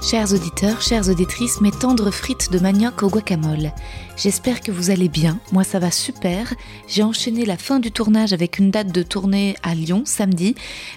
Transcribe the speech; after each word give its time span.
Chers 0.00 0.32
auditeurs, 0.32 0.80
chères 0.80 1.08
auditrices, 1.08 1.60
mes 1.60 1.72
tendres 1.72 2.10
frites 2.10 2.50
de 2.52 2.58
manioc 2.58 3.02
au 3.02 3.08
guacamole. 3.08 3.72
J'espère 4.18 4.62
que 4.62 4.72
vous 4.72 4.90
allez 4.90 5.08
bien. 5.08 5.38
Moi, 5.52 5.62
ça 5.62 5.78
va 5.78 5.92
super. 5.92 6.52
J'ai 6.88 7.04
enchaîné 7.04 7.44
la 7.44 7.56
fin 7.56 7.78
du 7.78 7.92
tournage 7.92 8.32
avec 8.32 8.58
une 8.58 8.72
date 8.72 8.90
de 8.90 9.04
tournée 9.04 9.54
à 9.62 9.76
Lyon 9.76 10.02
samedi. 10.04 10.56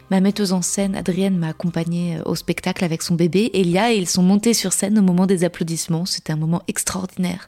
Ma 0.10 0.22
metteuse 0.22 0.54
en 0.54 0.64
scène, 0.64 0.96
Adrienne, 0.96 1.38
m'a 1.38 1.50
accompagnée 1.50 2.18
au 2.26 2.34
spectacle 2.34 2.84
avec 2.84 3.04
son 3.04 3.14
bébé, 3.14 3.52
Elia, 3.54 3.94
et 3.94 3.98
ils 3.98 4.10
sont 4.10 4.24
montés 4.24 4.56
sur 4.56 4.74
scène 4.74 4.98
au 4.98 5.04
moment 5.04 5.28
des 5.28 5.44
applaudissements. 5.44 6.08
C'était 6.08 6.34
un 6.34 6.38
moment 6.38 6.64
extraordinaire. 6.68 7.48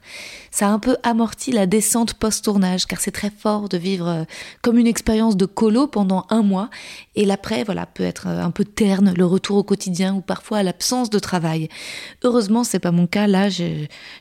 Ça 0.52 0.68
a 0.68 0.70
un 0.70 0.78
peu 0.78 0.96
amorti 1.02 1.52
la 1.52 1.66
descente 1.66 2.14
post-tournage, 2.14 2.86
car 2.86 3.02
c'est 3.02 3.10
très 3.10 3.32
fort 3.32 3.68
de 3.68 3.78
vivre 3.80 4.08
euh, 4.08 4.24
comme 4.62 4.78
une 4.78 4.86
expérience 4.86 5.38
de 5.38 5.48
colo 5.48 5.88
pendant 5.88 6.28
un 6.30 6.44
mois. 6.44 6.70
Et 7.16 7.26
l'après, 7.26 7.64
voilà, 7.64 7.88
peut 7.88 8.04
être 8.04 8.28
euh, 8.28 8.44
un 8.44 8.52
peu 8.52 8.64
terne, 8.64 9.12
le 9.18 9.26
retour 9.26 9.58
au 9.58 9.64
quotidien 9.64 10.14
ou 10.14 10.22
parfois 10.22 10.62
l'absence 10.62 11.10
de 11.10 11.18
travail. 11.18 11.68
Heureusement, 12.24 12.64
c'est 12.64 12.78
pas 12.78 12.92
mon 12.92 13.08
cas. 13.08 13.26
Là, 13.26 13.48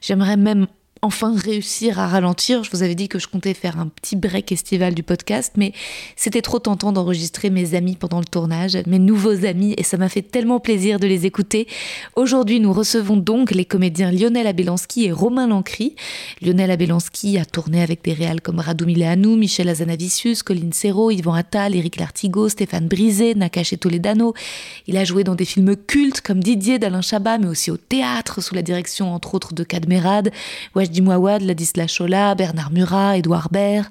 j'aimerais 0.01 0.39
même 0.39 0.67
enfin 1.05 1.35
réussir 1.37 1.99
à 1.99 2.07
ralentir. 2.07 2.63
Je 2.63 2.71
vous 2.71 2.85
avais 2.85 2.95
dit 2.95 3.09
que 3.09 3.19
je 3.19 3.27
comptais 3.27 3.55
faire 3.55 3.77
un 3.77 3.89
petit 3.89 4.15
break 4.15 4.53
estival 4.53 4.95
du 4.95 5.03
podcast, 5.03 5.55
mais 5.57 5.73
c'était 6.15 6.43
trop 6.43 6.61
tentant 6.61 6.93
d'enregistrer 6.93 7.51
mes 7.51 7.75
amis 7.75 7.97
pendant 7.97 8.21
le 8.21 8.25
tournage, 8.25 8.79
mes 8.87 9.01
nouveaux 9.01 9.45
amis, 9.45 9.75
et 9.77 9.83
ça 9.83 9.97
m'a 9.97 10.09
fait 10.09 10.23
tellement 10.23 10.61
plaisir 10.61 11.01
de 11.01 11.09
les 11.09 11.27
écouter. 11.27 11.67
Aujourd'hui, 12.15 12.61
nous 12.61 12.73
recevons 12.73 13.17
donc 13.17 13.51
les 13.51 13.65
comédiens 13.65 14.13
Lionel 14.13 14.47
Abelanski 14.47 15.07
et 15.07 15.13
Romain 15.13 15.49
Lancry. 15.49 15.97
Lionel 16.41 16.71
Abelanski 16.71 17.37
a 17.37 17.45
tourné 17.45 17.83
avec 17.83 18.05
des 18.05 18.13
réals 18.13 18.41
comme 18.41 18.61
Radu 18.61 18.87
Mileanu, 18.87 19.37
Michel 19.37 19.69
Azanavicius, 19.69 20.45
Colin 20.45 20.71
Serrault, 20.71 21.11
Yvan 21.11 21.35
Attal, 21.35 21.75
Éric 21.75 21.97
Lartigot, 21.97 22.49
Stéphane 22.49 22.87
Brisé, 22.87 23.35
Nakache 23.35 23.77
Toledano. 23.77 24.35
Il 24.87 24.97
a 24.97 25.03
joué 25.03 25.25
dans 25.25 25.35
des 25.35 25.47
films 25.47 25.75
cultes 25.75 26.21
comme 26.21 26.39
Didier 26.41 26.79
d'Alain 26.79 27.01
Chabat, 27.01 27.39
mais 27.39 27.49
aussi 27.49 27.73
au 27.73 27.77
théâtre 27.77 28.41
sous 28.41 28.55
la 28.55 28.63
direction 28.63 29.13
entre 29.13 29.35
autres 29.35 29.53
de 29.53 29.65
Cadmerade, 29.65 30.31
Wajdi 30.93 31.01
Mouawad, 31.01 31.41
Ladislas 31.41 31.89
Chola, 31.89 32.35
Bernard 32.35 32.71
Murat, 32.71 33.17
Édouard 33.17 33.49
Baird. 33.51 33.87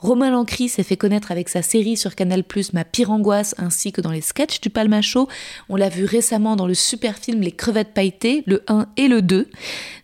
Romain 0.00 0.30
Lancry 0.30 0.70
s'est 0.70 0.82
fait 0.82 0.96
connaître 0.96 1.30
avec 1.30 1.50
sa 1.50 1.60
série 1.60 1.98
sur 1.98 2.14
Canal+, 2.14 2.42
Ma 2.72 2.84
pire 2.84 3.10
angoisse, 3.10 3.54
ainsi 3.58 3.92
que 3.92 4.00
dans 4.00 4.10
les 4.10 4.22
sketchs 4.22 4.60
du 4.62 4.70
Palmacho. 4.70 5.28
On 5.68 5.76
l'a 5.76 5.90
vu 5.90 6.06
récemment 6.06 6.56
dans 6.56 6.66
le 6.66 6.72
super 6.72 7.18
film 7.18 7.42
Les 7.42 7.52
crevettes 7.52 7.92
pailletées, 7.92 8.42
le 8.46 8.62
1 8.66 8.86
et 8.96 9.08
le 9.08 9.20
2. 9.20 9.48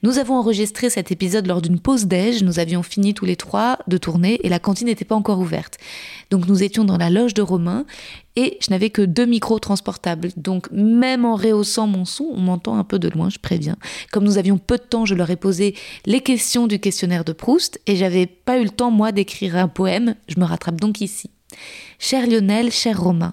Nous 0.02 0.18
avons 0.18 0.34
enregistré 0.34 0.90
cet 0.90 1.10
épisode 1.12 1.46
lors 1.46 1.62
d'une 1.62 1.80
pause 1.80 2.04
déj. 2.04 2.42
Nous 2.42 2.58
avions 2.58 2.82
fini 2.82 3.14
tous 3.14 3.24
les 3.24 3.36
trois 3.36 3.78
de 3.88 3.96
tourner 3.96 4.38
et 4.44 4.50
la 4.50 4.58
cantine 4.58 4.88
n'était 4.88 5.06
pas 5.06 5.14
encore 5.14 5.38
ouverte. 5.38 5.78
Donc 6.30 6.46
nous 6.46 6.62
étions 6.62 6.84
dans 6.84 6.98
la 6.98 7.08
loge 7.08 7.34
de 7.34 7.42
Romain 7.42 7.86
et 8.36 8.58
je 8.60 8.70
n'avais 8.70 8.90
que 8.90 9.00
deux 9.00 9.24
micros 9.24 9.58
transportables. 9.58 10.28
Donc 10.36 10.70
même 10.72 11.24
en 11.24 11.36
rehaussant 11.36 11.86
mon 11.86 12.04
son, 12.04 12.28
on 12.34 12.40
m'entend 12.40 12.76
un 12.76 12.84
peu 12.84 12.98
de 12.98 13.08
loin, 13.08 13.30
je 13.30 13.38
préviens. 13.38 13.76
Comme 14.12 14.24
nous 14.24 14.36
avions 14.36 14.58
peu 14.58 14.76
de 14.76 14.82
temps, 14.82 15.06
je 15.06 15.14
leur 15.14 15.30
ai 15.30 15.36
posé 15.36 15.74
les 16.04 16.20
questions 16.20 16.66
du 16.66 16.78
questionnaire 16.78 17.24
de 17.24 17.32
Proust 17.32 17.80
et 17.86 17.96
j'avais 17.96 18.26
pas 18.26 18.58
eu 18.58 18.64
le 18.64 18.70
temps 18.70 18.90
moi 18.90 19.12
d'écrire 19.12 19.56
un 19.56 19.68
poème. 19.68 19.85
Je 20.28 20.40
me 20.40 20.44
rattrape 20.44 20.80
donc 20.80 21.00
ici. 21.00 21.30
Cher 21.98 22.26
Lionel, 22.26 22.70
cher 22.70 23.00
Romain, 23.00 23.32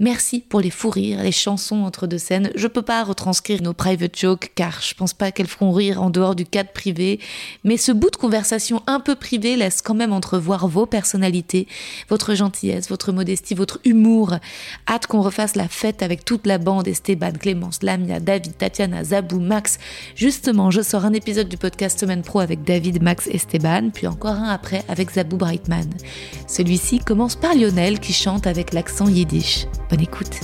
merci 0.00 0.40
pour 0.40 0.60
les 0.60 0.70
fous 0.70 0.90
rires, 0.90 1.22
les 1.22 1.30
chansons 1.30 1.84
entre 1.84 2.08
deux 2.08 2.18
scènes. 2.18 2.50
Je 2.56 2.66
peux 2.66 2.82
pas 2.82 3.04
retranscrire 3.04 3.62
nos 3.62 3.72
private 3.72 4.18
jokes 4.18 4.50
car 4.56 4.80
je 4.82 4.94
pense 4.94 5.14
pas 5.14 5.30
qu'elles 5.30 5.46
feront 5.46 5.70
rire 5.70 6.02
en 6.02 6.10
dehors 6.10 6.34
du 6.34 6.44
cadre 6.44 6.70
privé, 6.72 7.20
mais 7.62 7.76
ce 7.76 7.92
bout 7.92 8.10
de 8.10 8.16
conversation 8.16 8.82
un 8.88 8.98
peu 8.98 9.14
privé 9.14 9.54
laisse 9.54 9.80
quand 9.80 9.94
même 9.94 10.12
entrevoir 10.12 10.66
vos 10.66 10.86
personnalités, 10.86 11.68
votre 12.08 12.34
gentillesse, 12.34 12.88
votre 12.88 13.12
modestie, 13.12 13.54
votre 13.54 13.78
humour. 13.84 14.34
Hâte 14.88 15.06
qu'on 15.06 15.22
refasse 15.22 15.54
la 15.54 15.68
fête 15.68 16.02
avec 16.02 16.24
toute 16.24 16.48
la 16.48 16.58
bande 16.58 16.88
Esteban, 16.88 17.32
Clémence, 17.38 17.84
Lamia, 17.84 18.18
David, 18.18 18.56
Tatiana, 18.58 19.04
Zabou, 19.04 19.38
Max. 19.38 19.78
Justement, 20.16 20.72
je 20.72 20.82
sors 20.82 21.04
un 21.04 21.12
épisode 21.12 21.48
du 21.48 21.56
podcast 21.56 22.00
Semaine 22.00 22.22
Pro 22.22 22.40
avec 22.40 22.64
David, 22.64 23.00
Max, 23.02 23.28
Esteban, 23.28 23.90
puis 23.94 24.08
encore 24.08 24.32
un 24.32 24.48
après 24.48 24.82
avec 24.88 25.12
Zabou 25.12 25.36
Brightman. 25.36 25.88
Celui-ci 26.48 26.98
commence 26.98 27.36
par 27.36 27.54
Lionel 27.54 27.99
qui 28.00 28.12
chante 28.12 28.46
avec 28.46 28.72
l'accent 28.72 29.08
yiddish. 29.08 29.66
Bonne 29.90 30.00
écoute. 30.00 30.40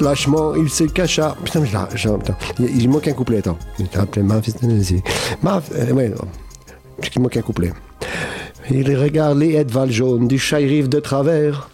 Lâchement, 0.00 0.54
il 0.54 0.68
se 0.68 0.84
cacha. 0.84 1.36
Putain, 1.44 1.60
mais 1.60 1.70
là, 1.70 1.88
il, 2.58 2.88
manque 2.88 3.08
un 3.08 3.12
couplet, 3.12 3.38
attends. 3.38 3.58
Il 3.78 3.88
t'a 3.88 4.02
appelé 4.02 4.22
ma 4.22 4.40
fils 4.42 4.56
de 4.56 5.00
Ma, 5.42 5.62
euh, 5.74 5.92
ouais. 5.92 6.12
Parce 6.96 7.10
qu'il 7.10 7.22
manque 7.22 7.36
un 7.36 7.42
couplet. 7.42 7.72
Il 8.70 8.96
regarde 8.96 9.38
les 9.38 9.56
étoiles 9.56 9.92
jaunes 9.92 10.26
du 10.26 10.38
chat 10.38 10.56
rive 10.56 10.88
de 10.88 11.00
travers. 11.00 11.68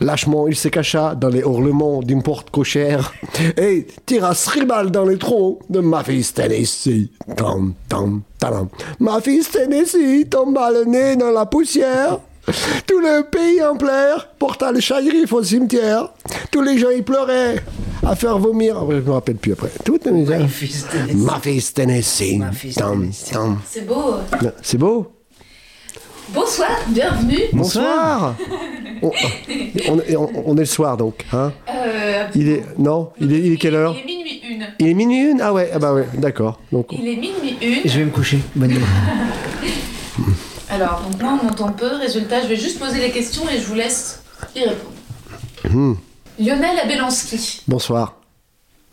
Lâchement, 0.00 0.48
il 0.48 0.56
se 0.56 0.68
cacha 0.68 1.14
dans 1.14 1.28
les 1.28 1.40
hurlements 1.40 2.02
d'une 2.02 2.22
porte 2.22 2.50
cochère 2.50 3.14
et 3.56 3.86
tira 4.04 4.34
Sribal 4.34 4.90
dans 4.90 5.04
les 5.04 5.16
trous 5.16 5.60
de 5.70 5.78
ma 5.80 6.02
fils 6.02 6.34
Tennessee. 6.34 7.10
Tam, 7.36 7.74
tam, 7.88 8.22
tam. 8.38 8.68
Ma 8.98 9.20
fils 9.20 9.50
Tennessee 9.50 10.26
tomba 10.28 10.70
le 10.72 10.84
nez 10.84 11.16
dans 11.16 11.30
la 11.30 11.46
poussière. 11.46 12.18
Tout 12.86 13.00
le 13.00 13.22
pays 13.22 13.62
en 13.62 13.76
pleurs 13.76 14.28
porta 14.38 14.70
le 14.72 14.80
chagrin 14.80 15.24
au 15.30 15.42
cimetière. 15.42 16.10
Tous 16.50 16.60
les 16.62 16.78
gens 16.78 16.90
y 16.90 17.02
pleuraient 17.02 17.56
à 18.06 18.14
faire 18.16 18.38
vomir. 18.38 18.78
Après, 18.78 18.96
je 18.96 19.00
me 19.00 19.12
rappelle 19.12 19.36
plus 19.36 19.52
après. 19.52 19.70
Tout 19.84 19.98
Ma 20.04 20.48
fils 20.48 21.72
Tennessee. 21.72 22.36
Ma 22.38 22.52
fils 22.52 22.74
Tennessee. 22.76 23.32
C'est 23.66 23.86
beau. 23.86 24.14
C'est 24.62 24.78
beau 24.78 25.10
Bonsoir, 26.30 26.70
bienvenue. 26.88 27.38
Bonsoir. 27.52 28.34
on, 29.02 29.10
on- 29.88 30.00
on- 30.16 30.42
on 30.46 30.56
est 30.56 30.60
le 30.60 30.64
soir 30.64 30.96
donc. 30.96 31.24
Hein 31.32 31.52
Euh, 31.68 32.24
il 32.34 32.48
est 32.48 32.64
non, 32.78 33.10
il 33.20 33.30
est, 33.32 33.38
il 33.40 33.52
est 33.52 33.56
quelle 33.56 33.74
heure? 33.74 33.94
Il 33.94 34.00
est 34.10 34.14
minuit 34.16 34.40
une. 34.50 34.66
Il 34.78 34.88
est 34.88 34.94
minuit 34.94 35.30
une? 35.32 35.40
Ah 35.42 35.52
ouais, 35.52 35.70
ah 35.74 35.78
bah 35.78 35.92
ouais, 35.92 36.06
d'accord. 36.14 36.60
Donc 36.72 36.86
Il 36.92 37.06
est 37.06 37.16
minuit 37.16 37.58
une. 37.60 37.90
Je 37.90 37.98
vais 37.98 38.04
me 38.06 38.10
coucher. 38.10 38.38
Bonne 38.56 38.70
nuit. 38.70 38.80
Alors, 40.74 41.02
donc 41.02 41.22
moi, 41.22 41.38
on 41.40 41.44
m'entend 41.46 41.72
peu. 41.72 41.86
Résultat, 41.96 42.42
je 42.42 42.48
vais 42.48 42.56
juste 42.56 42.78
poser 42.80 42.98
les 43.00 43.10
questions 43.12 43.48
et 43.48 43.58
je 43.60 43.64
vous 43.66 43.74
laisse 43.74 44.22
y 44.56 44.60
répondre. 44.64 45.96
Lionel 46.38 46.78
Abelanski, 46.82 47.62
bonsoir. 47.68 48.16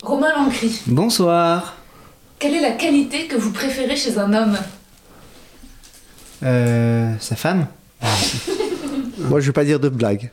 Romain 0.02 0.32
Lancry, 0.36 0.80
Bonsoir. 0.86 1.74
quelle 2.38 2.54
est 2.54 2.60
la 2.60 2.72
qualité 2.72 3.26
que 3.26 3.36
vous 3.36 3.50
préférez 3.52 3.96
chez 3.96 4.18
un 4.18 4.32
homme? 4.32 4.56
Euh, 6.44 7.12
sa 7.20 7.36
femme? 7.36 7.66
Moi 9.18 9.40
je 9.40 9.46
vais 9.46 9.52
pas 9.52 9.64
dire 9.64 9.78
de 9.78 9.88
blague. 9.88 10.30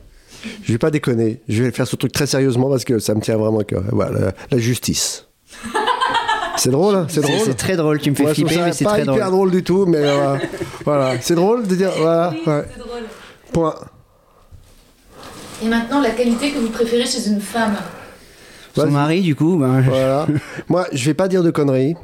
Je 0.64 0.72
vais 0.72 0.78
pas 0.78 0.90
déconner. 0.90 1.40
Je 1.48 1.62
vais 1.62 1.70
faire 1.70 1.86
ce 1.86 1.94
truc 1.96 2.10
très 2.12 2.26
sérieusement 2.26 2.68
parce 2.68 2.84
que 2.84 2.98
ça 2.98 3.14
me 3.14 3.20
tient 3.20 3.36
vraiment 3.36 3.60
à 3.60 3.64
cœur. 3.64 3.84
Voilà, 3.92 4.32
la 4.50 4.58
justice. 4.58 5.26
C'est 6.60 6.70
drôle, 6.70 6.94
hein 6.94 7.06
C'est 7.08 7.20
C'est 7.22 7.26
drôle. 7.32 7.38
c'est 7.46 7.54
très 7.54 7.76
drôle, 7.76 7.98
tu 8.00 8.10
me 8.10 8.14
fais 8.16 8.24
Ouais, 8.24 8.34
flipper, 8.34 8.54
ça 8.54 8.64
mais 8.66 8.72
c'est 8.72 8.84
pas 8.84 8.90
très 8.92 9.02
hyper 9.02 9.14
drôle. 9.14 9.30
drôle 9.30 9.50
du 9.50 9.62
tout, 9.62 9.86
mais 9.86 9.98
euh, 9.98 10.36
voilà. 10.84 11.14
C'est 11.20 11.34
drôle 11.34 11.66
de 11.66 11.74
dire 11.74 11.90
voilà. 11.98 12.34
ouais. 12.46 12.64
C'est 12.72 12.78
drôle. 12.78 13.02
Point. 13.52 13.74
Et 15.62 15.68
maintenant, 15.68 16.00
la 16.00 16.10
qualité 16.10 16.50
que 16.50 16.58
vous 16.58 16.68
préférez 16.68 17.06
chez 17.06 17.26
une 17.28 17.40
femme 17.40 17.76
Son 18.76 18.90
mari, 18.90 19.20
du 19.22 19.34
coup, 19.34 19.56
ben, 19.56 19.82
je- 19.82 19.90
Voilà. 19.90 20.26
Moi, 20.68 20.86
je 20.92 21.04
vais 21.06 21.14
pas 21.14 21.28
dire 21.28 21.42
de 21.42 21.50
conneries. 21.50 21.94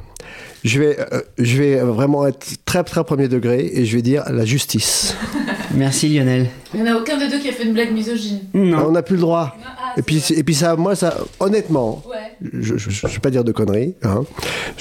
Je 0.63 0.79
vais, 0.79 0.97
euh, 1.13 1.21
je 1.37 1.57
vais 1.61 1.75
vraiment 1.81 2.25
être 2.27 2.45
très 2.65 2.83
très 2.83 3.03
premier 3.03 3.27
degré 3.27 3.69
et 3.73 3.85
je 3.85 3.95
vais 3.95 4.01
dire 4.01 4.23
la 4.29 4.43
justice. 4.43 5.15
Merci 5.75 6.09
Lionel. 6.09 6.47
Il 6.73 6.81
n'y 6.83 6.89
en 6.89 6.95
a 6.95 6.97
aucun 6.99 7.17
des 7.17 7.29
deux 7.29 7.39
qui 7.39 7.49
a 7.49 7.51
fait 7.53 7.63
une 7.63 7.73
blague 7.73 7.91
misogyne. 7.93 8.39
Non. 8.53 8.87
On 8.87 8.91
n'a 8.91 9.03
plus 9.03 9.15
le 9.15 9.21
droit. 9.21 9.55
Ah, 9.63 9.93
Et 9.97 10.01
puis, 10.01 10.23
et 10.35 10.43
puis 10.43 10.55
ça, 10.55 10.75
moi, 10.75 10.95
ça, 10.95 11.15
honnêtement, 11.39 12.01
Ouais. 12.09 12.16
Je, 12.41 12.77
je 12.77 13.07
vais 13.07 13.19
pas 13.19 13.29
dire 13.29 13.43
de 13.43 13.51
conneries, 13.51 13.95
hein. 14.03 14.23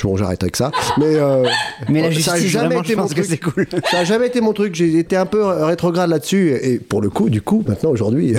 bon, 0.03 0.17
j'arrête 0.17 0.43
avec 0.43 0.57
ça, 0.57 0.71
mais, 0.99 1.15
euh, 1.17 1.45
Mais 1.89 2.01
la 2.03 2.09
ça 2.09 2.13
justice, 2.15 2.47
jamais 2.51 2.67
vraiment, 2.67 2.83
été 2.83 2.93
je 2.93 2.97
mon 2.97 3.03
pense 3.03 3.15
que 3.15 3.21
truc. 3.21 3.31
c'est 3.31 3.39
cool. 3.39 3.67
Ça 3.91 3.99
a 4.01 4.05
jamais 4.05 4.27
été 4.27 4.41
mon 4.41 4.53
truc. 4.53 4.75
J'ai 4.75 4.99
été 4.99 5.17
un 5.17 5.27
peu 5.27 5.43
rétrograde 5.45 6.11
là-dessus, 6.11 6.51
et, 6.61 6.79
pour 6.79 7.01
le 7.01 7.09
coup, 7.11 7.31
du 7.31 7.41
coup, 7.43 7.65
maintenant, 7.67 7.91
aujourd'hui, 7.91 8.35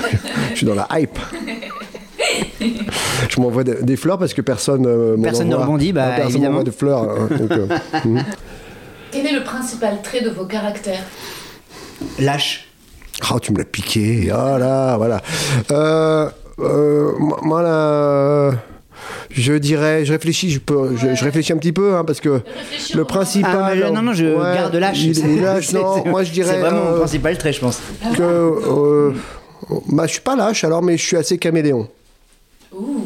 je 0.52 0.56
suis 0.56 0.66
dans 0.66 0.74
la 0.74 0.88
hype. 0.92 1.18
Je 3.28 3.40
m'envoie 3.40 3.64
des, 3.64 3.82
des 3.82 3.96
fleurs 3.96 4.18
parce 4.18 4.34
que 4.34 4.40
personne 4.42 4.84
euh, 4.86 5.16
Personne 5.22 5.48
ne 5.48 5.54
rebondit, 5.56 5.92
bah, 5.92 6.04
Ah, 6.06 6.16
personne 6.16 6.30
évidemment. 6.32 6.58
m'envoie 6.58 6.64
de 6.64 6.70
fleurs. 6.70 7.02
hein, 7.10 7.28
donc, 7.38 7.50
euh, 7.50 7.66
hmm. 8.04 8.20
Quel 9.10 9.26
est 9.26 9.32
le 9.32 9.42
principal 9.44 10.00
trait 10.02 10.22
de 10.22 10.30
vos 10.30 10.44
caractères? 10.44 11.02
Lâche. 12.18 12.68
Oh, 13.32 13.38
tu 13.38 13.52
me 13.52 13.58
l'as 13.58 13.64
piqué. 13.64 14.30
Ah 14.32 14.58
là, 14.58 14.96
voilà. 14.96 15.20
Euh, 15.70 16.28
euh, 16.58 17.12
moi, 17.42 17.62
là, 17.62 18.52
je 19.30 19.52
dirais, 19.54 20.04
je 20.04 20.12
réfléchis, 20.12 20.50
je, 20.50 20.58
peux, 20.60 20.96
je, 20.96 21.14
je 21.14 21.24
réfléchis 21.24 21.52
un 21.52 21.56
petit 21.56 21.72
peu, 21.72 21.94
hein, 21.94 22.04
parce 22.04 22.20
que 22.20 22.40
le 22.94 23.04
principal. 23.04 23.56
Ah, 23.60 23.72
mais 23.74 23.90
non, 23.90 24.02
non, 24.02 24.12
je 24.12 24.24
ouais, 24.26 24.54
garde 24.54 24.74
lâche. 24.76 25.00
il- 25.02 25.18
il 25.18 25.40
lâche, 25.42 25.66
C'est- 25.68 25.78
non, 25.78 26.04
moi 26.06 26.22
je 26.24 26.30
dirais. 26.32 26.54
C'est 26.54 26.60
vraiment 26.60 26.86
euh, 26.86 26.90
mon 26.92 26.98
principal 26.98 27.36
trait, 27.38 27.52
je 27.52 27.60
pense. 27.60 27.80
que. 28.16 28.22
euh, 28.22 29.12
bah, 29.88 30.06
je 30.06 30.12
suis 30.12 30.20
pas 30.20 30.36
lâche 30.36 30.64
alors, 30.64 30.82
mais 30.82 30.96
je 30.98 31.02
suis 31.02 31.16
assez 31.16 31.38
caméléon. 31.38 31.88
Ouh, 32.74 33.02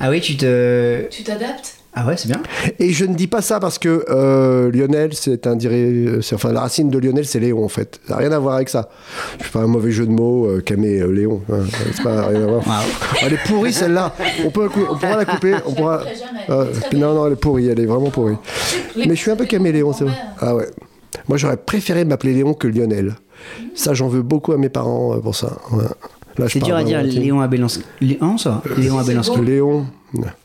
Ah 0.00 0.10
oui, 0.10 0.20
tu 0.20 0.36
te. 0.36 1.06
tu 1.10 1.22
t'adaptes? 1.22 1.76
Ah 1.96 2.04
ouais, 2.06 2.16
c'est 2.16 2.26
bien. 2.28 2.42
Et 2.80 2.90
je 2.90 3.04
ne 3.04 3.14
dis 3.14 3.28
pas 3.28 3.40
ça 3.40 3.60
parce 3.60 3.78
que 3.78 4.04
euh, 4.10 4.70
Lionel, 4.72 5.14
c'est 5.14 5.46
un 5.46 5.54
diré, 5.54 6.06
c'est- 6.22 6.34
enfin 6.34 6.52
la 6.52 6.60
racine 6.62 6.90
de 6.90 6.98
Lionel, 6.98 7.24
c'est 7.24 7.38
Léon 7.38 7.64
en 7.64 7.68
fait. 7.68 8.00
Ça 8.08 8.14
n'a 8.14 8.20
rien 8.20 8.32
à 8.32 8.38
voir 8.40 8.56
avec 8.56 8.68
ça. 8.68 8.88
Je 9.38 9.44
fais 9.44 9.52
pas 9.58 9.60
un 9.64 9.68
mauvais 9.68 9.92
jeu 9.92 10.04
de 10.04 10.10
mots, 10.10 10.46
euh, 10.46 10.60
Camé, 10.60 10.98
euh, 11.00 11.12
Léon. 11.12 11.40
hein. 11.52 11.60
C'est 11.94 12.02
pas 12.02 12.26
rien 12.26 12.42
à 12.42 12.46
voir. 12.46 12.62
Elle 13.22 13.34
est 13.34 13.44
pourrie 13.46 13.72
celle-là. 13.72 14.12
On 14.44 14.50
peut, 14.50 14.68
on 14.90 14.96
pourra 14.96 15.16
la 15.16 15.24
couper. 15.24 15.54
On 15.66 15.72
pourra. 15.72 16.02
Euh, 16.50 16.66
non, 16.94 17.14
non, 17.14 17.26
elle 17.26 17.34
est 17.34 17.36
pourrie. 17.36 17.68
Elle 17.68 17.78
est 17.80 17.86
vraiment 17.86 18.10
pourrie. 18.10 18.36
Mais 18.96 19.10
je 19.10 19.14
suis 19.20 19.30
un 19.30 19.36
peu 19.36 19.44
caméléon, 19.46 19.92
c'est 19.92 20.04
vrai. 20.04 20.14
Ah 20.40 20.54
ouais. 20.56 20.66
Moi, 21.28 21.38
j'aurais 21.38 21.56
préféré 21.56 22.04
m'appeler 22.04 22.34
Léon 22.34 22.54
que 22.54 22.66
Lionel. 22.66 23.14
Ça, 23.76 23.94
j'en 23.94 24.08
veux 24.08 24.22
beaucoup 24.22 24.52
à 24.52 24.56
mes 24.58 24.68
parents 24.68 25.14
euh, 25.14 25.18
pour 25.20 25.36
ça. 25.36 25.58
Ouais. 25.72 25.84
C'est 26.48 26.58
dur 26.60 26.76
à 26.76 26.82
dire, 26.84 26.98
vraiment 26.98 27.10
intime. 27.10 27.22
Léon 27.22 27.40
Abelansky. 27.40 27.82
Léon, 28.00 28.38
ça 28.38 28.62
Léon 28.76 28.98
Abelansky. 28.98 29.40
Léon. 29.40 29.86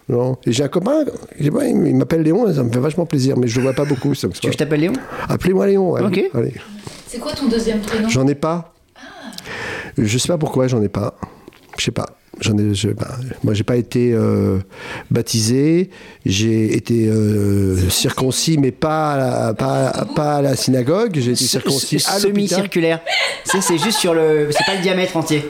Non. 0.07 0.37
Et 0.45 0.51
j'ai 0.51 0.63
un 0.63 0.67
copain, 0.67 1.03
il 1.39 1.51
m'appelle 1.95 2.23
Léon, 2.23 2.51
ça 2.53 2.63
me 2.63 2.71
fait 2.71 2.79
vachement 2.79 3.05
plaisir, 3.05 3.37
mais 3.37 3.47
je 3.47 3.57
le 3.57 3.63
vois 3.63 3.73
pas 3.73 3.85
beaucoup. 3.85 4.15
ça 4.15 4.27
Tu 4.29 4.37
veux 4.41 4.47
que 4.49 4.53
je 4.53 4.57
t'appelle 4.57 4.79
Léon? 4.81 4.93
Appelez-moi 5.27 5.67
Léon. 5.67 5.91
ouais. 5.91 6.01
Ok. 6.01 6.21
Allez. 6.33 6.53
C'est 7.07 7.19
quoi 7.19 7.31
ton 7.33 7.47
deuxième 7.47 7.79
prénom? 7.79 8.09
J'en 8.09 8.27
ai 8.27 8.35
pas. 8.35 8.73
Je 9.97 10.17
sais 10.17 10.27
pas 10.27 10.37
pourquoi 10.37 10.67
j'en 10.67 10.81
ai 10.81 10.89
pas. 10.89 11.15
Je 11.77 11.83
sais 11.85 11.91
pas. 11.91 12.05
J'en 12.41 12.57
ai. 12.57 12.73
je- 12.73 12.89
bah, 12.89 13.09
moi, 13.43 13.53
j'ai 13.53 13.63
pas 13.63 13.75
été 13.75 14.13
euh, 14.13 14.59
baptisé. 15.11 15.89
J'ai 16.25 16.75
été 16.75 17.07
euh, 17.07 17.89
circoncis, 17.89 18.57
mais 18.57 18.71
pas 18.71 19.13
à 19.13 19.17
la, 19.17 19.53
pas, 19.53 20.05
pas 20.15 20.35
à 20.37 20.41
la 20.41 20.55
synagogue. 20.55 21.11
J'ai 21.15 21.31
été 21.31 21.43
circoncis 21.43 21.97
à 22.07 22.19
l'hôpital. 22.19 22.31
Semi-circulaire. 22.31 22.99
C'est 23.43 23.61
c'est 23.61 23.77
juste 23.77 23.99
sur 23.99 24.13
le. 24.13 24.47
C'est 24.51 24.65
pas 24.65 24.75
le 24.75 24.81
diamètre 24.81 25.17
entier. 25.17 25.43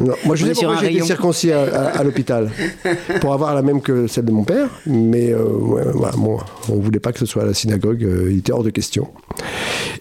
Non, 0.00 0.14
moi, 0.24 0.34
je 0.36 0.46
sais 0.46 0.52
pourquoi 0.52 0.76
j'ai 0.80 0.86
été 0.96 1.02
circoncis 1.02 1.52
à, 1.52 1.62
à- 1.62 1.98
à 1.98 2.02
l'hôpital. 2.04 2.50
Pour 3.20 3.32
avoir 3.34 3.54
la 3.54 3.62
même 3.62 3.80
que 3.82 4.06
celle 4.06 4.24
de 4.24 4.32
mon 4.32 4.44
père. 4.44 4.68
Mais 4.86 5.30
euh, 5.32 5.44
ouais, 5.44 5.82
voilà, 5.92 6.16
bon, 6.16 6.38
on 6.68 6.76
voulait 6.76 7.00
pas 7.00 7.12
que 7.12 7.18
ce 7.18 7.26
soit 7.26 7.42
à 7.42 7.46
la 7.46 7.54
synagogue. 7.54 8.02
euh, 8.04 8.28
il 8.30 8.38
était 8.38 8.52
hors 8.52 8.62
de 8.62 8.70
question. 8.70 9.08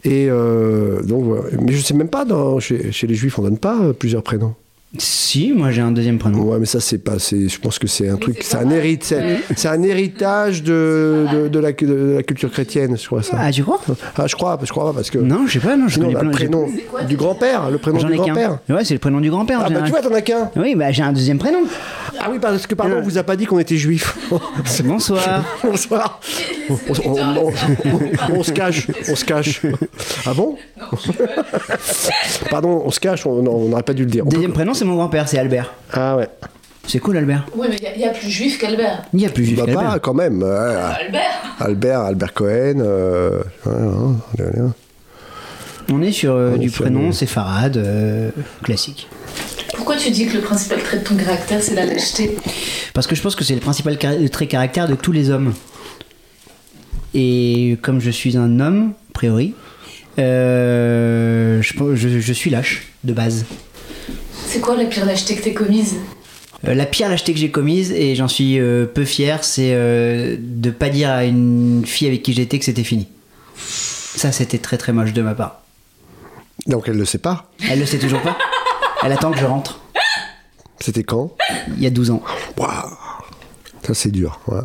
Et 0.03 0.27
euh, 0.29 1.01
donc. 1.03 1.25
Mais 1.61 1.73
je 1.73 1.81
sais 1.81 1.93
même 1.93 2.09
pas, 2.09 2.25
dans, 2.25 2.59
chez, 2.59 2.91
chez 2.91 3.07
les 3.07 3.15
juifs, 3.15 3.37
on 3.39 3.41
donne 3.43 3.57
pas 3.57 3.77
plusieurs 3.97 4.23
prénoms. 4.23 4.53
Si, 4.97 5.53
moi 5.53 5.69
j'ai 5.69 5.81
un 5.81 5.91
deuxième 5.91 6.17
prénom. 6.17 6.41
Ouais, 6.41 6.57
mais 6.59 6.65
ça, 6.65 6.79
c'est 6.79 6.97
pas. 6.97 7.19
c'est- 7.19 7.47
Je 7.47 7.59
pense 7.59 7.77
que 7.77 7.85
c'est 7.85 8.09
un 8.09 8.15
truc. 8.17 8.37
c'est 8.41 8.43
C'est 8.43 8.57
pas 8.57 8.63
un, 8.63 8.69
hérite, 8.71 9.03
c'est, 9.03 9.37
c'est 9.55 9.67
un 9.67 9.83
héritage 9.83 10.63
de, 10.63 11.27
de, 11.31 11.47
de 11.47 11.59
la, 11.59 11.71
de 11.73 12.13
la 12.15 12.23
culture 12.23 12.49
chrétienne, 12.51 12.97
je 12.97 13.05
crois 13.05 13.21
ça. 13.21 13.37
Ah, 13.39 13.51
tu 13.51 13.61
crois? 13.61 13.79
Ah, 14.17 14.25
je 14.25 14.35
crois, 14.35 14.57
je 14.63 14.71
crois 14.71 14.91
parce 14.91 15.11
que. 15.11 15.19
Non, 15.19 15.45
je 15.45 15.53
sais 15.53 15.59
pas, 15.59 15.77
non, 15.77 15.87
je 15.87 15.93
Sinon, 15.93 16.07
connais 16.07 16.13
le 16.15 16.19
plein. 16.21 16.31
j'ai- 16.31 16.47
prénom 16.47 16.67
quoi, 16.89 17.03
du 17.03 17.15
grand-père, 17.17 17.69
le 17.69 17.77
prénom 17.77 17.99
J'en 17.99 18.07
du 18.07 18.15
qu'un. 18.15 18.23
grand-père. 18.23 18.59
Ouais, 18.67 18.83
c'est 18.83 18.95
le 18.95 18.99
prénom 18.99 19.19
du 19.21 19.29
grand-père. 19.29 19.61
Ah, 19.63 19.69
bah 19.69 19.79
un- 19.81 19.83
tu 19.83 19.91
vois, 19.91 20.01
t'en 20.01 20.11
as 20.13 20.21
qu'un. 20.21 20.49
Oui, 20.55 20.73
bah 20.73 20.91
j'ai 20.91 21.03
un 21.03 21.13
deuxième 21.13 21.37
prénom. 21.37 21.59
Ah 22.21 22.27
oui, 22.31 22.39
parce 22.41 22.65
que 22.65 22.73
pardon, 22.73 22.95
on 22.97 23.01
vous 23.01 23.17
a 23.19 23.23
pas 23.23 23.35
dit 23.35 23.45
qu'on 23.45 23.59
était 23.59 23.77
juifs. 23.77 24.17
Bonsoir. 24.83 25.45
Bonsoir. 25.63 26.19
On, 26.67 26.73
on- 26.73 27.11
on- 27.11 27.47
on- 27.47 28.33
on 28.39 28.43
se 28.43 28.51
cache, 28.51 28.87
on 29.07 29.15
se 29.15 29.23
cache. 29.23 29.61
Ah 30.25 30.33
bon? 30.33 30.57
Pardon, 32.49 32.81
on 32.85 32.91
se 32.91 32.99
cache, 32.99 33.25
on 33.27 33.41
n'aurait 33.69 33.83
pas 33.83 33.93
dû 33.93 34.03
le 34.03 34.09
dire. 34.11 34.25
Deuxième 34.25 34.51
prénom, 34.53 34.73
c'est 34.79 34.85
mon 34.85 34.95
grand-père, 34.95 35.27
c'est 35.27 35.37
Albert. 35.37 35.73
Ah 35.93 36.15
ouais. 36.17 36.27
C'est 36.87 36.99
cool, 36.99 37.17
Albert. 37.17 37.45
Oui, 37.55 37.67
mais 37.69 37.75
il 37.95 38.01
y, 38.01 38.05
a 38.05 38.09
plus 38.09 38.29
juif 38.29 38.57
qu'Albert. 38.57 39.03
Il 39.13 39.21
y 39.21 39.25
a 39.25 39.29
plus 39.29 39.45
juif 39.45 39.57
Bah 39.59 39.65
qu'Albert. 39.65 39.91
pas 39.91 39.99
quand 39.99 40.13
même. 40.15 40.41
ouais. 40.41 40.49
Albert 40.49 41.21
Albert, 41.59 41.99
Albert 42.01 42.33
Cohen. 42.33 42.79
euh, 42.79 43.43
ouais. 43.67 44.45
On 45.91 46.01
est 46.01 46.11
sur 46.11 46.33
euh, 46.33 46.53
On 46.55 46.57
du 46.57 46.71
prénom 46.71 47.11
séfarade, 47.11 47.77
euh, 47.77 48.31
classique. 48.63 49.07
Pourquoi 49.75 49.97
tu 49.97 50.09
dis 50.09 50.25
que 50.27 50.35
le 50.35 50.41
principal 50.41 50.81
trait 50.81 50.97
de 50.99 51.03
ton 51.03 51.15
caractère, 51.15 51.61
c'est 51.61 51.75
la 51.75 51.85
lâcheté? 51.85 52.37
Parce 52.93 53.05
que 53.07 53.15
je 53.15 53.21
pense 53.21 53.35
que 53.35 53.43
c'est 53.43 53.53
le 53.55 53.59
principal 53.59 53.97
car- 53.97 54.13
trait 54.31 54.47
caractère 54.47 54.87
de 54.87 54.95
tous 54.95 55.11
les 55.11 55.29
hommes. 55.29 55.53
Et 57.13 57.77
comme 57.81 57.99
je 57.99 58.09
suis 58.09 58.35
un 58.37 58.59
homme, 58.59 58.93
a 59.09 59.13
priori, 59.13 59.53
euh, 60.17 61.61
je, 61.61 61.73
pense- 61.73 61.95
je- 61.95 62.19
je 62.19 62.33
suis 62.33 62.49
lâche, 62.49 62.87
de 63.03 63.13
base. 63.13 63.45
C'est 64.49 64.59
quoi 64.61 64.75
la 64.75 64.85
pire 64.85 65.05
lâcheté 65.05 65.35
que 65.35 65.43
t'aies 65.43 65.53
commise 65.53 65.95
Euh, 66.67 66.73
la 66.73 66.85
pire 66.87 67.07
lâcheté 67.09 67.33
que 67.33 67.39
j'ai 67.39 67.51
commise, 67.51 67.91
et 67.91 68.15
j'en 68.15 68.27
suis 68.27 68.59
euh, 68.59 68.85
peu 68.85 69.05
fier, 69.05 69.43
c'est 69.43 69.71
euh, 69.73 70.35
de 70.39 70.71
pas 70.71 70.89
dire 70.89 71.09
à 71.11 71.23
une 71.25 71.83
fille 71.85 72.07
avec 72.07 72.23
qui 72.23 72.33
j'étais 72.33 72.57
que 72.57 72.65
c'était 72.65 72.83
fini. 72.83 73.07
Ça, 73.55 74.31
c'était 74.31 74.57
très 74.57 74.77
très 74.77 74.91
moche 74.91 75.13
de 75.13 75.21
ma 75.21 75.35
part. 75.35 75.61
Donc 76.67 76.85
elle 76.87 76.97
le 76.97 77.05
sait 77.05 77.19
pas. 77.19 77.49
Elle 77.69 77.79
le 77.79 77.85
sait 77.85 77.99
toujours 77.99 78.21
pas. 78.21 78.37
Elle 79.03 79.11
attend 79.11 79.31
que 79.31 79.37
je 79.39 79.45
rentre. 79.45 79.79
C'était 80.79 81.03
quand 81.03 81.31
Il 81.77 81.83
y 81.83 81.87
a 81.87 81.89
12 81.91 82.09
ans. 82.11 82.21
Waouh 82.57 82.69
Ça 83.85 83.93
c'est 83.93 84.11
dur. 84.11 84.39
ouais. 84.47 84.59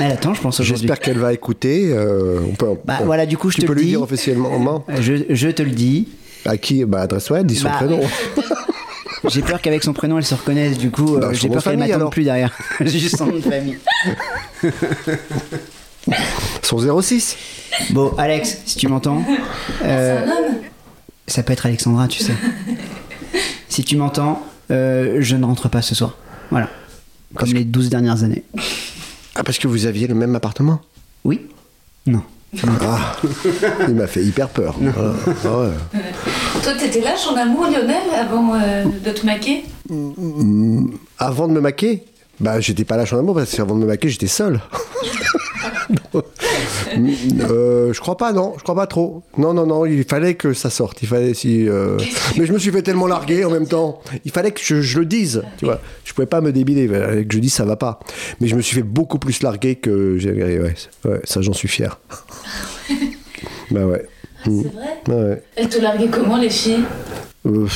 Elle 0.00 0.10
attend, 0.12 0.34
je 0.34 0.40
pense, 0.42 0.58
aujourd'hui. 0.60 0.86
J'espère 0.88 0.98
qu'elle 1.00 1.18
va 1.18 1.32
écouter. 1.32 1.90
euh, 1.92 2.40
on 2.50 2.54
peut, 2.54 2.66
Bah, 2.84 2.98
on- 3.00 3.04
voilà, 3.06 3.24
du 3.26 3.38
coup, 3.38 3.50
je 3.50 3.56
tu 3.56 3.62
te 3.62 3.66
peux 3.66 3.72
le 3.74 3.78
lui 3.80 3.86
dis. 3.86 3.92
dire 3.92 4.02
officiellement. 4.02 4.84
Je, 5.00 5.14
je 5.30 5.48
te 5.48 5.62
le 5.62 5.70
dis. 5.70 6.08
À 6.44 6.56
qui? 6.56 6.84
Bah 6.84 7.02
adresse-toi, 7.02 7.44
dis 7.44 7.54
son 7.56 7.68
Bah, 7.68 7.76
prénom. 7.76 8.00
J'ai 9.28 9.42
peur 9.42 9.60
qu'avec 9.60 9.82
son 9.84 9.92
prénom, 9.92 10.18
elle 10.18 10.24
se 10.24 10.34
reconnaisse. 10.34 10.78
Du 10.78 10.90
coup, 10.90 11.16
euh, 11.16 11.20
Bah, 11.20 11.32
j'ai 11.32 11.48
peur 11.48 11.62
qu'elle 11.62 11.78
m'attende 11.78 12.10
plus 12.10 12.24
derrière. 12.24 12.52
Juste 12.80 13.16
son 13.16 13.26
nom 13.26 13.36
de 13.36 13.40
famille. 13.40 13.78
Son 16.62 17.00
06. 17.00 17.36
Bon, 17.90 18.12
Alex, 18.18 18.58
si 18.66 18.76
tu 18.76 18.88
m'entends, 18.88 19.24
euh, 19.84 20.24
un 20.24 20.28
homme 20.30 20.54
ça 21.26 21.42
peut 21.42 21.52
être 21.52 21.66
Alexandra, 21.66 22.08
tu 22.08 22.22
sais. 22.22 22.34
si 23.68 23.84
tu 23.84 23.96
m'entends, 23.96 24.44
euh, 24.70 25.18
je 25.20 25.36
ne 25.36 25.44
rentre 25.44 25.68
pas 25.68 25.82
ce 25.82 25.94
soir. 25.94 26.16
Voilà. 26.50 26.66
Comme 27.34 27.46
Parce 27.48 27.52
les 27.52 27.64
12 27.64 27.88
dernières 27.88 28.24
années. 28.24 28.44
Ah 29.34 29.42
parce 29.44 29.58
que 29.58 29.66
vous 29.68 29.86
aviez 29.86 30.06
le 30.06 30.14
même 30.14 30.34
appartement? 30.34 30.80
Oui 31.24 31.46
Non. 32.06 32.22
Ah, 32.82 33.16
il 33.88 33.94
m'a 33.94 34.06
fait 34.06 34.22
hyper 34.22 34.48
peur. 34.50 34.76
Voilà. 34.78 35.14
Ah 35.44 35.58
ouais. 35.58 36.00
Toi, 36.62 36.74
t'étais 36.78 37.00
lâche 37.00 37.26
en 37.26 37.34
amour, 37.36 37.64
Lionel, 37.66 37.96
avant 38.16 38.54
euh, 38.54 38.84
de 39.04 39.10
te 39.10 39.26
maquer 39.26 39.64
Avant 41.18 41.48
de 41.48 41.52
me 41.52 41.60
maquer, 41.60 42.04
bah 42.40 42.60
j'étais 42.60 42.84
pas 42.84 42.96
lâche 42.96 43.12
en 43.12 43.18
amour 43.18 43.34
parce 43.34 43.54
qu'avant 43.54 43.74
de 43.74 43.80
me 43.80 43.86
maquer, 43.86 44.08
j'étais 44.08 44.26
seul. 44.28 44.60
Euh, 47.50 47.92
je 47.94 48.00
crois 48.00 48.18
pas, 48.18 48.32
non, 48.34 48.52
je 48.58 48.62
crois 48.62 48.74
pas 48.74 48.86
trop. 48.86 49.22
Non, 49.38 49.54
non, 49.54 49.66
non, 49.66 49.86
il 49.86 50.04
fallait 50.04 50.34
que 50.34 50.52
ça 50.52 50.68
sorte. 50.68 51.00
Il 51.02 51.08
fallait 51.08 51.32
si. 51.32 51.66
euh, 51.66 51.96
Mais 52.36 52.44
je 52.44 52.52
me 52.52 52.58
suis 52.58 52.70
fait 52.70 52.82
tellement 52.82 53.06
larguer 53.06 53.46
en 53.46 53.50
même 53.50 53.66
temps. 53.66 54.02
Il 54.26 54.30
fallait 54.30 54.50
que 54.50 54.60
je, 54.62 54.82
je 54.82 54.98
le 54.98 55.06
dise, 55.06 55.42
tu 55.56 55.64
vois. 55.64 55.80
Je 56.04 56.12
pouvais 56.12 56.26
pas 56.26 56.42
me 56.42 56.52
débiler, 56.52 56.86
que 56.88 57.24
je 57.34 57.38
dise 57.38 57.54
ça 57.54 57.64
va 57.64 57.76
pas. 57.76 57.98
Mais 58.40 58.48
je 58.48 58.54
me 58.56 58.60
suis 58.60 58.74
fait 58.76 58.82
beaucoup 58.82 59.18
plus 59.18 59.42
larguer 59.42 59.76
que 59.76 60.18
j'ai. 60.18 60.32
Ouais, 60.32 60.74
ouais, 61.06 61.20
ça 61.24 61.40
j'en 61.40 61.54
suis 61.54 61.68
fier. 61.68 61.98
bah 63.70 63.86
ouais. 63.86 64.06
C'est 64.44 64.50
vrai 64.50 64.92
Ouais. 65.08 65.42
Elles 65.56 65.68
te 65.68 65.80
larguaient 65.80 66.08
comment, 66.08 66.36
les 66.36 66.50
filles 66.50 66.84
Euh, 67.44 67.66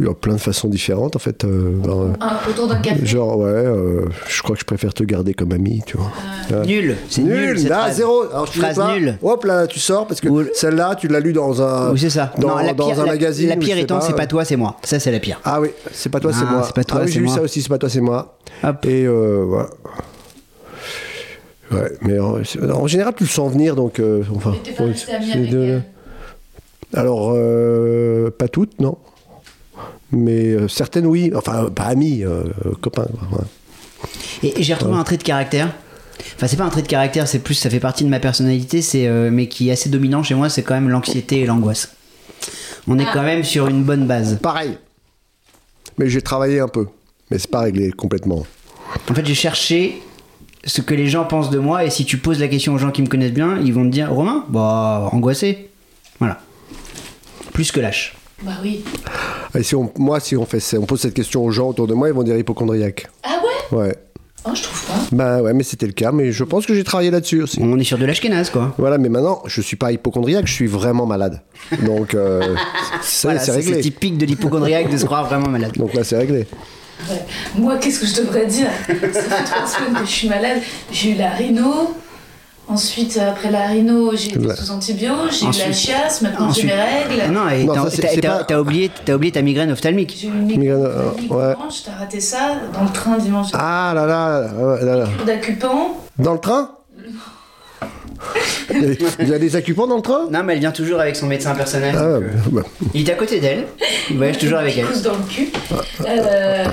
il 0.00 0.06
y 0.06 0.08
a 0.08 0.14
plein 0.14 0.34
de 0.34 0.40
façons 0.40 0.68
différentes 0.68 1.16
en 1.16 1.18
fait. 1.18 1.44
euh, 1.44 1.72
alors, 1.82 2.06
Un- 2.20 2.48
Autour 2.48 2.68
d'un 2.68 2.76
café 2.76 3.04
Genre, 3.04 3.38
ouais, 3.38 3.48
euh, 3.48 4.02
je 4.28 4.40
crois 4.42 4.54
que 4.54 4.60
je 4.60 4.64
préfère 4.64 4.94
te 4.94 5.02
garder 5.02 5.34
comme 5.34 5.50
ami, 5.52 5.82
tu 5.84 5.96
vois. 5.96 6.12
Ouais. 6.60 6.64
Nul. 6.66 6.96
C'est 7.08 7.22
nul. 7.22 7.54
Nul, 7.56 7.68
là, 7.68 7.78
phrase. 7.80 7.96
zéro. 7.96 8.22
Alors, 8.30 8.46
je 8.46 8.52
te 8.52 8.58
Phrase 8.58 8.74
dis 8.74 8.80
pas, 8.80 8.94
nulle. 8.96 9.18
Hop, 9.22 9.44
là, 9.44 9.66
tu 9.66 9.80
sors 9.80 10.06
parce 10.06 10.20
que 10.20 10.28
Ou- 10.28 10.44
celle-là, 10.54 10.94
tu 10.94 11.08
l'as 11.08 11.18
lu 11.18 11.32
dans 11.32 11.60
un. 11.60 11.90
Oui, 11.92 11.98
c'est 11.98 12.10
ça. 12.10 12.32
Dans, 12.38 12.50
non, 12.50 12.56
la 12.58 12.72
dans 12.72 12.86
pire, 12.86 13.00
un 13.00 13.04
la- 13.06 13.12
magazine. 13.12 13.48
La 13.48 13.56
ou 13.56 13.58
pire 13.58 13.78
étant, 13.78 14.00
c'est 14.00 14.14
pas 14.14 14.26
toi, 14.28 14.44
c'est 14.44 14.56
moi. 14.56 14.76
Ça, 14.84 15.00
c'est 15.00 15.10
la 15.10 15.18
pire. 15.18 15.40
Ah 15.44 15.60
oui, 15.60 15.70
c'est 15.92 16.08
pas 16.10 16.20
toi, 16.20 16.32
c'est 16.32 16.44
Ah, 16.46 16.52
moi. 16.52 16.62
c'est 16.64 16.74
pas 16.76 16.84
toi, 16.84 16.98
ah 17.00 17.04
oui, 17.04 17.08
c'est 17.08 17.14
j'ai 17.18 17.20
moi. 17.24 17.34
ça 17.34 17.42
aussi, 17.42 17.62
c'est 17.62 17.68
pas 17.68 17.78
toi, 17.78 17.88
c'est 17.88 18.00
moi. 18.00 18.36
Hop. 18.62 18.86
Et 18.86 19.04
euh, 19.06 19.44
voilà. 19.44 19.70
Ouais, 21.74 21.92
mais 22.02 22.18
en, 22.18 22.86
général, 22.86 23.14
tu 23.16 23.24
le 23.24 23.28
sens 23.28 23.52
venir, 23.52 23.76
donc. 23.76 23.98
euh, 24.00 24.22
enfin, 24.34 24.50
ouais, 24.52 24.92
avec 25.34 25.50
de- 25.50 25.62
elle 25.62 25.82
Alors, 26.98 27.32
euh, 27.34 28.30
pas 28.30 28.48
toutes, 28.48 28.80
non. 28.80 28.96
Mais 30.12 30.46
euh, 30.52 30.68
certaines, 30.68 31.06
oui. 31.06 31.32
Enfin, 31.34 31.70
pas 31.74 31.84
amis, 31.84 32.22
euh, 32.24 32.44
copains. 32.80 33.06
ouais. 33.32 33.38
Et, 34.48 34.60
et 34.60 34.62
j'ai 34.62 34.74
retrouvé 34.74 34.96
un 34.96 35.04
trait 35.04 35.16
de 35.16 35.22
caractère. 35.22 35.74
Enfin, 36.36 36.46
c'est 36.46 36.56
pas 36.56 36.64
un 36.64 36.68
trait 36.70 36.82
de 36.82 36.86
caractère, 36.88 37.26
c'est 37.26 37.38
plus, 37.40 37.54
ça 37.54 37.70
fait 37.70 37.80
partie 37.80 38.04
de 38.04 38.08
ma 38.08 38.20
personnalité, 38.20 38.82
c'est, 38.82 39.06
euh, 39.08 39.30
mais 39.32 39.48
qui 39.48 39.68
est 39.68 39.72
assez 39.72 39.88
dominant 39.88 40.22
chez 40.22 40.34
moi, 40.34 40.48
c'est 40.48 40.62
quand 40.62 40.74
même 40.74 40.88
l'anxiété 40.88 41.40
et 41.40 41.46
l'angoisse. 41.46 41.92
On 42.86 42.98
est 42.98 43.04
Ah. 43.06 43.10
quand 43.12 43.22
même 43.22 43.44
sur 43.44 43.66
une 43.68 43.82
bonne 43.82 44.06
base. 44.06 44.38
Pareil. 44.42 44.76
Mais 45.98 46.08
j'ai 46.08 46.22
travaillé 46.22 46.60
un 46.60 46.68
peu. 46.68 46.86
Mais 47.30 47.38
c'est 47.38 47.50
pas 47.50 47.60
réglé 47.60 47.90
complètement. 47.92 48.44
En 49.10 49.14
fait, 49.14 49.24
j'ai 49.26 49.34
cherché 49.34 50.02
ce 50.66 50.80
que 50.80 50.94
les 50.94 51.06
gens 51.08 51.24
pensent 51.24 51.50
de 51.50 51.58
moi, 51.58 51.84
et 51.84 51.90
si 51.90 52.04
tu 52.04 52.18
poses 52.18 52.40
la 52.40 52.48
question 52.48 52.74
aux 52.74 52.78
gens 52.78 52.90
qui 52.90 53.02
me 53.02 53.06
connaissent 53.08 53.32
bien, 53.32 53.58
ils 53.64 53.72
vont 53.74 53.84
te 53.84 53.90
dire 53.90 54.10
Romain 54.12 54.44
Bah, 54.48 55.08
angoissé. 55.12 55.68
Voilà. 56.18 56.40
Plus 57.52 57.70
que 57.72 57.80
lâche. 57.80 58.16
Bah 58.42 58.52
oui. 58.62 58.82
Et 59.54 59.62
si 59.62 59.74
on, 59.76 59.90
moi, 59.98 60.20
si 60.20 60.36
on, 60.36 60.44
fait, 60.44 60.60
ça- 60.60 60.78
on 60.78 60.86
pose 60.86 61.00
cette 61.00 61.14
question 61.14 61.44
aux 61.44 61.50
gens 61.50 61.68
autour 61.68 61.86
de 61.86 61.94
moi, 61.94 62.08
ils 62.08 62.14
vont 62.14 62.22
dire 62.24 62.36
hypochondriaque. 62.36 63.06
Ah 63.22 63.40
ouais? 63.72 63.78
Ouais. 63.78 63.96
Oh, 64.46 64.50
je 64.54 64.62
trouve 64.64 64.86
pas. 64.86 64.94
Ben 65.12 65.40
ouais, 65.40 65.54
mais 65.54 65.62
c'était 65.62 65.86
le 65.86 65.92
cas. 65.92 66.12
Mais 66.12 66.30
je 66.32 66.44
pense 66.44 66.66
que 66.66 66.74
j'ai 66.74 66.84
travaillé 66.84 67.10
là-dessus 67.10 67.42
aussi. 67.42 67.60
On 67.62 67.78
est 67.78 67.84
sur 67.84 67.96
de 67.96 68.04
l'ashkenaz, 68.04 68.50
quoi. 68.50 68.74
Voilà, 68.76 68.98
mais 68.98 69.08
maintenant, 69.08 69.40
je 69.46 69.60
suis 69.62 69.76
pas 69.76 69.92
hypochondriaque, 69.92 70.46
je 70.46 70.52
suis 70.52 70.66
vraiment 70.66 71.06
malade. 71.06 71.40
Donc, 71.82 72.14
euh, 72.14 72.40
ça, 73.02 73.28
Voilà, 73.28 73.40
c'est 73.40 73.52
ça, 73.52 73.62
c'est 73.62 73.68
réglé. 73.68 73.80
typique 73.80 74.18
de 74.18 74.26
l'hypochondriaque 74.26 74.90
de 74.90 74.96
se 74.98 75.04
croire 75.06 75.24
vraiment 75.26 75.48
malade. 75.48 75.72
Donc 75.76 75.94
là, 75.94 76.04
c'est 76.04 76.18
réglé. 76.18 76.46
Ouais. 77.10 77.24
Moi, 77.56 77.76
qu'est-ce 77.78 78.00
que 78.00 78.06
je 78.06 78.14
devrais 78.22 78.46
dire? 78.46 78.68
Ça 78.86 78.94
fait 78.94 79.44
trois 79.44 79.66
semaines 79.66 79.94
que 80.00 80.06
je 80.06 80.10
suis 80.10 80.28
malade. 80.28 80.58
J'ai 80.92 81.10
eu 81.10 81.14
la 81.16 81.30
rhino. 81.30 81.94
Ensuite, 82.66 83.18
après 83.18 83.50
la 83.50 83.66
rhino, 83.66 84.12
j'ai 84.16 84.30
été 84.30 84.54
sous 84.56 84.70
antibio. 84.70 85.12
J'ai 85.30 85.44
eu 85.44 85.66
la 85.68 85.72
chiasse. 85.72 86.22
Maintenant, 86.22 86.50
j'ai 86.50 86.62
mes 86.64 86.72
règles. 86.72 87.30
Non, 87.30 87.46
et 87.50 87.64
Non, 87.64 87.74
t'as- 87.74 87.82
ça, 87.82 87.90
c'est- 87.90 88.02
t'as 88.02 88.08
c'est 88.08 88.20
t'as- 88.22 88.38
pas- 88.38 88.44
t'as 88.44 88.58
oublié, 88.58 88.90
t'as 89.04 89.14
oublié 89.16 89.32
ta 89.32 89.42
migraine 89.42 89.70
ophtalmique. 89.70 90.16
J'ai 90.18 90.28
eu 90.28 90.30
une 90.30 90.46
Migraine, 90.46 90.70
euh, 90.82 91.10
ouais. 91.28 91.52
dimanche. 91.54 91.82
T'as 91.84 91.92
raté 91.98 92.20
ça 92.20 92.52
dans 92.72 92.84
le 92.84 92.88
train 92.90 93.18
dimanche. 93.18 93.48
Ah 93.52 93.92
là 93.94 94.06
là, 94.06 94.40
là, 94.40 94.82
là, 94.82 94.96
là. 94.96 95.04
D'accupant. 95.26 95.98
Dans 96.18 96.32
le 96.32 96.40
train? 96.40 96.70
Il 99.20 99.28
y, 99.28 99.34
a, 99.34 99.38
des 99.38 99.56
occupants 99.56 99.86
dans 99.86 99.96
le 99.96 100.02
train? 100.02 100.26
Non, 100.30 100.42
mais 100.42 100.54
elle 100.54 100.60
vient 100.60 100.72
toujours 100.72 101.00
avec 101.00 101.16
son 101.16 101.26
médecin 101.26 101.54
personnel. 101.54 101.94
Ah, 101.96 102.14
donc, 102.14 102.22
euh, 102.22 102.28
bah, 102.50 102.62
Il 102.94 103.08
est 103.08 103.12
à 103.12 103.16
côté 103.16 103.40
d'elle. 103.40 103.66
Il 104.10 104.16
voyage 104.16 104.38
toujours 104.38 104.58
avec 104.58 104.76
elle. 104.78 104.86
Pousse 104.86 105.02
dans 105.02 105.16
le 105.16 105.24
cul. 105.28 105.48
Euh, 106.06 106.64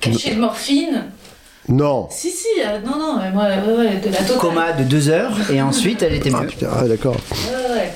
cachet 0.00 0.34
de 0.34 0.40
morphine. 0.40 1.04
Non. 1.68 2.08
Si, 2.10 2.30
si. 2.30 2.46
euh, 2.64 2.78
non, 2.84 2.98
non. 2.98 3.18
mais 3.20 3.30
Moi, 3.30 3.44
ouais, 3.44 3.76
ouais, 3.76 3.96
de 3.96 4.10
la 4.10 4.18
totale. 4.18 4.38
Coma 4.38 4.72
de 4.72 4.84
deux 4.84 5.08
heures 5.08 5.36
et 5.52 5.62
ensuite 5.62 6.02
elle 6.02 6.14
était 6.14 6.30
Ah 6.34 6.40
mieux. 6.42 6.48
putain, 6.48 6.68
ah, 6.74 6.88
d'accord. 6.88 7.16
Ouais, 7.30 7.74
ouais. 7.76 7.92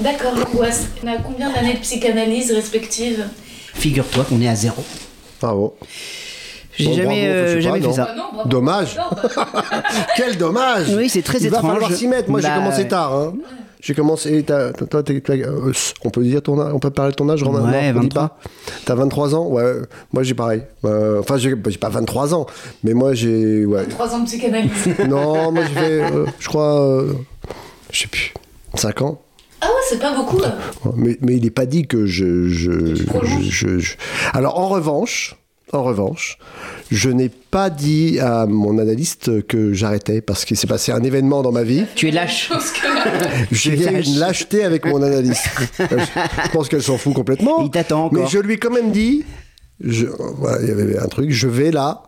D'accord, 0.00 0.32
l'angoisse. 0.36 0.86
On 1.04 1.08
a 1.08 1.16
combien 1.16 1.52
d'années 1.52 1.74
de 1.74 1.78
psychanalyse 1.80 2.52
respectives 2.52 3.24
Figure-toi 3.74 4.24
qu'on 4.28 4.40
est 4.40 4.48
à 4.48 4.54
zéro. 4.54 4.82
Bravo. 5.40 5.76
J'ai 6.78 6.86
Bon, 6.86 6.92
jamais, 6.94 7.26
bravo, 7.28 7.38
euh, 7.48 7.60
jamais 7.60 7.80
pas, 7.80 7.82
fait 7.82 7.88
non. 7.88 7.92
ça. 7.94 8.04
Bah 8.04 8.14
non, 8.16 8.22
bravo. 8.32 8.48
Dommage. 8.48 8.96
Bah, 8.96 9.52
Quel 10.16 10.36
dommage 10.38 10.86
Oui, 10.96 11.08
c'est 11.08 11.22
très 11.22 11.38
Il 11.38 11.46
étrange. 11.46 11.62
va 11.64 11.72
falloir 11.72 11.92
s'y 11.92 12.06
mettre. 12.08 12.30
Moi, 12.30 12.40
j'ai 12.40 12.48
Bah, 12.48 12.56
commencé 12.56 12.82
ouais. 12.82 12.88
tard. 12.88 13.14
hein. 13.14 13.34
J'ai 13.80 13.94
commencé. 13.94 14.44
euh, 14.50 14.72
on 16.04 16.10
peut 16.10 16.22
dire 16.24 16.42
ton 16.42 16.60
âge 16.60 16.72
On 16.74 16.80
peut 16.80 16.90
parler 16.90 17.12
de 17.12 17.16
ton 17.16 17.28
âge, 17.28 17.42
Romain 17.44 17.60
Ouais, 17.70 17.92
Non, 17.92 17.98
on 18.00 18.02
dit 18.02 18.08
23. 18.08 18.28
pas. 18.28 18.38
T'as 18.84 18.94
23 18.96 19.34
ans 19.36 19.46
Ouais. 19.46 19.72
Moi, 20.12 20.22
j'ai 20.24 20.34
pareil. 20.34 20.62
Euh, 20.84 21.20
enfin, 21.20 21.36
j'ai 21.36 21.54
bah, 21.54 21.70
j'ai 21.70 21.78
pas 21.78 21.88
23 21.88 22.34
ans, 22.34 22.46
mais 22.82 22.92
moi, 22.94 23.14
j'ai. 23.14 23.64
Ouais. 23.64 23.86
Trois 23.86 24.12
ans 24.14 24.18
de 24.20 24.26
psychanalyse. 24.26 24.70
non, 25.08 25.52
moi, 25.52 25.62
j'ai 25.68 25.80
fait. 25.80 26.02
euh, 26.12 26.26
je 26.40 26.48
crois. 26.48 26.80
euh, 26.80 27.12
je 27.92 28.00
sais 28.00 28.08
plus. 28.08 28.34
5 28.74 29.02
ans 29.02 29.20
Ah 29.60 29.66
ouais, 29.66 29.72
c'est 29.88 30.00
pas 30.00 30.14
beaucoup. 30.14 30.38
là. 30.40 30.56
mais, 30.96 31.16
mais 31.20 31.34
il 31.36 31.42
n'est 31.44 31.50
pas 31.50 31.66
dit 31.66 31.86
que 31.86 32.04
je, 32.06 32.48
je, 32.48 32.94
tu 32.94 33.04
prolonges. 33.04 33.42
je- 33.42 33.68
je- 33.68 33.78
je- 33.78 33.96
Alors 34.34 34.58
en 34.58 34.68
revanche, 34.68 35.36
en 35.72 35.82
revanche, 35.82 36.38
je 36.90 37.10
n'ai 37.10 37.28
pas 37.28 37.70
dit 37.70 38.18
à 38.20 38.46
mon 38.46 38.78
analyste 38.78 39.46
que 39.46 39.72
j'arrêtais 39.72 40.20
parce 40.20 40.44
qu'il 40.44 40.56
s'est 40.56 40.66
passé 40.66 40.92
un 40.92 41.02
événement 41.02 41.42
dans 41.42 41.52
ma 41.52 41.62
vie. 41.62 41.84
Tu 41.94 42.08
es 42.08 42.10
lâche. 42.10 42.50
J'ai 43.52 43.76
Tu 43.76 43.82
es 43.82 43.88
fait 43.88 44.02
une 44.02 44.18
lâcheté 44.18 44.64
avec 44.64 44.86
mon 44.86 45.02
analyste. 45.02 45.48
je 45.78 46.50
pense 46.52 46.68
qu'elle 46.68 46.82
s'en 46.82 46.98
fout 46.98 47.14
complètement. 47.14 47.62
Il 47.62 47.70
t'attend 47.70 48.06
encore. 48.06 48.18
Mais 48.18 48.28
je 48.28 48.38
lui 48.38 48.54
ai 48.54 48.58
quand 48.58 48.72
même 48.72 48.90
dit, 48.90 49.24
je, 49.80 50.06
voilà, 50.06 50.62
il 50.62 50.68
y 50.68 50.72
avait 50.72 50.98
un 50.98 51.08
truc, 51.08 51.30
je 51.30 51.48
vais 51.48 51.70
là. 51.70 52.02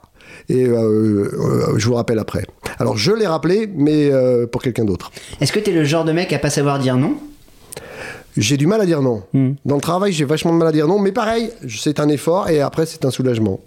Et 0.48 0.64
euh, 0.64 0.76
euh, 0.76 1.78
je 1.78 1.86
vous 1.86 1.94
rappelle 1.94 2.18
après. 2.18 2.44
Alors 2.78 2.96
je 2.96 3.12
l'ai 3.12 3.26
rappelé, 3.26 3.68
mais 3.72 4.10
euh, 4.10 4.46
pour 4.46 4.62
quelqu'un 4.62 4.84
d'autre. 4.84 5.12
Est-ce 5.40 5.52
que 5.52 5.58
t'es 5.58 5.72
le 5.72 5.84
genre 5.84 6.04
de 6.04 6.12
mec 6.12 6.32
à 6.32 6.38
pas 6.38 6.50
savoir 6.50 6.78
dire 6.78 6.96
non? 6.96 7.16
J'ai 8.36 8.56
du 8.56 8.66
mal 8.66 8.80
à 8.80 8.86
dire 8.86 9.02
non. 9.02 9.22
Hmm. 9.32 9.52
Dans 9.64 9.74
le 9.74 9.80
travail, 9.80 10.12
j'ai 10.12 10.24
vachement 10.24 10.52
de 10.52 10.58
mal 10.58 10.68
à 10.68 10.72
dire 10.72 10.86
non, 10.86 10.98
mais 10.98 11.12
pareil, 11.12 11.50
c'est 11.68 11.98
un 12.00 12.08
effort 12.08 12.48
et 12.48 12.60
après, 12.60 12.86
c'est 12.86 13.04
un 13.04 13.10
soulagement. 13.10 13.60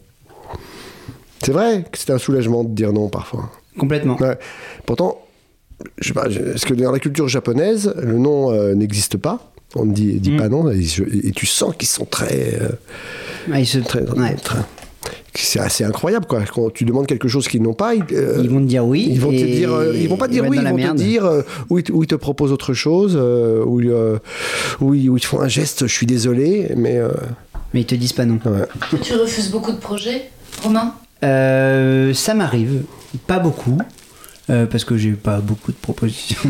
C'est 1.43 1.51
vrai 1.51 1.84
que 1.91 1.98
c'est 1.98 2.12
un 2.12 2.17
soulagement 2.17 2.63
de 2.63 2.70
dire 2.70 2.93
non 2.93 3.10
parfois. 3.10 3.50
Complètement. 3.77 4.15
Ouais. 4.17 4.38
Pourtant, 4.86 5.20
je 6.00 6.08
sais 6.08 6.13
pas, 6.13 6.27
est-ce 6.27 6.65
que 6.65 6.74
dans 6.74 6.91
la 6.91 7.00
culture 7.00 7.27
japonaise, 7.27 7.93
le 8.01 8.17
non 8.17 8.51
euh, 8.53 8.74
n'existe 8.75 9.17
pas? 9.17 9.51
On 9.75 9.86
ne 9.86 9.93
dit, 9.93 10.20
dit 10.20 10.32
Hmm. 10.32 10.38
pas 10.38 10.50
non, 10.50 10.70
et, 10.70 10.84
je- 10.84 11.03
et 11.03 11.32
tu 11.32 11.46
sens 11.48 11.75
qu'ils 11.75 11.88
sont 11.89 12.05
très. 12.05 12.60
euh, 12.62 12.70
Ah, 13.51 13.60
il 13.60 13.65
se- 13.67 13.79
très, 13.79 14.01
ouais. 14.03 14.36
très- 14.36 14.60
c'est 15.35 15.59
assez 15.59 15.83
incroyable, 15.83 16.25
quoi. 16.27 16.41
Quand 16.53 16.71
tu 16.71 16.85
demandes 16.85 17.07
quelque 17.07 17.27
chose 17.27 17.47
qu'ils 17.47 17.61
n'ont 17.63 17.73
pas, 17.73 17.95
ils, 17.95 18.03
euh, 18.13 18.39
Ils 18.43 18.49
vont 18.49 18.59
te 18.59 18.65
dire 18.65 18.85
oui. 18.85 19.07
ils 19.09 19.19
vont 19.19 19.31
te 19.31 19.35
dire, 19.35 19.73
euh, 19.73 19.93
ils 19.95 20.07
vont 20.07 20.17
pas 20.17 20.27
te 20.27 20.31
dire 20.33 20.45
oui, 20.47 20.57
ils 20.61 20.67
vont 20.67 20.77
te 20.77 20.93
dire 20.95 21.25
euh, 21.25 21.41
où, 21.69 21.79
ils, 21.79 21.83
te- 21.83 21.91
où 21.91 22.03
ils 22.03 22.07
te 22.07 22.15
proposent 22.15 22.51
autre 22.51 22.73
chose, 22.73 23.17
euh, 23.19 23.63
où, 23.65 23.79
euh, 23.81 24.19
où 24.81 24.93
ils, 24.93 25.09
te 25.19 25.25
font 25.25 25.41
un 25.41 25.47
geste. 25.47 25.87
Je 25.87 25.93
suis 25.93 26.05
désolé, 26.05 26.71
mais 26.77 26.97
euh, 26.97 27.09
Mais 27.73 27.81
ils 27.81 27.85
te 27.85 27.95
disent 27.95 28.13
pas 28.13 28.25
non. 28.25 28.39
ouais. 28.45 28.99
tu 29.01 29.13
refuses 29.15 29.49
beaucoup 29.49 29.71
de 29.71 29.77
projets, 29.77 30.29
Romain? 30.63 30.93
Euh, 31.23 32.13
ça 32.13 32.33
m'arrive, 32.33 32.81
pas 33.27 33.39
beaucoup. 33.39 33.77
Euh, 34.50 34.65
parce 34.65 34.83
que 34.83 34.97
j'ai 34.97 35.12
pas 35.12 35.39
beaucoup 35.39 35.71
de 35.71 35.77
propositions. 35.77 36.39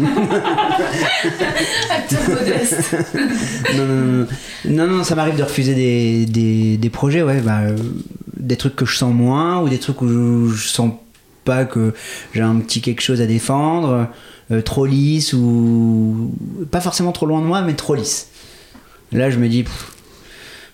Acteur 1.89 2.29
modeste. 2.29 2.95
non, 3.77 3.85
non, 3.85 3.95
non, 3.95 4.27
non, 4.65 4.87
non, 4.87 5.03
ça 5.03 5.15
m'arrive 5.15 5.35
de 5.35 5.43
refuser 5.43 5.75
des, 5.75 6.25
des, 6.25 6.77
des 6.77 6.89
projets, 6.89 7.21
ouais, 7.21 7.41
bah, 7.41 7.61
euh, 7.61 7.77
des 8.37 8.57
trucs 8.57 8.75
que 8.75 8.85
je 8.85 8.97
sens 8.97 9.13
moins 9.13 9.61
ou 9.61 9.69
des 9.69 9.79
trucs 9.79 10.01
où 10.01 10.07
je, 10.49 10.55
je 10.55 10.67
sens 10.67 10.93
pas 11.45 11.65
que 11.65 11.93
j'ai 12.33 12.41
un 12.41 12.55
petit 12.55 12.81
quelque 12.81 13.01
chose 13.01 13.21
à 13.21 13.25
défendre, 13.25 14.07
euh, 14.51 14.61
trop 14.61 14.85
lisse 14.85 15.33
ou 15.33 16.33
pas 16.71 16.81
forcément 16.81 17.11
trop 17.11 17.25
loin 17.25 17.41
de 17.41 17.45
moi, 17.45 17.61
mais 17.61 17.73
trop 17.73 17.95
lisse. 17.95 18.29
Là, 19.11 19.29
je 19.29 19.37
me 19.37 19.47
dis, 19.47 19.63
pff, 19.63 19.91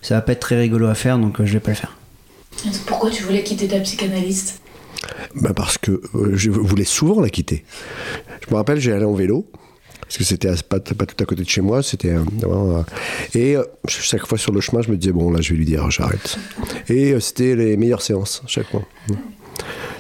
ça 0.02 0.16
va 0.16 0.22
pas 0.22 0.32
être 0.32 0.40
très 0.40 0.58
rigolo 0.58 0.88
à 0.88 0.96
faire, 0.96 1.18
donc 1.18 1.40
euh, 1.40 1.46
je 1.46 1.54
vais 1.54 1.60
pas 1.60 1.72
le 1.72 1.78
faire. 1.78 1.98
Pourquoi 2.86 3.10
tu 3.10 3.24
voulais 3.24 3.44
quitter 3.44 3.68
ta 3.68 3.80
psychanalyste? 3.80 4.62
Bah 5.36 5.54
parce 5.56 5.78
que 5.78 5.92
euh, 6.16 6.32
je 6.36 6.50
voulais 6.50 6.86
souvent 6.86 7.22
la 7.22 7.30
quitter. 7.30 7.64
Je 8.46 8.52
me 8.52 8.58
rappelle, 8.58 8.80
j'ai 8.80 8.92
allé 8.92 9.06
en 9.06 9.14
vélo. 9.14 9.46
Parce 10.02 10.18
que 10.18 10.24
c'était 10.24 10.50
pas, 10.68 10.80
pas 10.80 11.06
tout 11.06 11.24
à 11.24 11.26
côté 11.26 11.44
de 11.44 11.50
chez 11.50 11.62
moi, 11.62 11.84
c'était 11.84 12.10
euh, 12.10 12.24
euh, 12.44 12.84
et 13.36 13.56
chaque 13.88 14.26
fois 14.26 14.40
sur 14.40 14.52
le 14.52 14.60
chemin, 14.60 14.82
je 14.82 14.90
me 14.90 14.98
disais 14.98 15.14
bon 15.14 15.30
là, 15.30 15.40
je 15.40 15.52
vais 15.52 15.58
lui 15.58 15.66
dire 15.66 15.92
j'arrête. 15.92 16.38
Et 16.88 17.20
c'était 17.20 17.56
les 17.56 17.78
meilleures 17.78 18.02
séances 18.02 18.42
chaque 18.48 18.68
fois. 18.70 18.82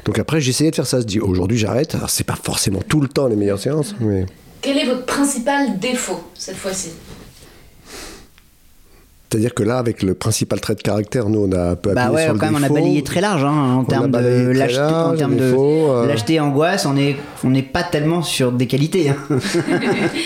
Donc 0.05 0.17
après, 0.17 0.39
essayé 0.39 0.71
de 0.71 0.75
faire 0.75 0.87
ça. 0.87 0.99
Je 0.99 1.05
dis 1.05 1.19
aujourd'hui 1.19 1.59
j'arrête. 1.59 1.93
Alors 1.93 2.09
c'est 2.09 2.23
pas 2.23 2.35
forcément 2.41 2.81
tout 2.81 3.01
le 3.01 3.07
temps 3.07 3.27
les 3.27 3.35
meilleures 3.35 3.59
séances, 3.59 3.93
Quel 4.61 4.79
est 4.79 4.85
votre 4.85 5.05
principal 5.05 5.77
défaut 5.77 6.23
cette 6.33 6.57
fois-ci? 6.57 6.89
C'est-à-dire 9.31 9.53
que 9.53 9.62
là, 9.62 9.77
avec 9.77 10.01
le 10.01 10.15
principal 10.15 10.59
trait 10.59 10.74
de 10.75 10.81
caractère, 10.81 11.29
nous 11.29 11.48
on 11.48 11.51
a 11.51 11.71
un 11.71 11.75
peu 11.75 11.93
Bah 11.93 12.03
appuyé 12.05 12.15
ouais, 12.15 12.24
sur 12.25 12.33
le 12.33 12.39
quand 12.39 12.45
même, 12.51 12.55
on 12.55 12.63
a 12.63 12.69
balayé 12.69 13.03
très 13.03 13.21
large 13.21 13.43
hein, 13.43 13.75
en 13.77 13.83
termes 13.83 14.09
de 14.09 14.50
lâcheté, 14.51 14.79
en 14.81 15.15
termes 15.15 15.36
de 15.36 15.53
euh. 15.55 16.07
lâcheté 16.07 16.39
angoisse. 16.39 16.86
On 16.88 16.98
est, 16.98 17.15
on 17.43 17.51
n'est 17.51 17.62
pas 17.62 17.83
tellement 17.83 18.24
sur 18.24 18.51
des 18.51 18.65
qualités. 18.67 19.09
hein. 19.09 19.15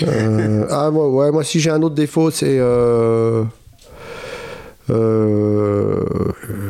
Euh, 0.08 0.66
ah 0.70 0.90
moi, 0.92 1.10
ouais, 1.10 1.32
moi 1.32 1.44
si 1.44 1.60
j'ai 1.60 1.70
un 1.70 1.82
autre 1.82 1.96
défaut, 1.96 2.30
c'est 2.32 2.58
euh, 2.60 3.44
euh, 4.90 6.04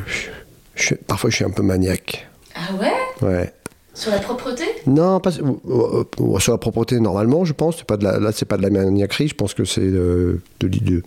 je- 0.08 0.30
je- 0.76 0.96
parfois 0.96 1.30
je 1.30 1.36
suis 1.38 1.46
un 1.46 1.50
peu 1.50 1.64
maniaque. 1.64 2.28
Ah 2.56 2.74
ouais? 2.80 3.28
Ouais. 3.28 3.54
Sur 3.96 4.12
la 4.12 4.18
propreté? 4.20 4.64
Non, 4.88 5.20
pas 5.20 5.30
euh, 5.40 6.04
euh, 6.20 6.40
sur 6.40 6.52
la 6.52 6.58
propreté 6.58 7.00
normalement, 7.00 7.46
je 7.46 7.54
pense. 7.54 7.78
C'est 7.78 7.86
pas 7.86 7.98
de 7.98 8.04
la, 8.04 8.20
là, 8.20 8.32
c'est 8.32 8.46
pas 8.46 8.58
de 8.58 8.64
la 8.64 8.72
maniaquerie. 8.72 9.28
Je 9.28 9.36
pense 9.36 9.54
que 9.54 9.66
c'est 9.66 9.82
de, 9.82 10.40
de, 10.62 11.04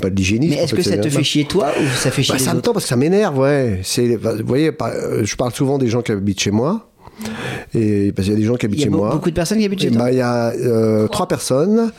pas 0.00 0.10
de 0.10 0.14
l'hygiénisme. 0.14 0.54
Mais 0.54 0.62
est-ce 0.62 0.74
que 0.76 0.82
ça 0.82 0.90
c'est 0.90 1.00
te 1.00 1.08
fait 1.08 1.24
chier 1.24 1.44
toi 1.46 1.72
ou 1.80 1.84
ça 1.98 2.10
fait 2.12 2.22
chier 2.22 2.34
Bah, 2.34 2.38
les 2.38 2.44
ça 2.44 2.52
me 2.52 2.58
autres? 2.58 2.66
tend 2.66 2.72
parce 2.72 2.84
que 2.84 2.88
ça 2.90 2.96
m'énerve, 2.96 3.36
ouais. 3.38 3.80
C'est, 3.82 4.16
bah, 4.16 4.34
vous 4.38 4.46
voyez, 4.46 4.70
euh, 4.80 5.24
je 5.24 5.34
parle 5.36 5.52
souvent 5.52 5.76
des 5.78 5.88
gens 5.88 6.02
qui 6.02 6.12
habitent 6.12 6.40
chez 6.40 6.52
moi. 6.52 6.89
Et 7.74 8.12
parce 8.12 8.26
qu'il 8.26 8.34
y 8.34 8.36
a 8.36 8.40
des 8.40 8.46
gens 8.46 8.56
qui 8.56 8.66
Il 8.66 8.70
habitent 8.70 8.80
y 8.80 8.82
a 8.82 8.86
chez 8.86 8.90
be- 8.90 8.96
moi. 8.96 9.10
beaucoup 9.12 9.30
de 9.30 9.34
personnes 9.34 9.58
qui 9.58 9.64
habitent 9.64 9.80
chez 9.80 9.90
toi. 9.90 10.04
ben, 10.04 10.10
il 10.10 10.16
y 10.18 10.20
a 10.20 10.50
euh, 10.52 11.06
trois 11.08 11.28
personnes. 11.28 11.90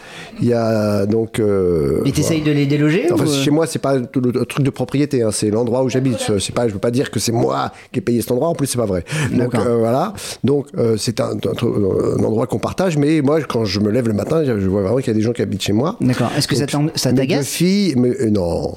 Il 0.42 0.48
y 0.48 0.54
a 0.54 1.06
donc. 1.06 1.40
euh, 1.40 2.02
Et 2.06 2.12
t'essayes 2.12 2.42
de 2.42 2.52
les 2.52 2.66
déloger 2.66 3.06
Enfin, 3.12 3.26
ou, 3.26 3.30
euh 3.30 3.44
chez 3.44 3.52
moi, 3.52 3.68
c'est 3.68 3.80
pas 3.80 3.96
le 3.98 4.08
le 4.22 4.46
truc 4.46 4.66
de 4.66 4.70
propriété, 4.70 5.24
hein, 5.24 5.30
c'est 5.32 5.50
l'endroit 5.50 5.84
où 5.84 5.90
j'habite. 5.90 6.18
C'est 6.40 6.54
pas, 6.54 6.68
je 6.68 6.74
veux 6.74 6.80
pas 6.80 6.92
dire 6.92 7.12
que 7.12 7.20
c'est 7.20 7.32
moi 7.32 7.72
qui 7.92 8.00
ai 8.00 8.02
payé 8.02 8.22
cet 8.22 8.32
endroit. 8.32 8.48
En 8.50 8.56
plus, 8.56 8.68
c'est 8.68 8.78
pas 8.78 8.86
vrai. 8.86 9.04
Donc 9.32 9.56
euh, 9.56 9.78
voilà. 9.78 10.14
Donc 10.44 10.68
euh, 10.78 10.96
c'est 10.98 11.20
un, 11.20 11.32
un- 11.32 12.18
un 12.20 12.24
endroit 12.24 12.48
qu'on 12.48 12.60
partage. 12.60 12.98
Mais 12.98 13.22
moi, 13.22 13.40
quand 13.42 13.66
je 13.66 13.80
me 13.80 13.90
lève 13.92 14.08
le 14.08 14.14
matin, 14.14 14.44
je 14.44 14.52
vois 14.68 14.82
vraiment 14.82 14.98
qu'il 14.98 15.08
y 15.08 15.12
a 15.12 15.14
des 15.14 15.22
gens 15.22 15.34
qui 15.34 15.42
habitent 15.42 15.62
chez 15.64 15.74
moi. 15.74 15.98
D'accord. 16.02 16.32
Est-ce 16.38 16.48
que 16.48 16.56
ça 16.56 16.66
Donc, 16.66 16.92
ça 16.96 17.10
mes 17.12 17.16
deux 17.16 17.22
t'agace? 17.28 17.48
filles, 17.48 17.94
mais 17.98 18.10
euh, 18.22 18.30
non, 18.30 18.62
non. 18.62 18.76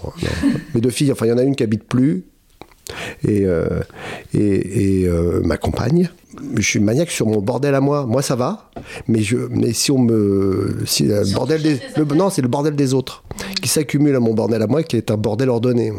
mes 0.74 0.80
deux 0.80 0.90
filles. 0.90 1.12
Enfin, 1.12 1.26
il 1.26 1.30
y 1.30 1.32
en 1.32 1.38
a 1.38 1.42
une 1.42 1.54
qui 1.56 1.62
habite 1.62 1.84
plus. 1.84 2.24
Et, 3.26 3.44
euh, 3.46 3.66
et, 4.34 5.00
et, 5.02 5.08
euh, 5.08 5.40
ma 5.44 5.56
compagne. 5.56 6.10
Je 6.56 6.62
suis 6.62 6.80
maniaque 6.80 7.10
sur 7.10 7.26
mon 7.26 7.40
bordel 7.40 7.74
à 7.74 7.80
moi. 7.80 8.06
Moi, 8.06 8.20
ça 8.22 8.34
va. 8.36 8.70
Mais, 9.08 9.22
je, 9.22 9.36
mais 9.50 9.72
si 9.72 9.90
on 9.92 9.98
me. 9.98 10.78
Si, 10.86 11.10
euh, 11.10 11.22
le 11.24 11.32
bordel 11.32 11.62
des, 11.62 11.80
le- 11.96 12.04
non, 12.16 12.28
c'est 12.30 12.42
le 12.42 12.48
bordel 12.48 12.74
des 12.74 12.92
autres 12.92 13.22
qui 13.62 13.68
s'accumule 13.68 14.16
à 14.16 14.20
mon 14.20 14.34
bordel 14.34 14.60
à 14.60 14.66
moi, 14.66 14.82
qui 14.82 14.96
est 14.96 15.10
un 15.10 15.16
bordel 15.16 15.48
ordonné. 15.48 15.92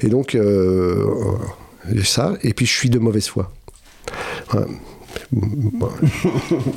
Et 0.00 0.08
donc, 0.08 0.34
euh, 0.34 1.04
j'ai 1.92 2.04
ça. 2.04 2.34
Et 2.42 2.54
puis, 2.54 2.66
je 2.66 2.72
suis 2.72 2.88
de 2.90 2.98
mauvaise 2.98 3.26
foi. 3.26 3.50
Ouais. 4.54 4.60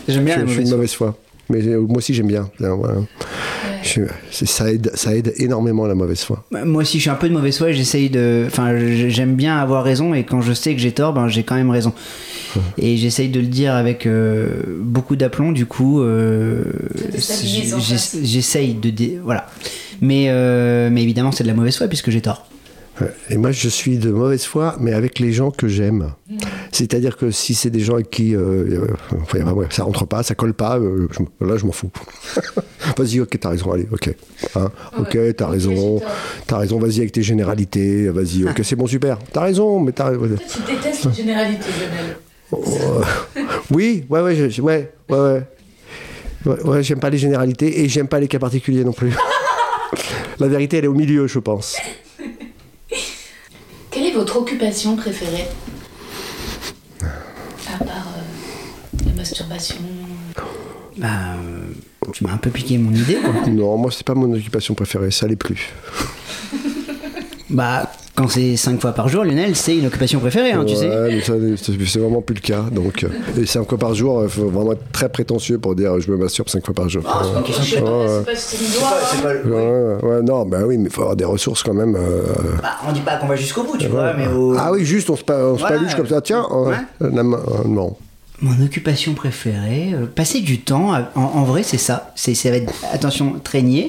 J'aime 0.08 0.26
bien 0.26 0.36
je, 0.36 0.40
la 0.42 0.46
je 0.48 0.52
suis 0.54 0.64
de 0.66 0.70
mauvaise 0.70 0.94
foi. 0.94 1.16
Mais 1.50 1.62
euh, 1.68 1.80
moi 1.82 1.98
aussi, 1.98 2.14
j'aime 2.14 2.28
bien. 2.28 2.50
Euh, 2.62 2.70
voilà. 2.74 2.96
Je- 3.86 4.02
c'est- 4.32 4.48
ça, 4.48 4.72
aide, 4.72 4.92
ça 4.96 5.16
aide 5.16 5.34
énormément 5.38 5.86
la 5.86 5.94
mauvaise 5.96 6.22
foi. 6.22 6.44
Moi 6.52 6.82
aussi, 6.82 6.98
je 6.98 7.02
suis 7.04 7.10
un 7.12 7.16
peu 7.16 7.30
de 7.30 7.34
mauvaise 7.34 7.58
foi. 7.58 7.70
et 7.70 7.74
J'essaye 7.74 8.10
de. 8.10 8.44
Enfin, 8.48 8.76
j'aime 9.10 9.36
bien 9.36 9.58
avoir 9.58 9.84
raison 9.84 10.14
et 10.16 10.24
quand 10.24 10.42
je 10.42 10.54
sais 10.54 10.74
que 10.74 10.82
j'ai 10.82 10.92
tort, 10.92 11.14
ben 11.14 11.28
j'ai 11.28 11.44
quand 11.44 11.56
même 11.56 11.70
raison. 11.70 11.94
Et 12.78 12.96
j'essaye 12.98 13.28
de 13.30 13.40
le 13.42 13.48
dire 13.48 13.74
avec 13.76 14.06
euh, 14.08 14.48
beaucoup 14.80 15.16
d'aplomb. 15.16 15.52
Du 15.52 15.66
coup, 15.66 16.02
euh, 16.02 16.64
j'essaye 18.24 18.74
de. 18.74 18.90
dé- 18.90 19.20
Voilà. 19.24 19.48
Mais, 20.02 20.26
euh, 20.30 20.90
mais 20.92 21.04
évidemment, 21.04 21.32
c'est 21.32 21.44
de 21.44 21.48
la 21.50 21.54
mauvaise 21.54 21.78
foi 21.78 21.88
puisque 21.88 22.10
j'ai 22.10 22.22
tort. 22.22 22.48
Ouais. 23.02 23.08
Et 23.30 23.38
moi, 23.38 23.52
je 23.52 23.68
suis 23.68 23.98
de 23.98 24.10
mauvaise 24.10 24.46
foi, 24.46 24.76
mais 24.80 24.94
avec 24.94 25.20
les 25.20 25.34
gens 25.34 25.52
que 25.52 25.68
j'aime. 25.68 26.12
C'est-à-dire 26.72 27.18
que 27.18 27.30
si 27.30 27.54
c'est 27.54 27.70
des 27.70 27.82
gens 27.82 27.96
avec 27.96 28.10
qui 28.10 28.34
euh, 28.36 28.40
euh, 28.40 28.88
enfin, 29.22 29.42
ouais, 29.52 29.68
ça 29.70 29.84
rentre 29.84 30.06
pas, 30.06 30.24
ça 30.24 30.34
colle 30.34 30.54
pas, 30.54 30.78
euh, 30.80 31.08
je- 31.12 31.46
là, 31.46 31.58
je 31.58 31.66
m'en 31.66 31.74
fous. 31.74 31.92
vas-y, 32.98 33.20
ok, 33.20 33.38
t'as 33.40 33.50
raison, 33.50 33.72
allez, 33.74 33.88
ok. 33.92 34.16
Hein, 34.56 34.72
ok, 34.98 35.18
t'as 35.36 35.48
raison, 35.48 36.02
t'as 36.48 36.58
raison, 36.60 36.80
vas-y 36.80 37.00
avec 37.00 37.12
tes 37.12 37.22
généralités, 37.22 38.08
vas-y, 38.10 38.46
ok, 38.46 38.62
c'est 38.64 38.76
bon, 38.78 38.88
super. 38.88 39.18
T'as 39.34 39.42
raison, 39.42 39.80
mais 39.82 39.92
t'as. 39.92 40.12
Tu 40.14 40.18
détestes 40.66 41.06
les 41.06 41.14
généralités, 41.14 41.66
Lionel. 41.80 42.16
Oui, 43.72 44.06
ouais, 44.10 44.22
ouais, 44.22 44.36
je- 44.50 44.62
ouais, 44.62 44.92
ouais, 45.10 45.18
ouais. 45.20 45.44
Ouais, 46.46 46.62
ouais, 46.64 46.84
j'aime 46.84 47.00
pas 47.00 47.10
les 47.10 47.18
généralités 47.18 47.82
et 47.82 47.90
j'aime 47.90 48.08
pas 48.08 48.20
les 48.20 48.28
cas 48.28 48.38
particuliers 48.40 48.84
non 48.84 48.94
plus. 48.94 49.12
La 50.40 50.48
vérité, 50.48 50.78
elle 50.78 50.86
est 50.86 50.88
au 50.90 50.94
milieu, 50.94 51.26
je 51.28 51.40
pense. 51.40 51.76
Votre 54.16 54.38
occupation 54.38 54.96
préférée 54.96 55.46
À 57.02 57.78
part 57.84 58.08
euh, 58.18 58.98
la 59.08 59.12
masturbation. 59.12 59.76
Bah, 60.98 61.08
euh, 61.44 61.74
tu 62.14 62.24
m'as 62.24 62.32
un 62.32 62.38
peu 62.38 62.50
piqué 62.50 62.78
mon 62.78 62.94
idée. 62.94 63.16
Quoi. 63.16 63.34
Non, 63.50 63.76
moi, 63.76 63.92
c'est 63.92 64.06
pas 64.06 64.14
mon 64.14 64.32
occupation 64.34 64.74
préférée, 64.74 65.12
ça 65.12 65.28
l'est 65.28 65.36
plus. 65.36 65.74
bah, 67.50 67.92
quand 68.16 68.30
c'est 68.30 68.56
5 68.56 68.80
fois 68.80 68.94
par 68.94 69.10
jour, 69.10 69.24
Lionel, 69.26 69.56
c'est 69.56 69.76
une 69.78 69.86
occupation 69.88 70.20
préférée, 70.22 70.54
hein, 70.54 70.64
tu 70.66 70.76
sais. 70.76 70.88
Ouais, 70.90 71.10
mais 71.16 71.22
ça, 71.22 71.34
c'est 71.58 72.00
vraiment 72.00 72.22
plus 72.22 72.36
le 72.36 72.40
cas. 72.40 72.62
Donc, 72.72 73.04
euh, 73.04 73.10
et 73.42 73.46
cinq 73.46 73.68
fois 73.68 73.78
par 73.78 73.94
jour, 73.94 74.24
il 74.24 74.30
faut 74.30 74.48
vraiment 74.48 74.72
être 74.72 74.92
très 74.94 75.10
prétentieux 75.10 75.58
pour 75.60 75.76
dire 75.76 76.00
je 76.00 76.10
me 76.10 76.16
masturbe 76.18 76.48
cinq 76.48 76.66
fois 76.66 76.74
par 76.74 76.88
jour. 76.90 77.04
Sais 77.04 77.82
pas, 77.82 77.86
Ouais, 77.90 78.24
c'est 78.36 79.22
pas 79.22 79.30
hein. 79.32 80.00
Ouais, 80.02 80.10
ouais, 80.10 80.22
non, 80.22 80.46
bah 80.46 80.60
oui, 80.66 80.78
mais 80.78 80.86
il 80.86 80.90
faut 80.92 81.02
avoir 81.02 81.16
des 81.16 81.26
ressources 81.26 81.62
quand 81.64 81.74
même. 81.74 81.96
euh, 81.96 82.22
Bah, 82.62 82.78
on 82.88 82.92
dit 82.94 83.02
pas 83.02 83.18
qu'on 83.18 83.28
va 83.28 83.36
jusqu'au 83.36 83.64
bout, 83.64 83.78
tu 83.78 83.88
vois, 83.88 84.14
mais 84.14 84.28
au... 84.28 84.56
Ah 84.58 84.72
oui, 84.72 84.86
juste 84.86 85.10
on 85.10 85.16
se, 85.16 85.24
pa- 85.24 85.38
on 85.38 85.56
se 85.56 85.60
Voilà. 85.60 85.78
paluche 85.78 85.96
comme 85.96 86.08
ça, 86.08 86.22
tiens. 86.22 86.48
euh, 86.52 86.74
euh, 87.02 87.10
non. 87.66 87.96
Mon 88.42 88.64
occupation 88.66 89.14
préférée, 89.14 89.92
euh, 89.94 90.06
passer 90.08 90.42
du 90.42 90.60
temps, 90.60 90.94
à- 90.94 91.10
en, 91.16 91.22
en 91.22 91.44
vrai 91.44 91.64
c'est 91.64 91.78
ça, 91.78 92.12
c'est, 92.16 92.34
ça 92.34 92.50
va 92.50 92.58
être, 92.58 92.74
attention, 92.92 93.36
traîner, 93.44 93.88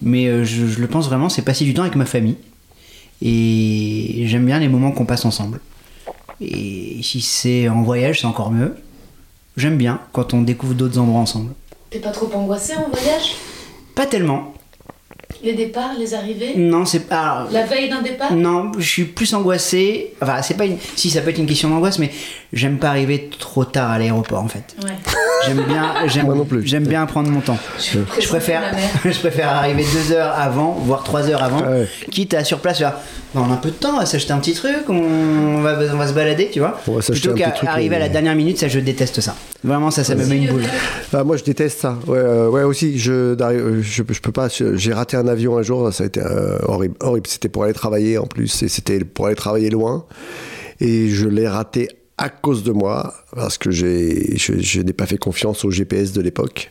mais 0.00 0.26
euh, 0.28 0.44
je, 0.44 0.66
je 0.66 0.80
le 0.80 0.86
pense 0.86 1.06
vraiment, 1.06 1.28
c'est 1.28 1.42
passer 1.42 1.64
du 1.64 1.74
temps 1.74 1.82
avec 1.82 1.96
ma 1.96 2.06
famille. 2.06 2.36
Et 3.24 4.24
j'aime 4.26 4.46
bien 4.46 4.58
les 4.58 4.68
moments 4.68 4.90
qu'on 4.90 5.04
passe 5.06 5.24
ensemble. 5.24 5.60
Et 6.40 7.00
si 7.02 7.20
c'est 7.20 7.68
en 7.68 7.82
voyage, 7.82 8.20
c'est 8.20 8.26
encore 8.26 8.50
mieux. 8.50 8.74
J'aime 9.56 9.76
bien 9.76 10.00
quand 10.12 10.34
on 10.34 10.42
découvre 10.42 10.74
d'autres 10.74 10.98
endroits 10.98 11.20
ensemble. 11.20 11.52
T'es 11.90 12.00
pas 12.00 12.10
trop 12.10 12.28
angoissé 12.34 12.74
en 12.74 12.88
voyage? 12.88 13.36
Pas 13.94 14.06
tellement. 14.06 14.54
Les 15.42 15.54
départs, 15.54 15.94
les 15.98 16.14
arrivées? 16.14 16.54
Non, 16.56 16.84
c'est 16.84 17.06
pas. 17.08 17.48
La 17.52 17.64
veille 17.64 17.88
d'un 17.88 18.02
départ? 18.02 18.32
Non, 18.32 18.72
je 18.78 18.88
suis 18.88 19.04
plus 19.04 19.34
angoissé. 19.34 20.14
Enfin, 20.20 20.40
c'est 20.42 20.56
pas 20.56 20.66
une. 20.66 20.78
Si, 20.96 21.10
ça 21.10 21.20
peut 21.20 21.30
être 21.30 21.38
une 21.38 21.46
question 21.46 21.68
d'angoisse, 21.68 21.98
mais 21.98 22.10
j'aime 22.52 22.78
pas 22.78 22.88
arriver 22.88 23.30
trop 23.38 23.64
tard 23.64 23.90
à 23.90 23.98
l'aéroport 23.98 24.42
en 24.42 24.48
fait. 24.48 24.74
Ouais. 24.82 24.90
J'aime 25.44 25.64
bien, 25.66 26.06
j'aime, 26.06 26.26
Moi 26.26 26.36
non 26.36 26.44
plus. 26.44 26.64
j'aime 26.64 26.86
bien 26.86 27.04
prendre 27.04 27.28
mon 27.28 27.40
temps. 27.40 27.58
Je, 27.76 27.98
préfère, 28.28 28.62
je 29.04 29.18
préfère 29.18 29.48
arriver 29.48 29.84
deux 29.92 30.14
heures 30.14 30.32
avant, 30.38 30.70
voire 30.84 31.02
trois 31.02 31.28
heures 31.28 31.42
avant, 31.42 31.62
ouais. 31.68 31.88
quitte 32.12 32.32
à 32.34 32.44
sur 32.44 32.60
place 32.60 32.78
faire. 32.78 32.94
Bon, 33.34 33.40
on 33.40 33.50
a 33.50 33.54
un 33.54 33.56
peu 33.56 33.70
de 33.70 33.74
temps, 33.74 33.96
on 33.96 33.98
va 33.98 34.06
s'acheter 34.06 34.32
un 34.32 34.38
petit 34.38 34.52
truc, 34.52 34.88
on 34.88 35.60
va, 35.60 35.76
on 35.92 35.96
va 35.96 36.06
se 36.06 36.12
balader, 36.12 36.48
tu 36.52 36.60
vois. 36.60 36.80
On 36.86 36.92
va 36.92 37.02
s'acheter 37.02 37.28
Plutôt 37.30 37.44
un 37.44 37.48
petit 37.50 37.56
truc, 37.56 37.68
qu'arriver 37.70 37.96
à 37.96 37.98
la 37.98 38.08
dernière 38.08 38.36
minute, 38.36 38.56
ça, 38.58 38.68
je 38.68 38.78
déteste 38.78 39.20
ça. 39.20 39.34
Vraiment, 39.64 39.90
ça, 39.90 40.04
ça 40.04 40.14
me 40.14 40.24
met 40.26 40.36
une 40.36 40.46
boule. 40.46 40.62
Ah, 41.12 41.24
moi, 41.24 41.36
je 41.36 41.42
déteste 41.42 41.80
ça. 41.80 41.98
Ouais, 42.06 42.18
euh, 42.18 42.48
ouais 42.48 42.62
aussi. 42.62 43.00
Je, 43.00 43.34
d'arri- 43.34 43.82
je, 43.82 44.02
je 44.08 44.20
peux 44.20 44.32
pas. 44.32 44.46
J'ai 44.48 44.92
raté 44.92 45.16
un 45.16 45.26
avion 45.26 45.58
un 45.58 45.62
jour. 45.62 45.92
Ça 45.92 46.04
a 46.04 46.06
été 46.06 46.20
euh, 46.20 46.58
horrible. 46.66 46.94
Horrible. 47.00 47.26
C'était 47.26 47.48
pour 47.48 47.64
aller 47.64 47.72
travailler 47.72 48.16
en 48.18 48.26
plus. 48.26 48.62
Et 48.62 48.68
c'était 48.68 49.00
pour 49.00 49.26
aller 49.26 49.34
travailler 49.34 49.70
loin. 49.70 50.04
Et 50.80 51.08
je 51.08 51.26
l'ai 51.28 51.48
raté 51.48 51.88
à 52.22 52.28
cause 52.28 52.62
de 52.62 52.70
moi 52.70 53.14
parce 53.34 53.58
que 53.58 53.72
j'ai, 53.72 54.36
je, 54.36 54.52
je 54.60 54.80
n'ai 54.80 54.92
pas 54.92 55.06
fait 55.06 55.16
confiance 55.16 55.64
au 55.64 55.72
GPS 55.72 56.12
de 56.12 56.20
l'époque. 56.20 56.70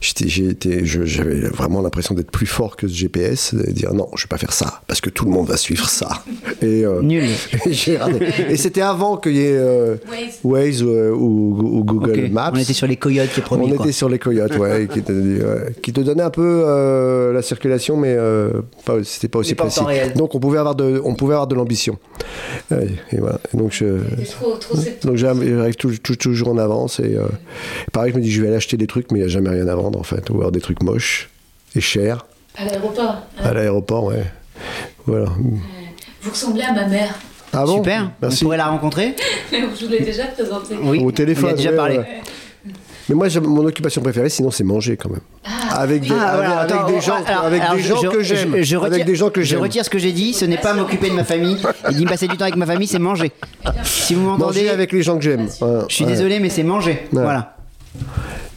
J'avais 0.00 1.40
vraiment 1.48 1.82
l'impression 1.82 2.14
d'être 2.14 2.30
plus 2.30 2.46
fort 2.46 2.76
que 2.76 2.88
ce 2.88 2.94
GPS, 2.94 3.54
de 3.54 3.70
dire 3.72 3.92
non, 3.92 4.08
je 4.16 4.24
vais 4.24 4.28
pas 4.28 4.38
faire 4.38 4.54
ça 4.54 4.80
parce 4.86 5.02
que 5.02 5.10
tout 5.10 5.26
le 5.26 5.32
monde 5.32 5.48
va 5.48 5.58
suivre 5.58 5.86
ça. 5.88 6.24
Et 6.62 6.86
euh, 6.86 7.02
Nul. 7.02 7.24
et 7.66 7.72
j'ai 7.72 7.98
raté. 7.98 8.28
Et 8.48 8.56
c'était 8.56 8.80
avant 8.80 9.16
qu'il 9.18 9.36
y 9.36 9.40
ait 9.40 9.56
euh, 9.56 9.96
Waze. 10.08 10.38
Waze 10.44 10.82
euh, 10.82 11.10
ou, 11.10 11.58
ou 11.60 11.84
Google. 11.84 12.28
Maps. 12.30 12.52
On 12.54 12.58
était 12.58 12.72
sur 12.72 12.86
les 12.86 12.96
coyotes, 12.96 13.34
les 13.36 13.42
premiers. 13.42 13.72
On 13.72 13.76
quoi. 13.76 13.84
était 13.84 13.92
sur 13.92 14.08
les 14.08 14.18
coyotes, 14.18 14.56
ouais, 14.56 14.88
qui, 14.92 15.02
te, 15.02 15.12
ouais, 15.12 15.74
qui 15.82 15.92
te 15.92 16.00
donnait 16.00 16.22
un 16.22 16.30
peu 16.30 16.62
euh, 16.66 17.32
la 17.32 17.42
circulation, 17.42 17.96
mais 17.96 18.14
euh, 18.16 18.62
pas, 18.84 19.02
c'était 19.04 19.28
pas 19.28 19.40
aussi 19.40 19.54
pas 19.54 19.64
précis. 19.64 19.80
temps 19.80 19.86
réel. 19.86 20.14
Donc 20.14 20.34
on 20.34 20.40
pouvait 20.40 20.58
avoir 20.58 20.74
de, 20.74 21.00
on 21.04 21.14
pouvait 21.14 21.34
avoir 21.34 21.46
de 21.48 21.54
l'ambition. 21.54 21.98
Et 22.70 23.18
voilà. 23.18 23.40
Et 23.52 23.56
donc 23.56 23.72
je, 23.72 23.86
trop. 24.60 24.69
Donc 25.04 25.16
j'arrive 25.16 25.56
j'arrive 25.56 25.74
tou- 25.76 25.96
tou- 25.98 26.16
toujours 26.16 26.48
en 26.48 26.58
avance 26.58 27.00
et 27.00 27.16
euh, 27.16 27.26
pareil, 27.92 28.12
je 28.12 28.18
me 28.18 28.22
dis 28.22 28.30
je 28.30 28.40
vais 28.42 28.48
aller 28.48 28.56
acheter 28.56 28.76
des 28.76 28.86
trucs, 28.86 29.10
mais 29.12 29.18
il 29.18 29.22
n'y 29.22 29.28
a 29.28 29.32
jamais 29.32 29.50
rien 29.50 29.66
à 29.68 29.74
vendre 29.74 29.98
en 29.98 30.02
fait, 30.02 30.28
ou 30.30 30.38
alors 30.38 30.52
des 30.52 30.60
trucs 30.60 30.82
moches 30.82 31.28
et 31.76 31.80
chers 31.80 32.26
À 32.56 32.64
l'aéroport. 32.64 33.10
hein. 33.38 33.42
à 33.44 33.52
l'aéroport, 33.54 34.04
ouais. 34.04 34.24
Voilà. 35.06 35.26
Vous 36.22 36.30
ressemblez 36.30 36.62
à 36.62 36.72
ma 36.72 36.86
mère. 36.86 37.14
Ah 37.52 37.64
bon? 37.64 37.76
Super. 37.78 38.10
Merci. 38.22 38.44
On 38.44 38.46
pourrait 38.46 38.56
la 38.58 38.66
rencontrer? 38.68 39.16
Je 39.52 39.84
vous 39.84 39.90
l'ai 39.90 40.00
déjà 40.00 40.26
présenté. 40.26 40.76
Oui. 40.80 41.00
Au 41.02 41.10
téléphone. 41.10 41.46
On 41.50 41.52
a 41.52 41.56
déjà 41.56 41.70
ouais, 41.70 41.76
parlé. 41.76 41.98
ouais. 41.98 42.20
Mais 43.10 43.16
moi, 43.16 43.26
mon 43.42 43.66
occupation 43.66 44.00
préférée, 44.02 44.28
sinon, 44.30 44.50
c'est 44.52 44.64
manger 44.64 44.96
quand 44.96 45.10
même. 45.10 45.20
avec 45.70 46.02
des, 46.02 46.08
Ah, 46.12 46.28
avec, 46.28 46.46
voilà, 46.46 46.60
avec 46.60 46.72
attends, 46.74 46.86
des 46.90 47.00
gens, 47.00 47.14
alors, 47.26 47.44
avec 47.44 47.60
alors, 47.62 47.74
des 47.74 47.82
je- 47.82 47.88
gens 47.88 48.00
je- 48.02 48.08
que 48.08 48.22
j'aime. 48.22 48.56
je- 48.56 48.62
je 48.62 48.76
retire- 48.76 48.94
avec 48.94 49.04
des 49.04 49.14
gens 49.16 49.30
que 49.30 49.40
Je 49.42 49.46
j'aime. 49.46 49.60
retire 49.60 49.84
ce 49.84 49.90
que 49.90 49.98
j'ai 49.98 50.12
dit, 50.12 50.32
ce 50.32 50.44
n'est 50.44 50.56
pas 50.58 50.74
m'occuper 50.74 51.10
de 51.10 51.14
ma 51.14 51.24
famille. 51.24 51.56
Il 51.90 51.96
dit 51.96 52.04
passer 52.06 52.28
du 52.28 52.36
temps 52.36 52.44
avec 52.44 52.56
ma 52.56 52.66
famille, 52.66 52.86
c'est 52.86 52.98
manger. 53.00 53.32
Si 53.84 54.14
vous 54.14 54.22
m'entendez, 54.22 54.60
Manger 54.62 54.70
avec 54.70 54.92
les 54.92 55.02
gens 55.02 55.16
que 55.16 55.22
j'aime. 55.24 55.48
Ouais, 55.60 55.80
je 55.88 55.94
suis 55.94 56.04
ouais. 56.04 56.10
désolé, 56.12 56.38
mais 56.40 56.48
c'est 56.50 56.62
manger. 56.62 57.02
Voilà. 57.12 57.56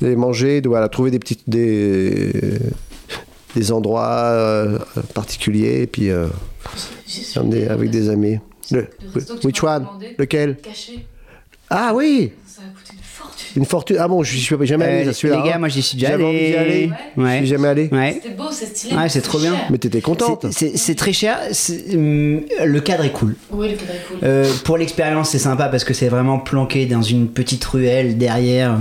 Et 0.05 0.15
manger, 0.15 0.61
voilà, 0.65 0.87
trouver 0.87 1.09
des 1.11 1.19
petites 1.19 1.43
des 1.49 2.31
des 3.55 3.71
endroits 3.71 4.07
euh, 4.31 4.79
particuliers 5.13 5.81
et 5.83 5.87
puis 5.87 6.09
euh, 6.11 6.27
emmener 7.37 7.67
avec 7.67 7.89
des 7.89 8.09
amis. 8.09 8.39
Le, 8.71 8.83
que 9.13 9.19
tu 9.19 9.47
which 9.47 9.63
one? 9.63 9.87
Lequel? 10.17 10.57
Caché. 10.57 11.05
Ah 11.69 11.91
oui 11.95 12.31
Ça 12.47 12.61
a 12.61 12.77
coûté 12.77 12.93
une 13.55 13.63
fortune. 13.63 13.63
Une 13.63 13.65
fortune. 13.65 13.97
Ah 13.99 14.07
bon, 14.07 14.23
je 14.23 14.35
suis 14.37 14.65
jamais 14.65 14.85
allé 14.85 15.05
Euh, 15.07 15.09
à 15.09 15.13
celui-là. 15.13 15.41
les 15.43 15.49
gars, 15.49 15.55
hein. 15.55 15.59
moi 15.59 15.67
j'y 15.69 15.81
suis 15.81 15.97
déjà 15.97 16.11
J'avais 16.11 16.23
envie 16.23 16.37
d'y 16.37 16.55
allé. 16.55 16.59
aller. 16.59 16.91
Ouais. 17.17 17.31
Je 17.33 17.37
suis 17.37 17.47
jamais 17.47 17.67
allé. 17.67 17.89
Ouais. 17.91 18.11
C'était 18.21 18.35
beau, 18.35 18.43
c'est 18.51 18.65
stylé. 18.65 18.95
Ouais, 18.95 19.09
c'est 19.09 19.21
trop 19.21 19.39
bien. 19.39 19.53
Mais 19.69 19.77
t'étais 19.77 20.01
contente. 20.01 20.45
C'est- 20.51 20.95
très 20.95 21.13
cher. 21.13 21.39
hum, 21.93 22.41
Le 22.65 22.79
cadre 22.79 23.03
est 23.05 23.09
cool. 23.11 23.35
Oui, 23.51 23.69
le 23.69 23.75
cadre 23.75 23.91
est 23.91 24.07
cool. 24.07 24.17
Euh, 24.23 24.45
pour 24.63 24.77
l'expérience, 24.77 25.29
c'est 25.31 25.39
sympa 25.39 25.65
parce 25.69 25.83
que 25.83 25.93
c'est 25.93 26.07
vraiment 26.07 26.37
planqué 26.39 26.85
dans 26.85 27.01
une 27.01 27.27
petite 27.27 27.63
ruelle 27.65 28.17
derrière. 28.17 28.77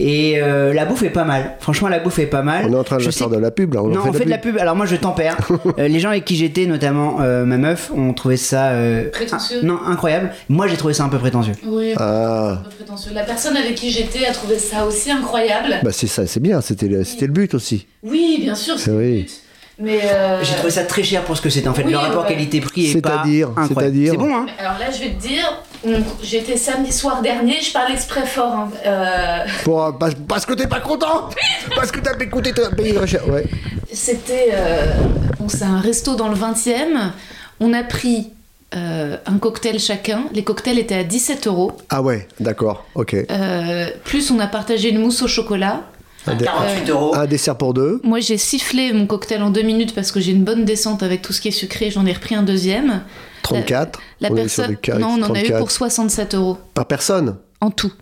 Et 0.00 0.40
euh, 0.40 0.72
la 0.72 0.84
bouffe 0.84 1.02
est 1.02 1.10
pas 1.10 1.24
mal. 1.24 1.52
Franchement, 1.60 1.88
la 1.88 1.98
bouffe 2.00 2.18
est 2.18 2.26
pas 2.26 2.42
mal. 2.42 2.66
On 2.68 2.72
est 2.72 2.76
en 2.76 2.84
train 2.84 2.96
de 2.96 3.02
Je 3.02 3.10
faire 3.10 3.28
sais- 3.28 3.34
de 3.34 3.40
la 3.40 3.50
pub 3.50 3.74
là. 3.74 3.82
On 3.82 3.86
en 3.86 3.88
non, 3.94 4.00
on 4.08 4.12
fait 4.12 4.24
de 4.24 4.30
la 4.30 4.38
pub. 4.38 4.56
Alors 4.58 4.76
moi, 4.76 4.86
je 4.86 4.96
tempère. 4.96 5.36
Euh, 5.78 5.88
les 5.88 6.00
gens 6.00 6.10
avec 6.10 6.24
qui 6.24 6.36
j'étais, 6.36 6.66
notamment 6.66 7.18
euh, 7.20 7.44
ma 7.44 7.56
meuf, 7.56 7.90
ont 7.94 8.12
trouvé 8.12 8.36
ça 8.36 8.70
euh, 8.72 9.08
Prétentieux. 9.10 9.58
un- 9.62 9.66
non 9.66 9.78
incroyable. 9.86 10.30
Moi, 10.48 10.66
j'ai 10.66 10.76
trouvé 10.76 10.92
ça 10.92 11.04
un 11.04 11.08
peu 11.08 11.18
prétentieux. 11.18 11.54
Oui, 11.66 11.92
Ah, 11.96 12.58
un 12.60 12.68
peu 12.68 12.70
prétentieux. 12.76 13.12
La 13.14 13.22
personne 13.22 13.56
avec 13.56 13.74
qui 13.74 13.81
j'étais 13.90 14.26
a 14.26 14.32
trouvé 14.32 14.58
ça 14.58 14.84
aussi 14.86 15.10
incroyable. 15.10 15.80
bah 15.82 15.90
c'est 15.92 16.06
ça, 16.06 16.26
c'est 16.26 16.40
bien. 16.40 16.60
C'était 16.60 16.88
le, 16.88 17.04
c'était 17.04 17.26
le 17.26 17.32
but 17.32 17.54
aussi. 17.54 17.86
Oui, 18.02 18.38
bien 18.40 18.54
sûr, 18.54 18.78
c'est 18.78 18.90
Oui. 18.90 19.10
le 19.16 19.20
but. 19.22 19.30
Mais 19.78 20.00
euh, 20.04 20.44
J'ai 20.44 20.54
trouvé 20.54 20.70
ça 20.70 20.84
très 20.84 21.02
cher 21.02 21.24
pour 21.24 21.36
ce 21.36 21.42
que 21.42 21.48
c'était. 21.50 21.66
En 21.66 21.74
fait, 21.74 21.82
Oui, 21.84 21.92
le 21.92 21.96
rapport 21.98 22.22
ouais. 22.24 22.28
qualité-prix 22.28 22.90
est 22.90 23.00
pas 23.00 23.22
C'est-à-dire, 23.22 23.48
incroyable. 23.56 23.74
c'est-à-dire 23.96 24.10
C'est 24.12 24.18
bon, 24.18 24.34
hein 24.36 24.46
Alors 24.58 24.78
là, 24.78 24.90
je 24.92 24.98
vais 25.00 25.10
te 25.14 25.20
dire, 25.26 25.62
on- 25.84 26.02
j'étais 26.22 26.56
samedi 26.58 26.92
soir 26.92 27.22
dernier, 27.22 27.56
je 27.60 27.72
parle 27.72 27.90
exprès 27.92 28.26
fort. 28.26 28.52
hein. 28.52 28.70
Euh, 28.86 29.38
Pour, 29.64 29.82
euh, 29.82 29.92
parce, 29.92 30.14
parce 30.28 30.46
que 30.46 30.52
t'es 30.52 30.66
pas 30.68 30.80
content 30.80 31.30
Parce 31.74 31.90
que 31.90 31.98
t'as 32.00 32.16
écouté, 32.20 32.52
t'as 32.54 32.70
payé 32.70 32.94
très 32.94 33.06
cher. 33.06 33.26
Ouais. 33.28 33.44
C'était. 33.90 34.50
euh, 34.52 34.92
bon, 35.40 35.48
c'est 35.48 35.64
un 35.64 35.80
resto 35.80 36.14
dans 36.14 36.28
le 36.28 36.34
20 36.36 36.54
e 36.68 37.10
On 37.58 37.72
a 37.72 37.82
pris 37.82 38.28
euh, 38.74 39.16
un 39.26 39.38
cocktail 39.38 39.78
chacun. 39.78 40.24
Les 40.32 40.44
cocktails 40.44 40.78
étaient 40.78 40.94
à 40.96 41.04
17 41.04 41.46
euros. 41.46 41.72
Ah 41.90 42.02
ouais, 42.02 42.26
d'accord, 42.40 42.84
ok. 42.94 43.14
Euh, 43.30 43.86
plus, 44.04 44.30
on 44.30 44.38
a 44.40 44.46
partagé 44.46 44.90
une 44.90 44.98
mousse 45.00 45.22
au 45.22 45.28
chocolat. 45.28 45.82
Un, 46.26 46.36
dé- 46.36 46.44
48 46.44 46.88
euros. 46.90 47.14
un 47.16 47.26
dessert 47.26 47.58
pour 47.58 47.74
deux. 47.74 48.00
Moi, 48.04 48.20
j'ai 48.20 48.38
sifflé 48.38 48.92
mon 48.92 49.06
cocktail 49.06 49.42
en 49.42 49.50
deux 49.50 49.62
minutes 49.62 49.94
parce 49.94 50.12
que 50.12 50.20
j'ai 50.20 50.32
une 50.32 50.44
bonne 50.44 50.64
descente 50.64 51.02
avec 51.02 51.20
tout 51.22 51.32
ce 51.32 51.40
qui 51.40 51.48
est 51.48 51.52
sucré. 51.52 51.90
J'en 51.90 52.06
ai 52.06 52.12
repris 52.12 52.34
un 52.36 52.44
deuxième. 52.44 53.02
34. 53.42 54.00
La 54.20 54.28
sur 54.28 54.36
personne. 54.36 54.76
Non, 55.00 55.16
on 55.18 55.22
en 55.22 55.34
a 55.34 55.40
eu 55.40 55.44
34. 55.50 55.58
pour 55.58 55.70
67 55.72 56.34
euros 56.36 56.58
Par 56.74 56.86
personne 56.86 57.36
en 57.60 57.70
tout. 57.72 57.92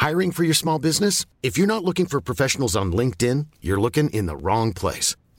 Hiring 0.00 0.32
for 0.32 0.44
your 0.44 0.54
small 0.54 0.78
business? 0.80 1.24
If 1.42 1.56
you're 1.58 1.68
not 1.68 1.84
looking 1.84 2.06
for 2.06 2.20
professionals 2.20 2.74
on 2.74 2.86
LinkedIn, 2.90 3.46
you're 3.62 3.80
looking 3.80 4.08
in 4.12 4.26
the 4.26 4.34
wrong 4.34 4.72
place. 4.72 5.14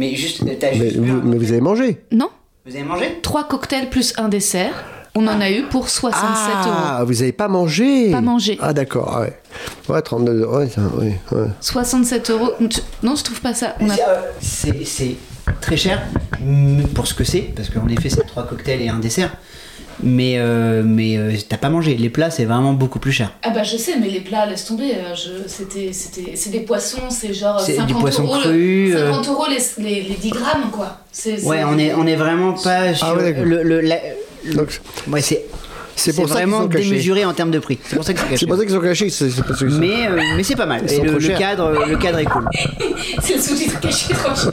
Mais 0.00 0.14
juste, 0.14 0.42
t'as 0.58 0.70
mais 0.70 0.78
juste 0.88 0.96
vous, 0.96 1.20
mais 1.22 1.36
vous 1.36 1.52
avez 1.52 1.60
mangé 1.60 2.00
Vous, 2.10 2.16
Non 2.16 2.30
avez 2.66 2.82
mangé 2.82 3.18
Trois 3.22 3.44
cocktails 3.44 3.90
plus 3.90 4.14
un 4.16 4.28
dessert. 4.30 4.72
On 5.14 5.26
en 5.26 5.40
a 5.40 5.50
eu 5.50 5.64
pour 5.64 5.88
67 5.90 6.54
euros. 6.66 6.74
Ah, 6.86 7.02
vous 7.04 7.20
avez 7.20 7.32
pas 7.32 7.48
mangé 7.48 8.10
Pas 8.12 8.20
mangé. 8.22 8.56
Ah 8.62 8.72
d'accord, 8.72 9.12
ah 9.14 9.20
ouais. 9.22 9.36
Ouais, 9.88 10.00
32, 10.00 10.44
ouais, 10.46 10.68
ça, 10.68 10.80
oui, 10.98 11.12
ouais. 11.32 11.48
67 11.60 12.30
euros. 12.30 12.52
Non, 13.02 13.16
je 13.16 13.24
trouve 13.24 13.40
pas 13.42 13.52
ça. 13.52 13.74
On 13.80 13.90
a- 13.90 13.94
C'est, 14.40 14.70
euh, 14.70 14.84
C'est 14.84 15.16
très 15.60 15.76
cher 15.76 16.00
pour 16.94 17.06
ce 17.06 17.12
que 17.14 17.24
c'est, 17.24 17.52
parce 17.54 17.68
qu'en 17.68 17.88
effet, 17.88 18.08
c'est 18.08 18.24
trois 18.26 18.46
cocktails 18.46 18.80
et 18.82 18.88
un 18.88 19.00
dessert. 19.00 19.32
Mais, 20.02 20.34
euh, 20.38 20.82
mais 20.84 21.16
euh, 21.18 21.32
t'as 21.48 21.56
pas 21.58 21.68
mangé. 21.68 21.94
Les 21.96 22.08
plats, 22.10 22.30
c'est 22.30 22.44
vraiment 22.44 22.72
beaucoup 22.72 22.98
plus 22.98 23.12
cher. 23.12 23.32
Ah 23.42 23.50
bah 23.50 23.62
je 23.62 23.76
sais, 23.76 23.96
mais 24.00 24.08
les 24.08 24.20
plats, 24.20 24.46
laisse 24.46 24.64
tomber. 24.64 24.92
euh, 24.94 25.14
Je... 25.14 25.46
C'était, 25.48 25.92
c'était, 25.92 26.36
c'est 26.36 26.50
des 26.50 26.60
poissons, 26.60 27.10
c'est 27.10 27.32
genre 27.34 27.60
C'est 27.60 27.74
50 27.74 27.86
du 27.88 27.94
poisson 27.94 28.22
euros, 28.24 28.36
le- 28.36 28.40
cru, 28.42 28.92
euh. 28.94 29.10
50 29.12 29.28
euros 29.28 29.44
les, 29.48 29.82
les, 29.84 30.02
les 30.02 30.14
10 30.14 30.30
grammes, 30.30 30.70
quoi. 30.72 30.98
C'est, 31.12 31.38
c'est- 31.38 31.46
Ouais, 31.46 31.62
on 31.64 31.78
est, 31.78 31.92
on 31.94 32.06
est 32.06 32.16
vraiment 32.16 32.52
pas 32.54 32.94
sur 32.94 33.06
Ah 33.08 33.14
ouais, 33.14 33.22
d'accord. 33.32 33.44
le, 33.44 33.62
le- 33.62 33.80
la- 33.80 33.98
le- 34.44 34.54
Donc, 34.54 34.80
ouais, 35.08 35.20
c'est 35.20 35.44
c'est 35.96 36.14
pour 36.14 36.28
ça 36.28 36.36
qu'ils 36.36 36.44
vraiment 36.44 36.62
sont 36.62 36.68
cachés. 36.68 36.88
démesuré 36.88 37.24
en 37.26 37.34
termes 37.34 37.50
de 37.50 37.58
prix. 37.58 37.78
C'est 37.84 37.96
pour 37.96 38.04
ça 38.06 38.14
que 38.14 38.20
c'est 38.38 38.46
pour 38.46 38.56
ça 38.56 38.62
qu'ils 38.64 38.72
sont 38.72 38.80
cachés. 38.80 39.10
c'est- 39.10 39.26
Mais, 39.78 40.06
euh, 40.06 40.18
mais 40.34 40.42
c'est 40.42 40.56
pas 40.56 40.64
mal. 40.64 40.90
Et 40.90 40.98
le, 41.00 41.18
le 41.18 41.28
cadre, 41.36 41.84
le 41.86 41.96
cadre 41.98 42.20
est 42.20 42.24
cool. 42.24 42.48
c'est 43.22 43.34
le 43.36 43.40
sous-titre 43.42 43.78
caché 43.80 44.14
trop 44.14 44.34
cher. 44.34 44.50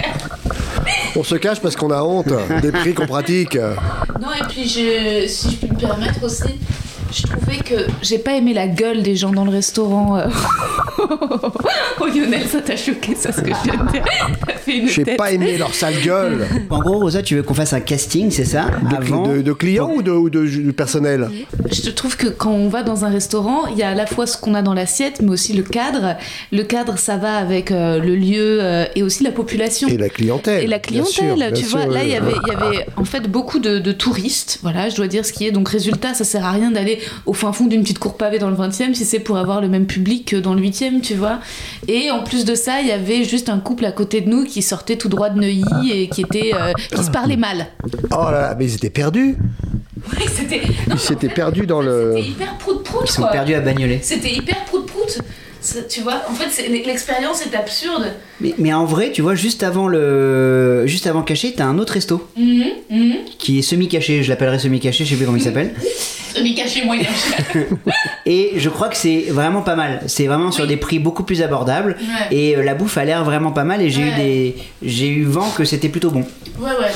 On 1.17 1.23
se 1.23 1.33
cache 1.35 1.59
parce 1.59 1.75
qu'on 1.75 1.89
a 1.89 2.03
honte 2.03 2.31
des 2.61 2.71
prix 2.71 2.93
qu'on 2.93 3.07
pratique. 3.07 3.55
Non, 3.55 4.29
et 4.39 4.43
puis 4.47 4.69
je, 4.69 5.25
si 5.27 5.49
je 5.51 5.55
peux 5.65 5.73
me 5.73 5.79
permettre 5.79 6.23
aussi, 6.23 6.43
je 7.11 7.23
trouvais 7.23 7.57
que 7.57 7.75
j'ai 8.01 8.17
pas 8.17 8.33
aimé 8.33 8.53
la 8.53 8.67
gueule 8.67 9.01
des 9.03 9.15
gens 9.15 9.31
dans 9.31 9.45
le 9.45 9.51
restaurant. 9.51 10.17
euh. 10.17 10.27
oh 11.99 12.05
Lionel, 12.07 12.45
ça 12.47 12.61
t'a 12.61 12.75
choqué, 12.75 13.15
ça 13.15 13.31
ce 13.31 13.41
que 13.41 13.49
je 13.49 13.71
viens 13.71 13.83
de 13.85 13.91
dire. 13.91 14.03
Une 14.67 14.87
J'ai 14.89 15.03
tête. 15.03 15.17
pas 15.17 15.31
aimé 15.31 15.57
leur 15.57 15.73
sale 15.73 15.95
gueule. 16.03 16.45
En 16.69 16.79
gros, 16.79 16.99
Rosa, 16.99 17.21
tu 17.21 17.35
veux 17.35 17.43
qu'on 17.43 17.53
fasse 17.53 17.73
un 17.73 17.79
casting, 17.79 18.31
c'est 18.31 18.43
ça? 18.45 18.65
De, 18.89 18.95
Avant. 18.95 19.27
de- 19.27 19.41
de 19.41 19.53
clients 19.53 19.91
ou 19.95 20.01
de, 20.01 20.11
ou 20.11 20.29
de- 20.29 20.45
du 20.45 20.73
personnel? 20.73 21.29
Je 21.71 21.89
trouve 21.91 22.17
que 22.17 22.27
quand 22.27 22.51
on 22.51 22.67
va 22.67 22.83
dans 22.83 23.05
un 23.05 23.09
restaurant, 23.09 23.67
il 23.67 23.77
y 23.77 23.83
a 23.83 23.89
à 23.89 23.95
la 23.95 24.05
fois 24.05 24.27
ce 24.27 24.37
qu'on 24.37 24.53
a 24.53 24.61
dans 24.61 24.73
l'assiette, 24.73 25.21
mais 25.21 25.31
aussi 25.31 25.53
le 25.53 25.63
cadre. 25.63 26.15
Le 26.51 26.63
cadre, 26.63 26.97
ça 26.97 27.15
va 27.17 27.37
avec 27.37 27.71
euh, 27.71 27.99
le 27.99 28.15
lieu 28.15 28.59
euh, 28.61 28.85
et 28.95 29.03
aussi 29.03 29.23
la 29.23 29.31
population. 29.31 29.87
Et 29.87 29.97
la 29.97 30.09
clientèle. 30.09 30.63
Et 30.63 30.67
la 30.67 30.79
bien 30.79 31.05
sûr, 31.05 31.23
clientèle, 31.23 31.53
bien 31.53 31.61
tu 31.61 31.67
sûr, 31.67 31.77
vois, 31.79 31.87
là 31.87 32.03
il 32.03 32.09
y 32.09 32.15
avait, 32.15 32.33
y 32.47 32.51
avait 32.51 32.85
en 32.97 33.05
fait 33.05 33.21
beaucoup 33.29 33.59
de, 33.59 33.79
de 33.79 33.91
touristes, 33.93 34.59
voilà, 34.63 34.89
je 34.89 34.95
dois 34.95 35.07
dire 35.07 35.25
ce 35.25 35.31
qui 35.31 35.45
est. 35.47 35.51
Donc 35.51 35.69
résultat, 35.69 36.13
ça 36.13 36.23
sert 36.25 36.45
à 36.45 36.51
rien 36.51 36.71
d'aller 36.71 36.96
au 37.25 37.33
fin 37.33 37.51
fond 37.53 37.65
d'une 37.67 37.81
petite 37.83 37.99
cour 37.99 38.17
pavée 38.17 38.39
dans 38.39 38.49
le 38.49 38.55
20e 38.55 38.93
si 38.93 39.05
c'est 39.05 39.19
pour 39.19 39.37
avoir 39.37 39.61
le 39.61 39.67
même 39.69 39.85
public 39.87 40.25
que 40.29 40.35
dans 40.35 40.53
le 40.53 40.61
8e, 40.61 41.01
tu 41.01 41.15
vois. 41.15 41.39
Et 41.87 42.11
en 42.11 42.23
plus 42.23 42.45
de 42.45 42.55
ça, 42.55 42.81
il 42.81 42.87
y 42.87 42.91
avait 42.91 43.23
juste 43.23 43.49
un 43.49 43.59
couple 43.59 43.85
à 43.85 43.91
côté 43.91 44.21
de 44.21 44.29
nous 44.29 44.43
qui 44.45 44.61
sortait 44.61 44.97
tout 44.97 45.09
droit 45.09 45.29
de 45.29 45.39
Neuilly 45.39 45.91
et 45.91 46.07
qui 46.09 46.21
était, 46.21 46.51
euh, 46.53 46.73
qui 46.95 47.03
se 47.03 47.11
parlait 47.11 47.37
mal. 47.37 47.67
Oh 48.11 48.25
là 48.25 48.31
là, 48.31 48.55
mais 48.57 48.65
ils 48.65 48.75
étaient 48.75 48.89
perdus. 48.89 49.37
Ouais, 50.11 50.25
c'était, 50.27 50.61
non, 50.87 50.93
Ils 50.95 50.99
s'étaient 50.99 51.27
perdus 51.29 51.65
dans 51.65 51.81
le. 51.81 52.13
c'était 52.15 52.27
hyper 52.29 52.57
prout 52.57 52.83
prout. 52.83 53.01
Ils 53.05 53.11
sont 53.11 53.27
perdus 53.31 53.53
à 53.55 53.59
Bagnolet. 53.61 53.99
C'était 54.01 54.31
hyper 54.33 54.63
prout 54.65 54.85
prout. 54.85 55.19
C'est- 55.59 55.87
Tu 55.89 56.01
vois, 56.01 56.21
en 56.29 56.33
fait, 56.33 56.49
c'est- 56.49 56.67
l'expérience 56.69 57.41
est 57.45 57.53
absurde. 57.55 58.05
Mais, 58.39 58.53
mais 58.57 58.71
en 58.73 58.85
vrai, 58.85 59.11
tu 59.11 59.21
vois, 59.21 59.35
juste 59.35 59.63
avant 59.63 59.87
le, 59.87 60.85
juste 60.85 61.07
avant 61.07 61.23
caché, 61.23 61.53
t'as 61.57 61.65
un 61.65 61.77
autre 61.79 61.93
resto 61.93 62.25
Mhm, 62.37 62.63
mhm. 62.89 63.13
qui 63.37 63.59
est 63.59 63.61
semi-caché. 63.63 64.23
Je 64.23 64.29
l'appellerai 64.29 64.59
semi-caché, 64.59 65.03
je 65.03 65.09
sais 65.09 65.15
plus 65.15 65.25
comment 65.25 65.37
il 65.37 65.43
s'appelle. 65.43 65.73
Et 68.25 68.53
je 68.57 68.69
crois 68.69 68.89
que 68.89 68.97
c'est 68.97 69.25
vraiment 69.29 69.61
pas 69.61 69.75
mal. 69.75 70.01
C'est 70.07 70.27
vraiment 70.27 70.51
sur 70.51 70.63
Oui. 70.63 70.69
des 70.69 70.77
prix 70.77 70.99
beaucoup 70.99 71.23
plus 71.23 71.41
abordables. 71.41 71.95
Ouais. 71.99 72.35
Et 72.37 72.55
euh, 72.57 72.63
la 72.63 72.75
bouffe 72.75 72.97
a 72.97 73.05
l'air 73.05 73.23
vraiment 73.23 73.51
pas 73.51 73.63
mal. 73.63 73.81
Et 73.81 73.89
j'ai 73.89 74.01
eu 74.01 74.11
des, 74.15 74.55
j'ai 74.83 75.07
eu 75.07 75.23
vent 75.23 75.49
que 75.55 75.63
c'était 75.65 75.89
plutôt 75.89 76.11
bon. 76.11 76.23
Ouais, 76.59 76.69
ouais. 76.71 76.91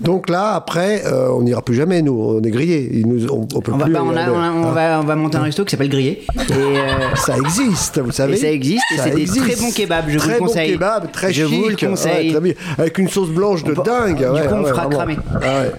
Donc 0.00 0.28
là, 0.28 0.52
après, 0.54 1.02
euh, 1.06 1.28
on 1.30 1.42
n'ira 1.42 1.62
plus 1.62 1.74
jamais, 1.74 2.02
nous. 2.02 2.12
On 2.38 2.42
est 2.42 2.50
grillés. 2.50 2.88
Ils 2.92 3.06
nous, 3.06 3.26
on, 3.30 3.46
on 3.54 3.60
peut 3.60 3.72
On 3.72 3.78
va, 3.78 3.84
plus. 3.86 3.94
bah, 3.94 4.00
on, 4.04 4.14
a- 4.16 4.20
aller. 4.22 4.30
on 4.32 4.38
a- 4.40 4.50
on 4.52 4.66
Hein. 4.66 4.72
va, 4.72 5.00
on 5.00 5.04
va 5.04 5.16
monter 5.16 5.38
un 5.38 5.42
resto 5.42 5.64
qui 5.64 5.70
s'appelle 5.72 5.88
Grillé. 5.88 6.22
Et, 6.36 6.52
euh, 6.52 6.86
Ça 7.16 7.36
existe, 7.36 7.98
vous 7.98 8.12
savez. 8.12 8.34
Et 8.34 8.36
ça 8.36 8.50
existe, 8.50 8.84
et 8.94 8.98
c'est 8.98 9.10
des 9.10 9.24
très 9.24 9.56
bons 9.56 9.72
kebabs, 9.72 10.04
je 10.08 10.14
vous 10.14 10.18
très 10.18 10.32
le 10.34 10.38
conseille. 10.38 10.68
Bons 10.72 10.74
kebabs, 10.76 11.12
très 11.12 11.32
Je 11.32 11.44
vous 11.44 11.64
le 11.64 11.70
chic, 11.70 11.82
ouais, 11.82 11.88
conseille. 11.88 12.30
très 12.30 12.40
bien. 12.40 12.52
avec 12.78 12.98
une 12.98 13.08
sauce 13.08 13.30
blanche 13.30 13.64
de 13.64 13.74
dingue. 13.74 14.18
du 14.18 14.24
ouais, 14.24 14.46
coup, 14.46 14.54
on 14.54 14.62
ouais, 14.62 14.70
fera 14.70 14.86
vraiment. 14.86 14.96
cramer. 14.98 15.16
Ah 15.42 15.60
ouais. 15.62 15.72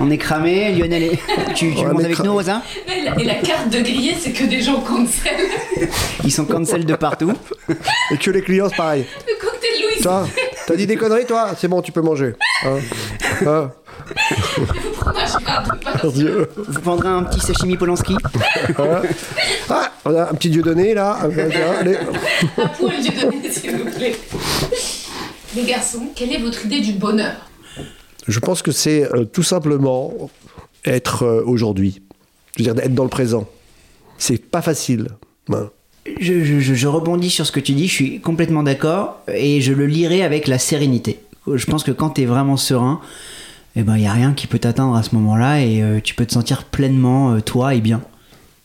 on 0.00 0.10
est 0.10 0.18
cramé. 0.18 0.72
Lionel, 0.74 1.02
est... 1.04 1.18
tu, 1.54 1.74
tu 1.74 1.84
Ouais, 1.84 1.92
montes 1.92 2.04
avec 2.04 2.18
nous, 2.24 2.32
Et 2.86 3.02
la, 3.02 3.18
et 3.18 3.24
la 3.24 3.34
carte 3.36 3.70
de 3.70 3.80
grillé, 3.80 4.14
c'est 4.18 4.32
que 4.32 4.44
des 4.44 4.60
gens 4.60 4.80
cancel. 4.80 5.36
Ils 6.24 6.32
sont 6.32 6.44
cancel 6.44 6.84
de 6.84 6.94
partout. 6.94 7.32
Et 8.10 8.16
que 8.16 8.30
les 8.30 8.42
clients, 8.42 8.68
c'est 8.68 8.76
pareil. 8.76 9.06
Le 9.26 9.40
cocktail 9.40 9.82
Louis. 9.82 10.02
Toi, 10.02 10.26
t'as 10.66 10.76
dit 10.76 10.86
des 10.86 10.96
conneries, 10.96 11.26
toi 11.26 11.50
C'est 11.58 11.68
bon, 11.68 11.82
tu 11.82 11.92
peux 11.92 12.02
manger. 12.02 12.34
Hein 12.64 12.78
Hein 13.46 13.72
garde 15.46 15.82
pas. 15.82 15.92
Mon 16.04 16.10
Dieu. 16.10 16.48
Vous 16.56 16.80
prendrez 16.80 17.08
un 17.08 17.24
petit 17.24 17.40
sashimi 17.40 17.76
Polanski. 17.76 18.16
Hein 18.78 19.02
ah, 19.70 19.92
on 20.04 20.14
a 20.14 20.30
un 20.30 20.34
petit 20.34 20.50
dieu 20.50 20.62
donné 20.62 20.94
là. 20.94 21.18
Allez. 21.80 21.96
Un 22.56 22.68
poil 22.68 23.02
du 23.02 23.10
donné, 23.10 23.50
s'il 23.50 23.76
vous 23.76 23.90
plaît. 23.90 24.16
Les 25.56 25.64
garçons, 25.64 26.08
quelle 26.14 26.32
est 26.32 26.38
votre 26.38 26.66
idée 26.66 26.80
du 26.80 26.92
bonheur? 26.92 27.34
Je 28.26 28.38
pense 28.40 28.62
que 28.62 28.72
c'est 28.72 29.04
euh, 29.14 29.24
tout 29.24 29.42
simplement 29.42 30.12
être 30.84 31.24
euh, 31.24 31.42
aujourd'hui. 31.44 32.02
Je 32.58 32.64
veux 32.64 32.74
dire, 32.74 32.84
être 32.84 32.94
dans 32.94 33.04
le 33.04 33.08
présent. 33.08 33.46
C'est 34.18 34.38
pas 34.38 34.62
facile. 34.62 35.08
Hein. 35.52 35.68
Je, 36.20 36.42
je- 36.42 36.86
rebondis 36.86 37.30
sur 37.30 37.46
ce 37.46 37.52
que 37.52 37.60
tu 37.60 37.72
dis, 37.72 37.86
je 37.86 37.92
suis 37.92 38.20
complètement 38.20 38.62
d'accord 38.62 39.20
et 39.32 39.60
je 39.60 39.72
le 39.72 39.86
lirai 39.86 40.22
avec 40.22 40.48
la 40.48 40.58
sérénité. 40.58 41.20
Je 41.52 41.64
pense 41.66 41.84
que 41.84 41.90
quand 41.92 42.10
tu 42.10 42.22
es 42.22 42.24
vraiment 42.26 42.56
serein, 42.56 43.00
il 43.76 43.82
eh 43.82 43.84
ben, 43.84 43.96
y 43.96 44.06
a 44.06 44.12
rien 44.12 44.32
qui 44.32 44.46
peut 44.46 44.58
t'atteindre 44.58 44.96
à 44.96 45.02
ce 45.02 45.14
moment-là 45.14 45.60
et 45.60 45.82
euh, 45.82 46.00
tu 46.02 46.14
peux 46.14 46.26
te 46.26 46.32
sentir 46.32 46.64
pleinement 46.64 47.32
euh, 47.34 47.40
toi 47.40 47.74
et 47.74 47.80
bien. 47.80 48.00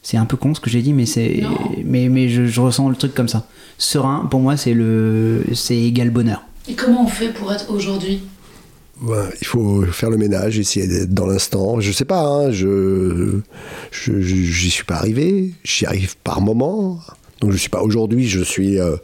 C'est 0.01 0.17
un 0.17 0.25
peu 0.25 0.37
con 0.37 0.53
ce 0.55 0.59
que 0.59 0.69
j'ai 0.69 0.81
dit, 0.81 0.91
mais 0.91 1.05
c'est, 1.05 1.43
mais, 1.85 2.09
mais 2.09 2.29
je, 2.29 2.45
je 2.45 2.61
ressens 2.61 2.89
le 2.89 2.95
truc 2.95 3.13
comme 3.13 3.27
ça. 3.27 3.45
Serein, 3.77 4.27
pour 4.29 4.39
moi, 4.39 4.57
c'est 4.57 4.73
le, 4.73 5.43
c'est 5.53 5.77
égal 5.77 6.09
bonheur. 6.09 6.43
Et 6.67 6.73
comment 6.73 7.03
on 7.03 7.07
fait 7.07 7.29
pour 7.29 7.53
être 7.53 7.69
aujourd'hui? 7.71 8.23
Ouais, 9.01 9.25
il 9.41 9.47
faut 9.47 9.81
faire 9.85 10.09
le 10.09 10.17
ménage, 10.17 10.59
essayer 10.59 10.87
d'être 10.87 11.13
dans 11.13 11.25
l'instant. 11.25 11.79
Je 11.81 11.91
sais 11.91 12.05
pas, 12.05 12.21
hein, 12.25 12.51
je, 12.51 13.39
je, 13.91 14.21
je- 14.21 14.35
j'y 14.35 14.69
suis 14.69 14.83
pas 14.85 14.95
arrivé. 14.95 15.51
J'y 15.63 15.85
arrive 15.85 16.15
par 16.23 16.41
moment. 16.41 16.99
Donc 17.41 17.51
je 17.51 17.57
suis 17.57 17.69
pas 17.69 17.81
aujourd'hui, 17.81 18.27
je 18.29 18.39
suis 18.41 18.79
euh, 18.79 18.95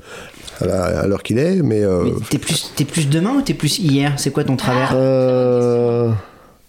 à 0.61 1.05
l'heure 1.07 1.23
qu'il 1.23 1.37
est, 1.39 1.61
mais. 1.63 1.81
euh, 1.83 2.03
Mais 2.05 2.11
t'es 2.29 2.37
plus, 2.37 2.71
t'es 2.75 2.85
plus 2.85 3.09
demain 3.09 3.33
ou 3.37 3.41
t'es 3.41 3.53
plus 3.55 3.79
hier? 3.79 4.13
C'est 4.17 4.31
quoi 4.31 4.43
ton 4.45 4.55
travers? 4.55 4.91
Euh, 4.93 6.11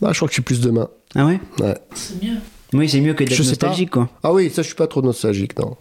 bah, 0.00 0.10
je 0.12 0.16
crois 0.18 0.26
que 0.26 0.32
je 0.32 0.36
suis 0.36 0.42
plus 0.42 0.60
demain. 0.60 0.88
Ah 1.14 1.26
ouais? 1.26 1.38
Ouais. 1.60 1.76
C'est 1.94 2.20
mieux. 2.22 2.36
Oui, 2.72 2.88
c'est 2.88 3.00
mieux 3.00 3.14
que 3.14 3.22
d'être 3.24 3.38
nostalgique, 3.38 3.90
quoi. 3.90 4.08
Ah 4.22 4.32
oui, 4.32 4.48
ça, 4.50 4.62
je 4.62 4.68
suis 4.68 4.76
pas 4.76 4.86
trop 4.86 5.02
nostalgique, 5.02 5.58
non. 5.58 5.76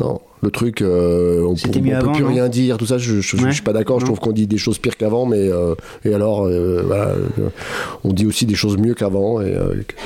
Non, 0.00 0.20
le 0.42 0.50
truc, 0.50 0.80
euh, 0.82 1.44
on, 1.46 1.54
C'était 1.56 1.80
peut- 1.80 1.94
avant, 1.94 2.12
plus 2.12 2.24
rien 2.24 2.48
dire, 2.48 2.78
tout 2.78 2.86
ça, 2.86 2.96
je, 2.98 3.20
je, 3.20 3.36
je 3.36 3.44
Ouais. 3.44 3.52
suis 3.52 3.62
pas 3.62 3.72
d'accord. 3.72 4.00
Je 4.00 4.06
trouve 4.06 4.18
qu'on 4.20 4.32
dit 4.32 4.46
des 4.46 4.58
choses 4.58 4.78
pires 4.78 4.96
qu'avant, 4.96 5.26
mais 5.26 5.48
euh, 5.50 5.74
et 6.04 6.14
alors, 6.14 6.46
euh, 6.46 6.82
voilà, 6.86 7.08
euh, 7.08 7.48
on 8.04 8.12
dit 8.12 8.26
aussi 8.26 8.46
des 8.46 8.54
choses 8.54 8.76
mieux 8.78 8.94
qu'avant. 8.94 9.40
Et, 9.42 9.48
et, 9.50 9.56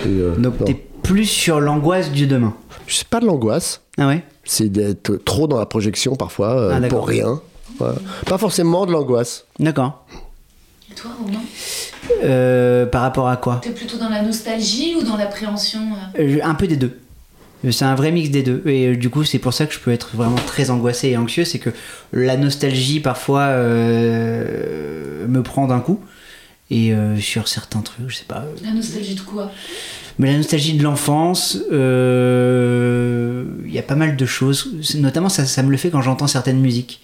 euh, 0.09 0.35
Donc 0.37 0.65
t'es 0.65 0.75
plus 1.03 1.27
sur 1.27 1.61
l'angoisse 1.61 2.11
du 2.11 2.27
demain. 2.27 2.55
c'est 2.89 3.07
pas 3.09 3.21
de 3.21 3.27
l'angoisse, 3.27 3.81
Ah 3.99 4.09
ouais? 4.09 4.25
C'est 4.45 4.69
d'être 4.69 5.17
trop 5.25 5.47
dans 5.47 5.59
la 5.59 5.67
projection 5.67 6.17
parfois 6.17 6.51
euh, 6.59 6.81
Ah, 6.83 6.89
pour 6.89 7.07
rien. 7.07 7.41
Pas 8.27 8.39
forcément 8.39 8.87
de 8.87 8.93
l'angoisse. 8.93 9.47
D'accord. 9.59 10.05
Et 10.91 10.95
toi, 10.95 11.11
Romain? 11.19 11.41
Euh, 12.23 12.87
par 12.87 13.03
rapport 13.03 13.29
à 13.29 13.37
quoi? 13.37 13.61
T'es 13.63 13.71
plutôt 13.71 13.97
dans 13.99 14.09
la 14.11 14.23
nostalgie 14.23 14.95
ou 14.99 15.03
dans 15.03 15.17
l'appréhension 15.17 15.81
Un 16.43 16.55
peu 16.55 16.67
des 16.67 16.77
deux. 16.77 16.99
C'est 17.71 17.85
un 17.85 17.95
vrai 17.95 18.11
mix 18.13 18.31
des 18.31 18.43
deux. 18.43 18.63
Et 18.67 18.89
euh, 18.89 18.97
du 18.97 19.11
coup, 19.11 19.25
c'est 19.25 19.39
pour 19.39 19.53
ça 19.55 19.67
que 19.67 19.75
je 19.75 19.79
peux 19.79 19.93
être 19.93 20.11
vraiment 20.15 20.37
très 20.47 20.71
angoissé 20.71 21.09
et 21.09 21.17
anxieux. 21.17 21.45
C'est 21.45 21.59
que 21.59 21.71
la 22.13 22.37
nostalgie, 22.37 23.01
parfois, 23.01 23.43
euh, 23.43 25.27
me 25.27 25.43
prend 25.43 25.67
d'un 25.67 25.81
coup. 25.81 26.01
Et 26.71 26.93
euh, 26.93 27.19
sur 27.19 27.49
certains 27.49 27.81
trucs, 27.81 28.09
je 28.09 28.15
sais 28.15 28.25
pas. 28.25 28.45
La 28.63 28.73
nostalgie 28.73 29.15
de 29.15 29.21
quoi? 29.21 29.53
Mais 30.19 30.31
la 30.31 30.39
nostalgie 30.39 30.75
de 30.77 30.83
l'enfance, 30.83 31.59
euh, 31.73 33.45
il 33.67 33.73
y 33.73 33.79
a 33.79 33.83
pas 33.83 33.97
mal 33.97 34.17
de 34.17 34.27
choses. 34.27 34.73
Notamment, 34.97 35.29
ça, 35.29 35.45
ça 35.45 35.63
me 35.63 35.71
le 35.71 35.77
fait 35.77 35.91
quand 35.91 36.03
j'entends 36.03 36.27
certaines 36.27 36.61
musiques. 36.61 37.01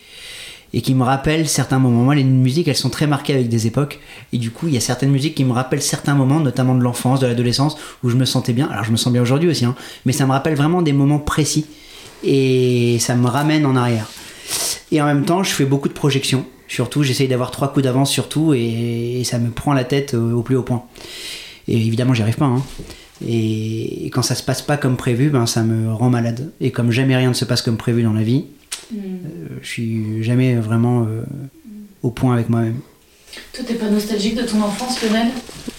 Et 0.73 0.83
qui 0.83 0.95
me 0.95 1.03
rappellent 1.03 1.49
certains 1.49 1.79
moments. 1.81 2.03
Moi, 2.03 2.15
les 2.15 2.23
musiques, 2.23 2.69
elles 2.69 2.77
sont 2.77 2.91
très 2.91 3.09
marquées 3.09 3.35
avec 3.35 3.49
des 3.49 3.67
époques. 3.67 3.99
Et 4.33 4.39
du 4.39 4.51
coup, 4.53 4.69
il 4.69 4.75
y 4.75 4.77
a 4.77 4.81
certaines 4.81 5.11
musiques 5.11 5.35
qui 5.35 5.45
me 5.45 5.53
rappellent 5.53 5.83
certains 5.83 6.15
moments, 6.15 6.39
notamment 6.39 6.77
de 6.77 6.83
l'enfance, 6.83 7.19
de 7.19 7.27
l'adolescence, 7.27 7.77
où 8.05 8.09
je 8.09 8.17
me 8.17 8.25
sentais 8.25 8.53
bien. 8.53 8.69
Alors, 8.71 8.85
je 8.85 8.93
me 8.93 8.97
sens 8.97 9.13
bien 9.13 9.23
aujourd'hui 9.23 9.49
aussi, 9.49 9.65
hein, 9.65 9.75
mais 10.07 10.13
ça 10.13 10.27
me 10.27 10.33
rappelle 10.33 10.55
vraiment 10.55 10.83
des 10.83 10.93
moments 10.93 11.19
précis. 11.19 11.67
Et 12.23 12.99
ça 13.01 13.17
me 13.17 13.27
ramène 13.27 13.67
en 13.67 13.75
arrière. 13.75 14.07
Et 14.93 15.01
en 15.01 15.07
même 15.07 15.25
temps, 15.25 15.43
je 15.43 15.53
fais 15.53 15.65
beaucoup 15.65 15.89
de 15.89 15.95
projections. 15.95 16.45
Surtout, 16.69 17.03
j'essaye 17.03 17.27
d'avoir 17.27 17.51
trois 17.51 17.73
coups 17.73 17.83
d'avance 17.85 18.11
sur 18.11 18.29
tout, 18.29 18.55
et, 18.55 19.23
ça 19.25 19.39
me 19.39 19.51
prend 19.51 19.73
la 19.73 19.85
tête 19.85 20.15
euh, 20.15 20.33
au 20.35 20.43
plus 20.43 20.57
haut 20.57 20.63
point. 20.63 20.85
Et 21.67 21.77
évidemment, 21.77 22.15
j'y 22.15 22.23
arrive 22.23 22.37
pas. 22.37 22.47
hein. 22.47 22.63
Et, 23.27 24.07
et 24.07 24.11
quand 24.11 24.23
ça 24.23 24.35
se 24.35 24.43
passe 24.43 24.63
pas 24.63 24.77
comme 24.77 24.97
prévu, 24.97 25.31
ben, 25.31 25.47
ça 25.47 25.63
me 25.63 25.93
rend 25.93 26.11
malade. 26.11 26.53
Et 26.61 26.71
comme 26.71 26.91
jamais 26.93 27.17
rien 27.17 27.29
ne 27.29 27.35
se 27.35 27.45
passe 27.45 27.63
comme 27.63 27.77
prévu 27.77 28.03
dans 28.03 28.13
la 28.13 28.23
vie, 28.23 28.45
Hmm. 28.92 28.96
euh, 28.96 29.59
je 29.62 29.66
suis 29.68 30.22
jamais 30.22 30.57
vraiment 30.57 31.03
euh, 31.05 31.22
au 32.03 32.11
point 32.11 32.35
avec 32.35 32.48
moi-même. 32.48 32.81
Toi, 33.53 33.64
t'es 33.66 33.74
pas 33.74 33.88
nostalgique 33.88 34.35
de 34.37 34.42
ton 34.42 34.61
enfance, 34.62 35.00
Lionel? 35.03 35.29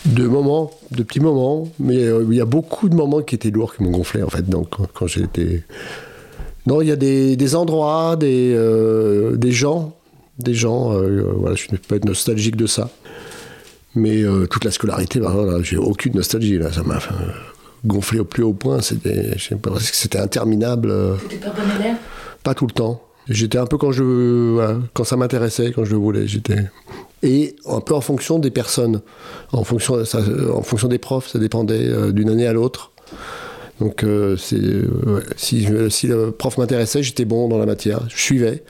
De 0.06 0.26
moments, 0.26 0.71
de 0.91 1.04
petits 1.04 1.19
moments, 1.19 1.67
mais 1.80 1.97
euh, 1.97 2.26
il 2.30 2.38
y 2.38 2.41
a 2.41 2.45
beaucoup 2.45 2.88
de 2.88 2.95
moments 2.95 3.21
qui 3.21 3.36
étaient 3.36 3.52
lourds, 3.52 3.76
qui 3.76 3.84
m'ont 3.84 3.91
gonflé 3.91 4.24
en 4.24 4.30
fait. 4.30 4.50
Donc 4.50 4.69
quand, 4.69 4.88
quand 4.93 5.08
j'étais, 5.08 5.63
non, 6.65 6.82
il 6.82 6.88
y 6.88 6.91
a 6.91 6.95
des, 6.95 7.36
des 7.36 7.56
endroits, 7.56 8.15
des, 8.15 8.54
euh, 8.56 9.36
des 9.36 9.52
gens, 9.52 9.93
des 10.39 10.54
gens. 10.54 10.93
euh, 10.93 11.24
voilà, 11.36 11.56
je 11.56 11.65
ne 11.71 11.78
peux 11.78 11.84
pas 11.89 11.95
être 11.97 12.06
nostalgique 12.06 12.56
de 12.56 12.67
ça. 12.67 12.89
Mais 13.93 14.24
euh, 14.24 14.47
toute 14.47 14.63
la 14.63 14.71
scolarité, 14.71 15.19
bah, 15.19 15.32
voilà, 15.34 15.62
j'ai 15.62 15.76
aucune 15.76 16.15
nostalgie 16.15 16.58
là. 16.58 16.71
Ça 16.71 16.84
m'a 16.84 17.00
gonflé 17.86 18.19
au 18.19 18.26
plus 18.26 18.43
haut 18.43 18.54
point. 18.54 18.82
C'était, 18.82 19.38
je 19.38 19.50
sais 19.50 19.56
pas, 19.56 19.71
parce 19.71 19.91
que 19.91 19.97
c'était 19.97 20.19
interminable. 20.19 20.93
T'étais 21.28 21.45
pas 21.45 21.50
bon 21.52 21.82
élève? 21.82 21.97
Pas 22.44 22.54
tout 22.54 22.68
le 22.68 22.74
temps. 22.74 23.02
J'étais 23.30 23.58
un 23.58 23.68
peu 23.68 23.78
quand 23.78 23.92
je 23.92 24.80
quand 24.94 25.04
ça 25.04 25.16
m'intéressait, 25.16 25.72
quand 25.72 25.86
je 25.86 25.92
le 25.92 25.98
voulais. 25.98 26.28
J'étais 26.28 26.70
et 27.24 27.56
un 27.68 27.82
peu 27.82 27.94
en 27.94 28.02
fonction 28.02 28.40
des 28.40 28.50
personnes, 28.50 29.02
en 29.52 29.64
fonction 29.64 29.96
en 29.96 30.62
fonction 30.64 30.88
des 30.88 30.98
profs, 30.98 31.28
ça 31.28 31.40
dépendait 31.40 31.88
euh, 31.88 32.12
d'une 32.12 32.30
année 32.30 32.48
à 32.48 32.54
l'autre. 32.54 32.92
Donc 33.82 34.04
euh, 34.04 34.38
euh, 34.54 35.22
si 35.38 35.66
le 35.66 36.30
prof 36.30 36.58
m'intéressait, 36.60 37.02
j'étais 37.02 37.26
bon 37.26 37.48
dans 37.48 37.58
la 37.58 37.66
matière, 37.66 38.02
je 38.10 38.22
suivais. 38.22 38.64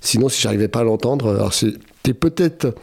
Sinon, 0.00 0.30
si 0.30 0.40
j'arrivais 0.40 0.68
pas 0.68 0.80
à 0.80 0.84
l'entendre, 0.84 1.34
alors 1.34 1.52
c'était 1.52 2.14
peut-être 2.14 2.74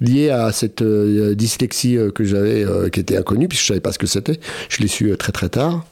lié 0.00 0.30
à 0.30 0.50
cette 0.50 0.82
euh, 0.82 1.36
dyslexie 1.36 1.96
que 2.12 2.24
j'avais, 2.24 2.66
qui 2.90 2.98
était 2.98 3.16
inconnue, 3.16 3.46
puisque 3.46 3.62
je 3.62 3.68
savais 3.68 3.80
pas 3.80 3.92
ce 3.92 4.00
que 4.00 4.08
c'était. 4.08 4.40
Je 4.68 4.82
l'ai 4.82 4.88
su 4.88 5.16
très 5.16 5.30
très 5.30 5.48
tard. 5.48 5.84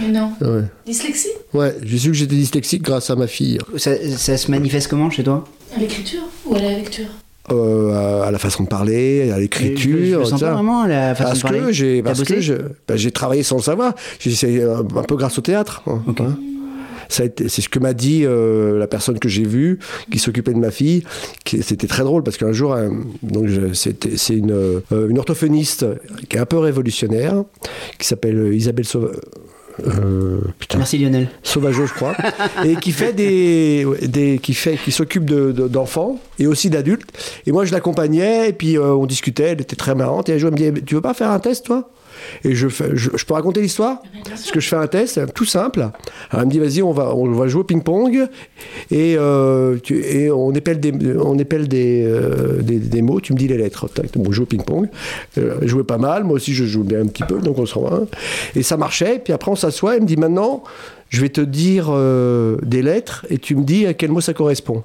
Mais 0.00 0.08
non. 0.08 0.32
Ouais, 0.40 0.64
Dyslexie 0.86 1.28
ouais 1.54 1.74
j'ai 1.82 1.98
su 1.98 2.08
que 2.08 2.14
j'étais 2.14 2.34
dyslexique 2.34 2.82
grâce 2.82 3.08
à 3.10 3.16
ma 3.16 3.26
fille. 3.26 3.58
Ça, 3.76 3.92
ça 4.16 4.36
se 4.36 4.50
manifeste 4.50 4.88
comment 4.88 5.10
chez 5.10 5.22
toi? 5.22 5.44
À 5.74 5.80
l'écriture 5.80 6.22
ou 6.44 6.54
à 6.54 6.58
la 6.60 6.70
lecture? 6.74 7.06
Euh, 7.52 7.92
à, 8.22 8.26
à 8.26 8.30
la 8.32 8.38
façon 8.38 8.64
de 8.64 8.68
parler, 8.68 9.22
à 9.22 9.26
Je, 9.26 9.34
je 9.34 9.40
l'écriture. 9.40 10.30
pas 10.30 10.52
vraiment 10.52 10.84
la 10.86 11.14
façon 11.14 11.28
Parce 11.28 11.38
de 11.38 11.42
parler. 11.44 11.60
que 11.60 11.72
j'ai 11.72 12.02
parce 12.02 12.18
bossé 12.18 12.34
que 12.34 12.40
je 12.40 12.54
ben, 12.88 12.96
j'ai 12.96 13.10
travaillé 13.12 13.42
sans 13.44 13.56
le 13.56 13.62
savoir. 13.62 13.94
J'ai 14.18 14.32
c'est 14.32 14.60
euh, 14.60 14.78
un 14.80 15.02
peu 15.04 15.16
grâce 15.16 15.38
au 15.38 15.42
théâtre. 15.42 15.82
hein, 15.86 16.02
hein. 16.18 16.36
Ça 17.08 17.22
a 17.22 17.26
été- 17.26 17.48
c'est 17.48 17.62
ce 17.62 17.68
que 17.68 17.78
m'a 17.78 17.92
dit 17.94 18.22
euh, 18.24 18.80
la 18.80 18.88
personne 18.88 19.20
que 19.20 19.28
j'ai 19.28 19.44
vue 19.44 19.78
qui 20.10 20.18
s'occupait 20.18 20.52
de 20.52 20.58
ma 20.58 20.72
fille. 20.72 21.04
qui- 21.44 21.62
C'était 21.62 21.86
très 21.86 22.02
drôle 22.02 22.24
parce 22.24 22.36
qu'un 22.36 22.50
jour, 22.50 22.76
donc 23.22 23.46
je- 23.46 23.72
c'était- 23.74 24.16
c'est 24.16 24.34
une, 24.34 24.50
euh, 24.50 24.80
une 25.08 25.16
orthophoniste 25.16 25.86
qui 26.28 26.36
est 26.36 26.40
un 26.40 26.46
peu 26.46 26.58
révolutionnaire, 26.58 27.44
qui 28.00 28.08
s'appelle 28.08 28.52
Isabelle 28.52 28.86
Sauva- 28.86 29.12
euh, 29.86 30.40
putain, 30.58 30.78
Merci 30.78 30.98
Lionel. 30.98 31.28
Sauvageau, 31.42 31.86
je 31.86 31.92
crois, 31.94 32.14
et 32.64 32.76
qui 32.76 32.92
fait 32.92 33.12
des, 33.12 33.86
des 34.02 34.38
qui 34.38 34.54
fait, 34.54 34.76
qui 34.82 34.92
s'occupe 34.92 35.24
de- 35.24 35.52
de- 35.52 35.68
d'enfants 35.68 36.18
et 36.38 36.46
aussi 36.46 36.70
d'adultes. 36.70 37.10
Et 37.46 37.52
moi, 37.52 37.64
je 37.64 37.72
l'accompagnais 37.72 38.48
et 38.48 38.52
puis 38.52 38.78
euh, 38.78 38.92
on 38.94 39.06
discutait. 39.06 39.44
Elle 39.50 39.60
était 39.60 39.76
très 39.76 39.94
marrante. 39.94 40.28
Et 40.28 40.34
un 40.34 40.38
jour, 40.38 40.50
elle 40.56 40.72
me 40.72 40.76
dit, 40.78 40.84
tu 40.84 40.94
veux 40.94 41.00
pas 41.00 41.14
faire 41.14 41.30
un 41.30 41.38
test, 41.40 41.66
toi? 41.66 41.90
Et 42.44 42.54
je, 42.54 42.68
je, 42.68 43.24
peux 43.24 43.34
raconter 43.34 43.60
l'histoire 43.60 44.02
Parce 44.28 44.50
que 44.50 44.60
je 44.60 44.68
fais 44.68 44.76
un 44.76 44.86
test 44.86 45.20
tout 45.34 45.44
simple. 45.44 45.88
Elle 46.32 46.46
me 46.46 46.50
dit, 46.50 46.58
vas-y, 46.58 46.82
on 46.82 46.92
va, 46.92 47.14
on 47.14 47.30
va 47.32 47.48
jouer 47.48 47.60
au 47.60 47.64
ping-pong 47.64 48.28
et, 48.90 49.16
euh, 49.18 49.78
et 49.90 50.30
on 50.30 50.52
épelle 50.52 50.80
des, 50.80 50.92
on 51.18 51.38
épelle 51.38 51.68
des, 51.68 52.04
euh, 52.04 52.62
des, 52.62 52.78
des 52.78 53.02
mots. 53.02 53.20
Tu 53.20 53.32
me 53.32 53.38
dis 53.38 53.48
les 53.48 53.58
lettres. 53.58 53.88
Bon, 54.16 54.30
je 54.30 54.36
joue 54.36 54.42
au 54.42 54.46
ping-pong. 54.46 54.88
Euh, 55.38 55.58
elle 55.60 55.68
jouait 55.68 55.84
pas 55.84 55.98
mal. 55.98 56.24
Moi 56.24 56.36
aussi, 56.36 56.54
je 56.54 56.64
joue 56.64 56.84
bien 56.84 57.00
un 57.00 57.06
petit 57.06 57.24
peu. 57.24 57.38
Donc 57.38 57.58
on 57.58 57.66
se 57.66 57.78
rend. 57.78 58.06
Et 58.54 58.62
ça 58.62 58.76
marchait. 58.76 59.20
Puis 59.22 59.32
après, 59.32 59.50
on 59.50 59.56
s'assoit. 59.56 59.96
Elle 59.96 60.02
me 60.02 60.06
dit, 60.06 60.16
maintenant, 60.16 60.62
je 61.08 61.20
vais 61.20 61.28
te 61.28 61.40
dire 61.40 61.92
des 62.62 62.82
lettres 62.82 63.26
et 63.30 63.38
tu 63.38 63.54
me 63.54 63.64
dis 63.64 63.86
à 63.86 63.94
quel 63.94 64.10
mot 64.10 64.20
ça 64.20 64.34
correspond. 64.34 64.82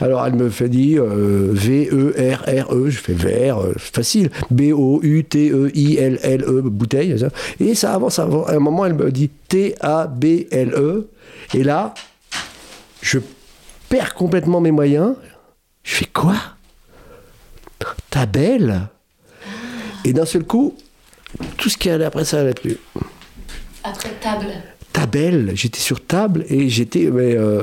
Alors 0.00 0.26
elle 0.26 0.34
me 0.34 0.50
fait 0.50 0.68
dire 0.68 1.04
euh, 1.04 1.50
V-E-R-R-E, 1.52 2.90
je 2.90 2.98
fais 2.98 3.12
vert, 3.12 3.58
facile. 3.76 4.30
B-O-U-T-E-I-L-L-E, 4.50 6.62
bouteille. 6.62 7.14
Et 7.60 7.74
ça 7.74 7.94
avance. 7.94 8.18
À 8.18 8.24
un 8.24 8.58
moment, 8.58 8.86
elle 8.86 8.94
me 8.94 9.12
dit 9.12 9.30
T-A-B-L-E. 9.48 10.78
E. 10.78 11.08
Et 11.54 11.62
là, 11.62 11.94
je 13.00 13.18
perds 13.88 14.14
complètement 14.14 14.60
mes 14.60 14.70
moyens. 14.70 15.14
Je 15.82 15.96
fais 15.96 16.06
quoi? 16.06 16.36
Ta 18.10 18.26
belle 18.26 18.88
Et 20.04 20.12
d'un 20.12 20.24
seul 20.24 20.44
coup, 20.44 20.74
tout 21.56 21.68
ce 21.68 21.76
qui 21.76 21.90
allait 21.90 22.04
après 22.04 22.24
ça 22.24 22.38
n'allait 22.38 22.54
plus. 22.54 22.78
Après 23.84 24.10
table, 24.20 24.46
Ta 24.92 25.06
belle, 25.06 25.52
j'étais 25.54 25.80
sur 25.80 26.00
table 26.04 26.44
et 26.48 26.68
j'étais. 26.68 27.06
euh, 27.06 27.62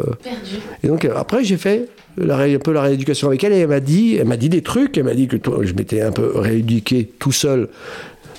et 0.84 0.88
donc 0.88 1.06
euh, 1.06 1.14
après 1.16 1.44
j'ai 1.44 1.58
fait 1.58 1.88
la 2.18 2.38
un 2.38 2.58
peu 2.58 2.72
la 2.74 2.82
rééducation 2.82 3.28
avec 3.28 3.44
elle 3.44 3.54
et 3.54 3.60
elle 3.60 3.68
m'a 3.68 3.80
dit, 3.80 4.16
elle 4.16 4.28
m'a 4.28 4.38
dit 4.38 4.50
des 4.50 4.62
trucs, 4.62 4.98
elle 4.98 5.04
m'a 5.06 5.14
dit 5.14 5.28
que 5.28 5.38
toi, 5.38 5.60
je 5.62 5.74
m'étais 5.74 6.02
un 6.02 6.12
peu 6.12 6.32
rééduqué 6.38 7.10
tout 7.20 7.32
seul 7.32 7.70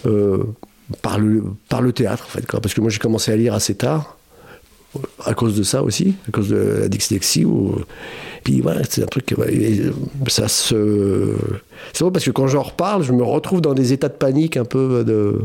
euh, 0.07 0.43
par, 1.03 1.19
le, 1.19 1.45
par 1.69 1.83
le 1.83 1.93
théâtre 1.93 2.25
en 2.27 2.31
fait, 2.31 2.47
quoi. 2.47 2.61
parce 2.61 2.75
que 2.75 2.81
moi 2.81 2.91
j'ai 2.91 2.99
commencé 2.99 3.31
à 3.33 3.37
lire 3.37 3.55
assez 3.55 3.75
tard 3.75 4.17
à 5.25 5.35
cause 5.35 5.57
de 5.57 5.63
ça 5.63 5.83
aussi, 5.83 6.15
à 6.29 6.33
cause 6.33 6.49
de 6.49 6.79
la 6.83 6.89
dyslexie. 6.89 7.45
Ou... 7.45 7.77
Puis 8.43 8.61
voilà, 8.61 8.81
c'est 8.89 9.03
un 9.03 9.07
truc, 9.07 9.33
euh, 9.39 9.93
ça 10.27 10.49
se... 10.49 11.35
C'est 11.93 12.03
vrai 12.03 12.13
parce 12.13 12.25
que 12.25 12.31
quand 12.31 12.49
j'en 12.49 12.63
reparle, 12.63 13.03
je 13.03 13.13
me 13.13 13.23
retrouve 13.23 13.61
dans 13.61 13.75
des 13.75 13.93
états 13.93 14.09
de 14.09 14.15
panique 14.15 14.57
un 14.57 14.65
peu 14.65 15.05
de... 15.05 15.39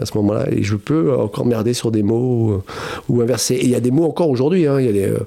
à 0.00 0.06
ce 0.06 0.16
moment-là, 0.18 0.46
et 0.50 0.62
je 0.62 0.76
peux 0.76 1.14
encore 1.18 1.44
merder 1.46 1.74
sur 1.74 1.90
des 1.90 2.02
mots 2.02 2.52
euh, 2.52 2.62
ou 3.08 3.20
inverser. 3.20 3.54
Et 3.54 3.64
il 3.64 3.70
y 3.70 3.74
a 3.74 3.80
des 3.80 3.90
mots 3.90 4.04
encore 4.06 4.28
aujourd'hui, 4.30 4.66
hein, 4.66 4.80
il 4.80 4.86
y, 4.86 4.88
a 4.88 4.92
des, 4.92 5.04
euh, 5.06 5.26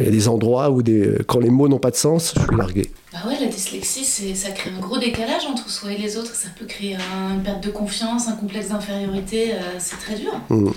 il 0.00 0.04
y 0.04 0.08
a 0.08 0.10
des 0.10 0.28
endroits 0.28 0.70
où 0.70 0.82
des, 0.82 1.18
quand 1.26 1.38
les 1.40 1.50
mots 1.50 1.68
n'ont 1.68 1.78
pas 1.78 1.90
de 1.90 1.96
sens, 1.96 2.34
je 2.36 2.40
suis 2.40 2.56
largué. 2.56 2.90
Bah 3.12 3.20
ouais, 3.28 3.36
la 3.40 3.46
dyslexie, 3.46 4.04
ça 4.34 4.50
crée 4.50 4.70
un 4.76 4.80
gros 4.80 4.98
décalage 4.98 5.46
entre 5.48 5.70
soi 5.70 5.92
et 5.92 5.96
les 5.98 6.16
autres. 6.16 6.34
Ça 6.34 6.48
peut 6.58 6.66
créer 6.66 6.96
un- 6.96 7.34
une 7.34 7.42
perte 7.42 7.62
de 7.62 7.70
confiance, 7.70 8.26
un 8.28 8.32
complexe 8.36 8.68
d'infériorité. 8.70 9.52
euh, 9.52 9.56
c'est 9.78 9.98
très 9.98 10.16
dur. 10.16 10.32
Mm. 10.50 10.70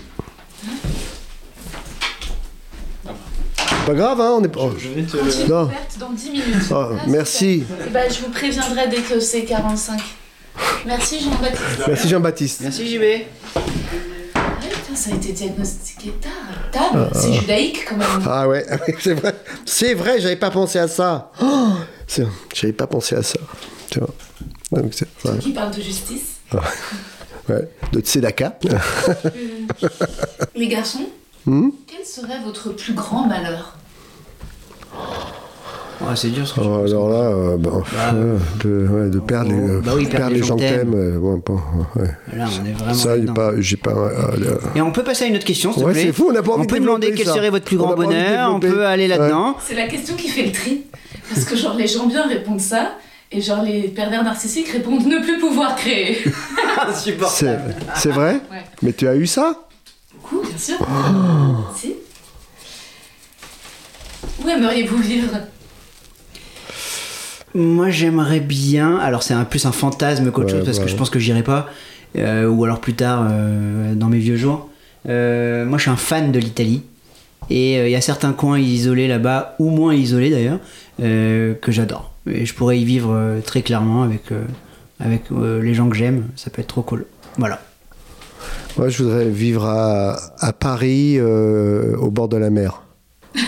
Pas 3.86 3.94
grave, 3.94 4.20
hein, 4.20 4.36
on 4.40 4.44
est 4.44 4.50
pas. 4.50 4.60
oh, 4.64 4.70
Cantine 4.70 5.48
Non. 5.50 5.64
ouverte 5.64 5.98
dans 6.00 6.10
10 6.12 6.30
minutes. 6.32 6.46
Oh, 6.72 6.76
Ah, 6.76 6.90
merci. 7.08 7.64
ben, 7.94 8.12
je 8.12 8.20
vous 8.26 8.32
préviendrai 8.32 8.88
dès 8.90 8.98
que 8.98 9.20
c'est 9.20 9.44
45. 9.46 10.00
Merci 10.86 11.20
Jean-Baptiste. 11.22 11.88
Merci 11.88 12.10
Jean-Baptiste. 12.10 12.62
Merci 12.62 12.88
JB. 12.96 13.04
Ah, 13.56 13.60
putain, 14.60 14.96
ça 14.96 15.12
a 15.12 15.16
été 15.16 15.32
diagnostiqué 15.34 16.12
tard. 16.22 16.32
Table, 16.72 17.10
c'est 17.14 17.34
judaïque 17.34 17.86
quand 17.88 17.98
même. 17.98 18.08
Ah 18.26 18.48
ouais, 18.48 18.66
ah 18.72 18.78
c'est 19.00 19.14
vrai. 19.14 19.34
C'est 19.66 19.94
vrai, 19.94 20.20
j'avais 20.20 20.36
pas 20.36 20.50
pensé 20.52 20.80
à 20.80 20.88
ça. 20.88 21.32
Oh, 21.42 21.70
c'est- 22.08 22.28
j'avais 22.54 22.74
pas 22.74 22.88
pensé 22.88 23.16
à 23.16 23.24
ça. 23.24 23.40
Tu 23.90 24.00
vois. 24.00 24.10
Donc 24.72 24.94
ouais, 25.26 25.38
Qui 25.40 25.52
parle 25.54 25.72
de 25.74 25.82
justice 25.82 26.38
ouais. 27.50 27.70
De 27.94 28.00
Tzedaka. 28.02 28.58
Les 30.56 30.68
garçons, 30.68 31.08
Hmm? 31.46 31.70
quel 31.88 32.06
serait 32.06 32.42
votre 32.44 32.72
plus 32.72 32.92
grand 32.94 33.26
malheur? 33.26 33.78
Ouais, 36.00 36.16
c'est 36.16 36.30
dur 36.30 36.48
ce 36.48 36.54
que 36.54 36.62
je 36.62 36.68
Oh, 36.68 36.86
alors 36.86 37.10
là, 37.10 37.16
euh, 37.30 37.58
Bah, 37.58 37.72
euh, 38.14 38.38
de, 38.64 38.88
ouais, 38.88 39.10
de 39.10 39.20
perdre, 39.20 39.52
les, 39.52 39.82
bah 39.82 39.94
oui, 39.96 40.06
perdre 40.06 40.34
les 40.36 40.44
gens 40.44 40.56
que 40.56 40.62
t'aimes. 40.62 40.94
euh, 40.94 41.18
bon, 41.20 41.42
ouais. 41.96 42.08
Là, 42.36 42.46
on 42.62 42.66
est 42.66 42.72
vraiment. 42.74 42.94
Ça, 42.94 43.20
j'ai 43.20 43.26
pas. 43.26 43.52
J'ai 43.58 43.78
pas 43.78 43.92
euh, 43.92 44.58
Et 44.76 44.82
on 44.82 44.92
peut 44.92 45.04
passer 45.04 45.26
à 45.26 45.28
une 45.28 45.36
autre 45.38 45.46
question, 45.46 45.74
s'il 45.74 45.84
te 45.84 45.90
plaît. 45.90 46.02
c'est 46.04 46.14
fou, 46.14 46.28
on 46.30 46.34
n'a 46.34 46.44
pas 46.44 46.52
envie 46.52 46.62
On 46.62 46.66
de 46.66 46.70
peut 46.70 46.80
demander 46.80 47.14
quel 47.14 47.26
ça. 47.26 47.34
serait 47.34 47.50
votre 47.50 47.66
plus 47.66 47.78
On 47.78 47.80
grand 47.84 47.96
bonheur, 47.96 48.54
on 48.54 48.60
peut 48.60 48.86
aller 48.86 49.08
là-dedans. 49.08 49.58
C'est 49.66 49.76
la 49.76 49.88
question 49.88 50.16
qui 50.16 50.28
fait 50.28 50.44
le 50.46 50.52
tri. 50.52 50.84
Parce 51.34 51.46
que 51.46 51.56
genre 51.56 51.76
les 51.76 51.88
gens 51.88 52.06
bien 52.06 52.28
répondent 52.28 52.62
ça, 52.62 52.92
et 53.32 53.42
genre 53.42 53.64
les 53.64 53.88
pervers 53.88 54.24
narcissiques 54.24 54.70
répondent 54.70 55.06
ne 55.06 55.20
plus 55.24 55.40
pouvoir 55.40 55.76
créer. 55.76 56.20
c'est, 56.94 57.18
c'est 57.96 58.12
vrai? 58.12 58.34
Ouais. 58.52 58.62
Mais 58.84 58.94
tu 58.94 59.08
as 59.08 59.16
eu 59.16 59.26
ça? 59.26 59.56
Beaucoup, 60.14 60.42
bien 60.48 60.58
sûr. 60.58 60.76
Oh. 60.80 60.86
Si. 61.76 61.96
Où 64.44 64.48
aimeriez-vous 64.48 64.98
vivre? 64.98 65.32
Moi, 67.58 67.90
j'aimerais 67.90 68.40
bien. 68.40 68.98
Alors, 68.98 69.24
c'est 69.24 69.34
un 69.34 69.44
plus 69.44 69.66
un 69.66 69.72
fantasme 69.72 70.32
qu'autre 70.32 70.48
Ouais, 70.54 70.60
chose 70.60 70.66
parce 70.66 70.78
ouais. 70.78 70.84
que 70.86 70.90
je 70.90 70.96
pense 70.96 71.10
que 71.10 71.20
j'irai 71.20 71.44
pas. 71.44 71.68
euh, 72.18 72.48
ou 72.48 72.64
alors 72.64 72.80
plus 72.80 72.94
tard, 72.94 73.28
euh, 73.30 73.94
dans 73.96 74.08
mes 74.08 74.20
vieux 74.20 74.38
jours. 74.38 74.70
Euh, 75.10 75.66
moi, 75.66 75.78
je 75.78 75.84
suis 75.84 75.92
un 75.92 75.96
fan 75.98 76.32
de 76.32 76.40
l'Italie. 76.40 76.84
Et 77.50 77.78
euh, 77.80 77.88
il 77.88 77.92
y 77.92 77.96
a 77.96 78.02
certains 78.02 78.34
coins 78.34 78.60
isolés 78.60 79.08
là-bas, 79.08 79.56
ou 79.60 79.70
moins 79.70 79.94
isolés 79.94 80.30
d'ailleurs, 80.30 80.60
euh, 81.02 81.54
que 81.56 81.72
j'adore. 81.72 82.12
Et 82.30 82.46
je 82.46 82.54
pourrais 82.54 82.80
y 82.80 82.86
vivre 82.86 83.12
euh, 83.14 83.40
très 83.42 83.62
clairement 83.62 84.04
avec, 84.04 84.32
euh, 84.32 84.44
avec 85.00 85.24
euh, 85.32 85.62
les 85.62 85.74
gens 85.74 85.90
que 85.90 85.96
j'aime. 85.96 86.26
Ça 86.36 86.50
peut 86.50 86.62
être 86.62 86.68
trop 86.68 86.82
cool. 86.82 87.06
Voilà. 87.38 87.62
Moi, 88.78 88.90
je 88.90 89.02
voudrais 89.04 89.30
vivre 89.30 89.66
à, 89.66 90.18
à 90.40 90.54
Paris, 90.54 91.16
euh, 91.18 91.96
au 91.98 92.12
bord 92.12 92.28
de 92.28 92.38
la 92.38 92.50
mer. 92.50 92.82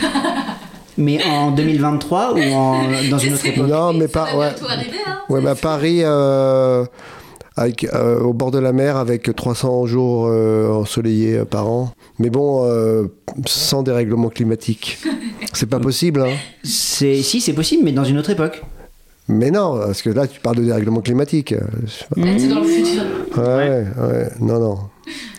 Mais 0.99 1.23
en 1.23 1.49
2023 1.55 2.33
ou 2.33 2.39
en, 2.53 2.83
dans 3.09 3.17
une 3.17 3.33
autre 3.33 3.41
C'est- 3.41 3.49
époque 3.49 3.67
Non, 3.67 3.93
mais 3.93 4.07
pas- 4.07 4.35
ouais. 4.37 4.51
arriver, 4.67 4.97
hein. 5.07 5.17
Ouais, 5.29 5.41
bah 5.41 5.55
Paris, 5.55 6.01
euh, 6.03 6.85
avec, 7.55 7.85
euh, 7.93 8.19
au 8.19 8.33
bord 8.33 8.51
de 8.51 8.59
la 8.59 8.71
mer, 8.73 8.97
avec 8.97 9.33
300 9.35 9.85
jours 9.85 10.27
euh, 10.27 10.69
ensoleillés 10.71 11.37
euh, 11.39 11.45
par 11.45 11.67
an. 11.67 11.91
Mais 12.19 12.29
bon, 12.29 12.65
euh, 12.65 13.07
sans 13.47 13.81
dérèglement 13.83 14.29
climatique. 14.29 14.97
C'est 15.53 15.69
pas 15.69 15.79
possible, 15.79 16.21
hein. 16.21 16.33
C'est 16.63 17.21
si 17.23 17.41
c'est 17.41 17.53
possible, 17.53 17.83
mais 17.83 17.91
dans 17.91 18.03
une 18.03 18.17
autre 18.19 18.29
époque. 18.29 18.61
Mais 19.27 19.51
non, 19.51 19.77
parce 19.79 20.01
que 20.01 20.09
là, 20.09 20.27
tu 20.27 20.39
parles 20.39 20.57
de 20.57 20.63
dérèglement 20.63 21.01
climatique. 21.01 21.51
Là, 22.15 22.33
t'es 22.37 22.47
dans 22.47 22.59
le 22.61 22.65
futur. 22.67 23.03
Ouais, 23.37 23.83
ouais, 23.97 24.29
non, 24.39 24.59
non. 24.59 24.77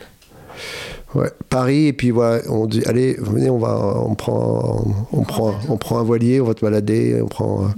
Ouais, 1.15 1.31
Paris, 1.49 1.87
et 1.87 1.93
puis 1.93 2.11
voilà, 2.13 2.41
on 2.49 2.67
dit, 2.67 2.83
allez, 2.87 3.15
venez, 3.19 3.51
on 3.51 3.59
va, 3.59 3.97
on 4.07 4.15
prend, 4.15 4.85
on 5.13 5.23
prend, 5.23 5.55
on 5.69 5.77
prend 5.77 5.99
un 5.99 6.05
voilier, 6.05 6.41
on 6.41 6.45
va 6.45 6.55
te 6.55 6.61
balader, 6.65 7.21
on 7.21 7.27
prend. 7.27 7.65
euh, 7.65 7.69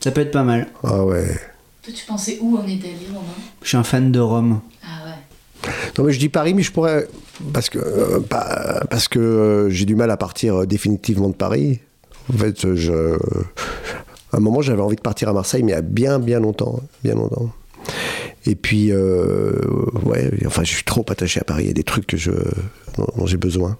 Ça 0.00 0.12
peut 0.12 0.20
être 0.20 0.30
pas 0.30 0.44
mal. 0.44 0.68
Ah 0.84 1.04
ouais. 1.04 1.26
Toi, 1.82 1.92
tu 1.96 2.04
pensais 2.06 2.38
où 2.40 2.56
en 2.56 2.66
Italie, 2.66 3.06
Romain? 3.08 3.26
Je 3.62 3.68
suis 3.68 3.76
un 3.76 3.82
fan 3.82 4.12
de 4.12 4.20
Rome. 4.20 4.60
Ah 4.84 5.06
ouais. 5.06 5.70
Non 5.98 6.04
mais 6.04 6.12
je 6.12 6.18
dis 6.20 6.28
Paris, 6.28 6.54
mais 6.54 6.62
je 6.62 6.70
pourrais 6.72 7.06
parce 7.52 7.68
que 7.68 7.78
euh, 7.78 8.20
pas- 8.20 8.82
parce 8.88 9.08
que 9.08 9.18
euh, 9.18 9.68
j'ai 9.70 9.84
du 9.84 9.94
mal 9.96 10.10
à 10.10 10.16
partir 10.16 10.60
euh, 10.60 10.66
définitivement 10.66 11.28
de 11.28 11.34
Paris. 11.34 11.80
En 12.32 12.36
fait, 12.38 12.74
je 12.76 13.16
à 14.32 14.36
un 14.36 14.40
moment 14.40 14.62
j'avais 14.62 14.80
envie 14.80 14.96
de 14.96 15.00
partir 15.02 15.28
à 15.28 15.32
Marseille, 15.32 15.62
mais 15.62 15.72
il 15.72 15.74
y 15.74 15.78
a 15.78 15.82
bien 15.82 16.18
bien 16.18 16.38
longtemps, 16.40 16.80
bien 17.02 17.14
longtemps. 17.14 17.50
Et 18.46 18.54
puis 18.54 18.90
euh, 18.90 19.52
ouais, 20.04 20.30
enfin 20.46 20.64
je 20.64 20.70
suis 20.72 20.84
trop 20.84 21.04
attaché 21.10 21.40
à 21.40 21.44
Paris. 21.44 21.64
Il 21.64 21.68
y 21.68 21.70
a 21.70 21.74
des 21.74 21.82
trucs 21.84 22.06
que 22.06 22.16
je 22.16 22.30
dont, 22.96 23.06
dont 23.16 23.26
j'ai 23.26 23.36
besoin. 23.36 23.76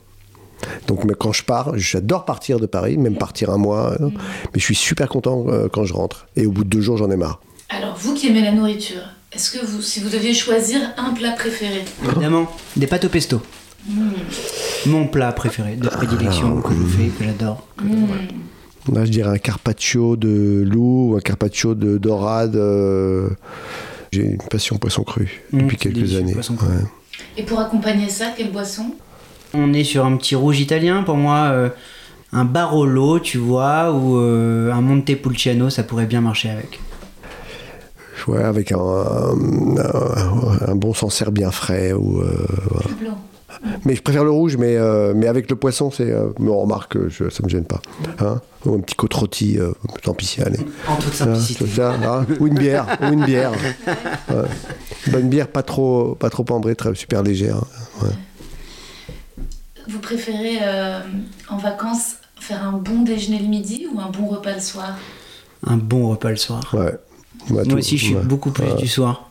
Donc 0.86 1.04
mais 1.04 1.14
quand 1.18 1.32
je 1.32 1.42
pars, 1.42 1.72
j'adore 1.78 2.24
partir 2.26 2.60
de 2.60 2.66
Paris, 2.66 2.98
même 2.98 3.16
partir 3.16 3.48
un 3.50 3.56
mois. 3.56 3.92
euh, 4.00 4.10
Mais 4.52 4.60
je 4.60 4.64
suis 4.64 4.74
super 4.74 5.08
content 5.08 5.46
euh, 5.48 5.68
quand 5.72 5.84
je 5.84 5.94
rentre. 5.94 6.26
Et 6.36 6.46
au 6.46 6.52
bout 6.52 6.64
de 6.64 6.68
deux 6.68 6.82
jours, 6.82 6.98
j'en 6.98 7.10
ai 7.10 7.16
marre. 7.16 7.40
Alors, 7.70 7.96
vous 7.96 8.14
qui 8.14 8.28
aimez 8.28 8.42
la 8.42 8.52
nourriture, 8.52 9.00
est-ce 9.32 9.50
que 9.56 9.64
vous, 9.64 9.80
si 9.80 10.00
vous 10.00 10.10
deviez 10.10 10.34
choisir 10.34 10.80
un 10.98 11.14
plat 11.14 11.30
préféré? 11.32 11.84
Évidemment, 12.04 12.50
des 12.76 12.86
pâtes 12.88 13.04
au 13.04 13.08
pesto. 13.08 13.40
Mon 14.86 15.06
plat 15.06 15.32
préféré, 15.32 15.76
de 15.76 15.88
prédilection, 15.88 16.60
que 16.60 16.74
je 16.74 16.96
fais, 16.96 17.06
que 17.08 17.24
j'adore. 17.24 17.66
Là, 18.92 19.04
je 19.04 19.10
dirais 19.10 19.30
un 19.30 19.38
carpaccio 19.38 20.16
de 20.16 20.64
loup 20.66 21.12
ou 21.12 21.16
un 21.16 21.20
carpaccio 21.20 21.74
de 21.74 21.96
dorade. 21.96 22.56
euh, 22.56 23.30
J'ai 24.12 24.22
une 24.22 24.38
passion 24.38 24.76
poisson 24.78 25.02
cru 25.04 25.42
Mmh, 25.52 25.58
depuis 25.58 25.76
quelques 25.76 26.14
années. 26.16 26.34
Ouais. 26.34 26.84
Et 27.36 27.42
pour 27.44 27.60
accompagner 27.60 28.08
ça, 28.08 28.26
quelle 28.36 28.50
boisson 28.50 28.94
On 29.54 29.72
est 29.72 29.84
sur 29.84 30.04
un 30.04 30.16
petit 30.16 30.34
rouge 30.34 30.60
italien, 30.60 31.02
pour 31.02 31.16
moi, 31.16 31.50
euh, 31.52 31.68
un 32.32 32.44
Barolo, 32.44 33.20
tu 33.20 33.38
vois, 33.38 33.92
ou 33.92 34.18
euh, 34.18 34.72
un 34.72 34.80
Montepulciano, 34.80 35.70
ça 35.70 35.82
pourrait 35.84 36.06
bien 36.06 36.20
marcher 36.20 36.50
avec. 36.50 36.80
Ouais, 38.28 38.42
avec 38.42 38.72
un, 38.72 38.78
un, 38.78 40.68
un 40.68 40.74
bon 40.76 40.92
Sancerre 40.92 41.32
bien 41.32 41.50
frais. 41.50 41.92
Ou, 41.92 42.20
euh, 42.20 42.46
voilà. 42.68 42.86
Le 42.90 43.04
blanc. 43.06 43.18
Mais 43.84 43.94
je 43.96 44.02
préfère 44.02 44.24
le 44.24 44.30
rouge, 44.30 44.56
mais, 44.56 44.76
euh, 44.76 45.12
mais 45.14 45.26
avec 45.26 45.50
le 45.50 45.56
poisson, 45.56 45.90
c'est. 45.90 46.10
Euh, 46.10 46.28
mais 46.38 46.50
on 46.50 46.60
remarque 46.60 46.92
que 46.92 47.08
je, 47.08 47.28
ça 47.30 47.42
me 47.42 47.48
gêne 47.48 47.64
pas. 47.64 47.80
Hein 48.20 48.40
ou 48.66 48.74
un 48.74 48.80
petit 48.80 48.94
côte 48.94 49.14
rôti, 49.14 49.58
euh, 49.58 49.72
tant 50.02 50.12
pis, 50.14 50.36
allez. 50.44 50.58
En 50.86 50.96
toute 50.96 51.12
Hein, 51.14 51.34
simplicité. 51.34 51.66
ça, 51.66 51.94
hein 51.94 52.26
ou 52.40 52.46
une 52.46 52.54
bière, 52.58 52.86
ou 53.02 53.12
une 53.12 53.24
bière. 53.24 53.52
Ouais. 54.28 54.44
Bonne 55.10 55.28
bière, 55.30 55.48
pas 55.48 55.62
trop, 55.62 56.14
pas 56.14 56.28
trop 56.30 56.44
ambrée, 56.50 56.74
très 56.76 56.94
super 56.94 57.22
légère. 57.22 57.56
Ouais. 58.02 58.10
Vous 59.88 59.98
préférez 59.98 60.58
euh, 60.62 61.00
en 61.48 61.56
vacances 61.56 62.16
faire 62.38 62.62
un 62.64 62.72
bon 62.72 63.02
déjeuner 63.02 63.38
le 63.38 63.48
midi 63.48 63.86
ou 63.92 63.98
un 64.00 64.10
bon 64.10 64.26
repas 64.26 64.54
le 64.54 64.60
soir? 64.60 64.96
Un 65.66 65.76
bon 65.76 66.08
repas 66.10 66.30
le 66.30 66.36
soir. 66.36 66.62
Ouais. 66.74 66.80
Ouais, 66.80 66.94
Moi 67.50 67.64
tout- 67.64 67.76
aussi, 67.78 67.96
je 67.98 68.04
suis 68.04 68.14
ouais. 68.14 68.22
beaucoup 68.22 68.50
plus 68.50 68.64
Ouais. 68.64 68.76
du 68.76 68.86
soir. 68.88 69.30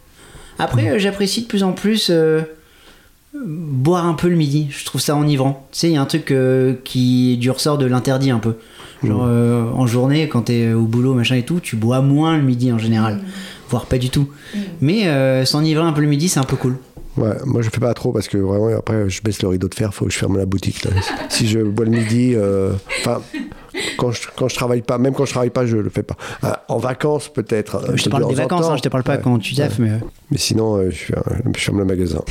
Après, 0.58 0.90
euh, 0.90 1.00
j'apprécie 1.00 1.44
de 1.44 1.48
plus 1.48 1.64
en 1.64 1.72
plus 1.72 2.10
euh, 2.10 2.42
boire 3.34 4.06
un 4.06 4.14
peu 4.14 4.28
le 4.30 4.36
midi. 4.36 4.68
Je 4.72 4.86
trouve 4.86 5.02
ça 5.02 5.16
enivrant. 5.16 5.68
Tu 5.72 5.80
sais, 5.80 5.88
il 5.90 5.94
y 5.94 5.98
a 5.98 6.02
un 6.02 6.06
truc 6.06 6.32
euh, 6.32 6.76
qui 6.84 7.34
est 7.34 7.38
du 7.38 7.50
ressort 7.52 7.78
de 7.78 7.86
l'interdit 7.86 8.32
un 8.32 8.40
peu. 8.40 8.56
Genre, 9.04 9.24
euh, 9.26 9.64
en 9.76 9.88
journée, 9.88 10.28
quand 10.28 10.44
t'es 10.44 10.74
au 10.74 10.82
boulot, 10.84 11.14
machin 11.14 11.36
et 11.36 11.44
tout, 11.44 11.60
tu 11.62 11.76
bois 11.78 12.02
moins 12.02 12.36
le 12.38 12.44
midi 12.44 12.72
en 12.74 12.78
général. 12.78 13.20
Voire 13.70 13.86
pas 13.86 13.98
du 13.98 14.10
tout. 14.10 14.30
Mais 14.82 15.08
euh, 15.08 15.46
s'enivrer 15.46 15.84
un 15.86 15.94
peu 15.94 16.02
le 16.02 16.08
midi, 16.08 16.28
c'est 16.28 16.40
un 16.40 16.44
peu 16.44 16.58
cool. 16.58 16.76
Ouais, 17.18 17.34
moi 17.46 17.62
je 17.62 17.70
fais 17.70 17.80
pas 17.80 17.94
trop 17.94 18.12
parce 18.14 18.28
que 18.28 18.38
vraiment 18.38 18.70
après 18.78 19.10
je 19.10 19.22
baisse 19.22 19.42
le 19.42 19.50
rideau 19.50 19.68
de 19.68 19.74
fer, 19.76 19.94
faut 19.94 20.06
que 20.06 20.12
je 20.12 20.18
ferme 20.18 20.38
la 20.38 20.46
boutique. 20.46 20.86
là. 20.86 20.92
si 21.30 21.48
je 21.48 21.60
bois 21.60 21.84
le 21.86 21.92
midi, 21.92 22.34
euh, 22.36 22.72
enfin 23.00 23.22
quand 23.98 24.12
je 24.12 24.22
quand 24.38 24.48
je 24.48 24.56
travaille 24.56 24.82
pas, 24.84 24.98
même 25.00 25.14
quand 25.14 25.26
je 25.26 25.32
travaille 25.32 25.50
pas, 25.50 25.66
je 25.66 25.76
le 25.78 25.90
fais 25.90 26.04
pas. 26.04 26.16
En 26.70 26.78
vacances 26.78 27.28
peut-être. 27.28 27.76
euh, 27.90 27.96
je 27.96 28.04
te 28.04 28.10
parle 28.10 28.28
des 28.28 28.36
vacances, 28.36 28.68
hein, 28.70 28.76
je 28.78 28.82
te 28.84 28.90
parle 28.90 29.04
pas 29.04 29.16
Ouais. 29.16 29.22
quand 29.24 29.38
tu 29.40 29.56
taffes, 29.56 29.80
mais. 29.80 29.90
euh, 29.92 29.98
Mais 30.32 30.38
sinon, 30.38 30.78
euh, 30.78 30.92
je 30.92 31.14
ferme 31.60 31.80
le 31.80 31.86
magasin. 31.86 32.22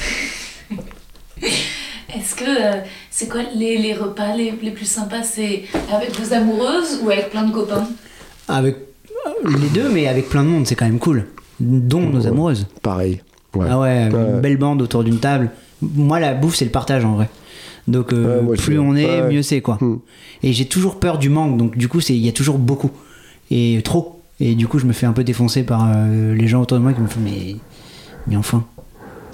Est-ce 2.14 2.34
que 2.34 2.44
euh, 2.44 2.80
c'est 3.10 3.28
quoi 3.28 3.40
les, 3.54 3.76
les 3.78 3.92
repas 3.94 4.34
les, 4.34 4.52
les 4.62 4.70
plus 4.70 4.86
sympas? 4.86 5.22
C'est 5.22 5.64
avec 5.92 6.18
vos 6.18 6.32
amoureuses 6.32 7.00
ou 7.02 7.10
avec 7.10 7.30
plein 7.30 7.44
de 7.44 7.52
copains? 7.52 7.86
Avec 8.48 8.76
euh, 9.26 9.50
les 9.60 9.68
deux, 9.68 9.90
mais 9.90 10.06
avec 10.08 10.28
plein 10.28 10.42
de 10.42 10.48
monde, 10.48 10.66
c'est 10.66 10.74
quand 10.74 10.86
même 10.86 10.98
cool. 10.98 11.26
Dont 11.60 12.00
nos 12.00 12.26
amoureuses. 12.26 12.66
Pareil. 12.82 13.20
Ouais. 13.54 13.66
Ah 13.70 13.78
ouais, 13.78 14.08
une 14.10 14.40
belle 14.40 14.56
bande 14.56 14.80
autour 14.80 15.04
d'une 15.04 15.18
table. 15.18 15.50
Moi, 15.82 16.18
la 16.20 16.34
bouffe, 16.34 16.54
c'est 16.56 16.64
le 16.64 16.70
partage 16.70 17.04
en 17.04 17.14
vrai. 17.14 17.28
Donc, 17.88 18.12
euh, 18.12 18.42
Ouais, 18.42 18.56
plus 18.56 18.78
on 18.78 18.94
est, 18.96 19.22
Ouais. 19.22 19.32
mieux 19.32 19.42
c'est 19.42 19.60
quoi. 19.60 19.78
Hmm. 19.80 19.98
Et 20.42 20.52
j'ai 20.52 20.66
toujours 20.66 20.98
peur 21.00 21.18
du 21.18 21.28
manque, 21.30 21.56
donc 21.56 21.76
du 21.76 21.88
coup, 21.88 22.00
c'est- 22.00 22.14
il 22.14 22.24
y 22.24 22.28
a 22.28 22.32
toujours 22.32 22.58
beaucoup. 22.58 22.90
Et 23.50 23.80
trop. 23.84 24.22
Et 24.40 24.54
du 24.54 24.68
coup, 24.68 24.78
je 24.78 24.86
me 24.86 24.92
fais 24.92 25.06
un 25.06 25.12
peu 25.12 25.24
défoncer 25.24 25.62
par 25.64 25.88
euh, 25.94 26.34
les 26.34 26.46
gens 26.46 26.62
autour 26.62 26.78
de 26.78 26.82
moi 26.82 26.92
qui 26.92 27.00
me 27.00 27.06
font 27.06 27.20
Mais, 27.20 27.56
mais 28.26 28.36
enfin, 28.36 28.64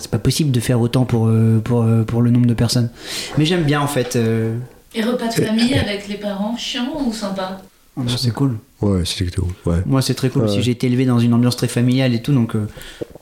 c'est 0.05 0.11
pas 0.11 0.19
possible 0.19 0.51
de 0.51 0.61
faire 0.61 0.81
autant 0.81 1.05
pour, 1.05 1.27
euh, 1.27 1.61
pour, 1.65 1.83
euh, 1.83 2.03
pour 2.05 2.21
le 2.23 2.31
nombre 2.31 2.47
de 2.47 2.55
personnes. 2.55 2.91
Mais 3.39 3.45
j'aime 3.47 3.65
bien 3.65 3.81
en 3.81 3.87
fait. 3.87 4.17
euh, 4.17 4.57
Et 4.95 5.03
repas 5.03 5.29
de 5.29 5.33
famille 5.45 5.75
avec 5.75 6.09
les 6.09 6.17
parents, 6.17 6.57
chiant 6.57 6.89
ou 7.07 7.13
sympa 7.13 7.63
oh 7.97 8.03
non, 8.03 8.17
c'est 8.17 8.33
cool. 8.33 8.59
Ouais, 8.83 9.03
c'est 9.07 9.25
tout. 9.31 9.47
Ouais. 9.65 9.79
Moi, 9.87 10.03
c'est 10.03 10.13
très 10.15 10.29
cool 10.29 10.43
Ouais. 10.43 10.47
parce 10.49 10.59
que 10.59 10.63
j'ai 10.63 10.73
été 10.73 10.87
élevé 10.89 11.07
dans 11.07 11.19
une 11.19 11.33
ambiance 11.33 11.57
très 11.57 11.69
familiale 11.69 12.13
et 12.13 12.21
tout, 12.21 12.33
donc 12.35 12.55
euh, 12.55 12.69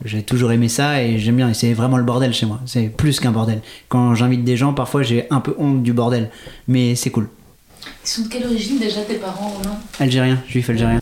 j'ai 0.03 0.23
toujours 0.23 0.51
aimé 0.51 0.67
ça 0.67 1.01
et 1.01 1.19
j'aime 1.19 1.37
bien. 1.37 1.49
Et 1.49 1.53
c'est 1.53 1.71
vraiment 1.73 1.95
le 1.97 2.03
bordel 2.03 2.33
chez 2.33 2.45
moi. 2.45 2.59
C'est 2.65 2.89
plus 2.89 3.19
qu'un 3.21 3.31
bordel. 3.31 3.61
Quand 3.87 4.13
j'invite 4.13 4.43
des 4.43 4.57
gens, 4.57 4.73
parfois 4.73 5.01
j'ai 5.03 5.25
un 5.29 5.39
peu 5.39 5.55
honte 5.57 5.83
du 5.83 5.93
bordel, 5.93 6.29
mais 6.67 6.95
c'est 6.95 7.11
cool. 7.11 7.29
Ils 8.03 8.09
sont 8.09 8.21
de 8.23 8.27
quelle 8.27 8.45
origine 8.45 8.77
déjà 8.77 9.01
tes 9.01 9.15
parents, 9.15 9.49
Romain? 9.49 9.77
Algérien, 9.99 10.37
juif 10.49 10.69
algérien. 10.69 10.99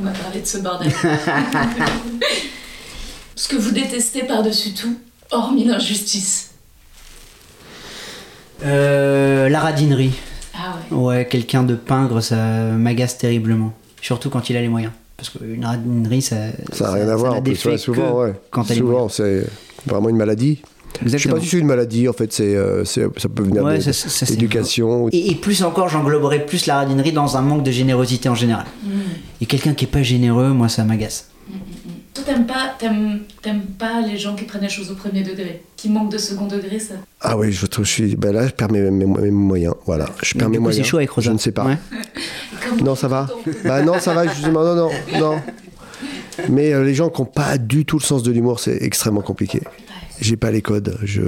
On 0.00 0.04
m'a 0.04 0.10
parlé 0.10 0.40
de 0.40 0.46
ce 0.46 0.58
bordel. 0.58 0.90
Ce 3.36 3.48
que 3.48 3.56
vous 3.56 3.70
détestez 3.70 4.24
par-dessus 4.24 4.72
tout, 4.74 4.96
hormis 5.30 5.64
l'injustice. 5.64 6.50
Euh, 8.64 9.48
la 9.48 9.60
radinerie. 9.60 10.12
Ah 10.54 10.74
ouais. 10.90 10.96
Ouais, 10.96 11.28
quelqu'un 11.28 11.62
de 11.62 11.74
pingre, 11.74 12.22
ça 12.22 12.36
m'agace 12.36 13.16
terriblement. 13.18 13.72
Surtout 14.02 14.30
quand 14.30 14.50
il 14.50 14.56
a 14.56 14.60
les 14.60 14.68
moyens. 14.68 14.92
Parce 15.16 15.30
qu'une 15.30 15.64
radinerie, 15.64 16.22
ça. 16.22 16.36
Ça 16.72 16.84
n'a 16.86 16.92
rien 16.92 17.08
à 17.08 17.16
voir. 17.16 17.34
En 17.34 17.42
plus, 17.42 17.62
ouais, 17.64 17.78
souvent, 17.78 18.20
ouais. 18.22 18.34
Quand 18.50 18.64
souvent, 18.64 19.08
c'est 19.08 19.46
vraiment 19.86 20.08
une 20.08 20.16
maladie. 20.16 20.60
Je 20.92 20.98
sais 20.98 21.04
Exactement. 21.04 21.34
pas 21.36 21.40
si 21.42 21.48
c'est 21.48 21.58
une 21.58 21.66
maladie, 21.66 22.08
en 22.08 22.12
fait, 22.12 22.32
c'est, 22.32 22.56
euh, 22.56 22.84
c'est- 22.84 23.06
ça 23.18 23.28
peut 23.28 23.44
venir 23.44 23.62
Ouais, 23.62 23.78
de- 23.78 24.26
d'éducation. 24.26 25.08
Et, 25.12 25.30
et 25.30 25.34
plus 25.36 25.62
encore, 25.62 25.88
j'engloberais 25.88 26.44
plus 26.44 26.66
la 26.66 26.76
radinerie 26.76 27.12
dans 27.12 27.36
un 27.36 27.42
manque 27.42 27.62
de 27.62 27.70
générosité 27.70 28.28
en 28.28 28.34
général. 28.34 28.66
Et 29.40 29.46
quelqu'un 29.46 29.72
qui 29.72 29.84
est 29.84 29.88
pas 29.88 30.02
généreux, 30.02 30.48
moi, 30.50 30.68
ça 30.68 30.82
m'agace. 30.84 31.28
Toi, 32.12 32.24
t'aimes 32.26 32.46
pas, 32.46 32.74
t'aimes, 32.78 33.20
t'aimes 33.40 33.62
pas 33.78 34.00
les 34.00 34.16
gens 34.18 34.34
qui 34.34 34.44
prennent 34.44 34.62
les 34.62 34.68
choses 34.68 34.90
au 34.90 34.94
premier 34.96 35.22
degré, 35.22 35.62
qui 35.76 35.88
manquent 35.88 36.10
de 36.12 36.18
second 36.18 36.46
degré, 36.48 36.78
ça? 36.80 36.94
Ah 37.20 37.36
oui, 37.38 37.52
je 37.52 37.66
trouve, 37.66 37.84
je 37.84 37.90
suis, 37.90 38.16
ben 38.16 38.32
là, 38.32 38.46
je 38.48 38.52
perds 38.52 38.70
mes, 38.72 38.90
mes- 38.90 39.06
mes 39.06 39.30
moyens. 39.30 39.74
Voilà, 39.86 40.06
je 40.22 40.34
perds 40.34 40.48
mes 40.48 40.56
coup, 40.56 40.62
moyens. 40.64 40.84
c'est 40.84 40.90
chaud 40.90 40.96
avec 40.96 41.10
Rosa. 41.10 41.28
Je 41.28 41.32
ne 41.34 41.38
sais 41.38 41.52
pas. 41.52 41.64
Ouais. 41.66 41.78
Non, 42.84 42.94
ça 42.94 43.08
va. 43.08 43.26
Bah 43.64 43.82
non, 43.82 43.98
ça 43.98 44.12
va 44.14 44.26
justement. 44.28 44.62
Non, 44.64 44.74
non, 44.74 44.90
non. 45.18 45.42
Mais 46.48 46.72
euh, 46.72 46.84
les 46.84 46.94
gens 46.94 47.10
qui 47.10 47.20
n'ont 47.20 47.26
pas 47.26 47.58
du 47.58 47.84
tout 47.84 47.98
le 47.98 48.04
sens 48.04 48.22
de 48.22 48.30
l'humour, 48.32 48.60
c'est 48.60 48.82
extrêmement 48.82 49.22
compliqué. 49.22 49.62
J'ai 50.20 50.36
pas 50.36 50.50
les 50.50 50.62
codes. 50.62 50.98
Je, 51.02 51.22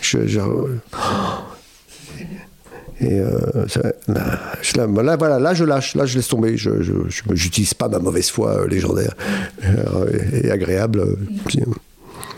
je, 0.00 0.26
je- 0.26 0.40
et 3.00 3.20
euh, 3.20 3.66
ça- 3.68 3.92
là, 4.08 4.38
je- 4.62 4.76
là, 4.78 4.86
là, 5.02 5.16
voilà, 5.16 5.38
là, 5.38 5.54
je 5.54 5.64
lâche. 5.64 5.94
Là, 5.94 6.06
je 6.06 6.16
laisse 6.16 6.28
tomber. 6.28 6.56
Je, 6.56 6.70
j'utilise 7.34 7.74
pas 7.74 7.88
ma 7.88 7.98
mauvaise 7.98 8.30
foi 8.30 8.60
euh, 8.62 8.66
légendaire 8.68 9.14
euh, 9.64 10.06
et 10.42 10.50
agréable. 10.50 11.00
euh, 11.00 11.16
puis, 11.46 11.60
euh, 11.60 11.64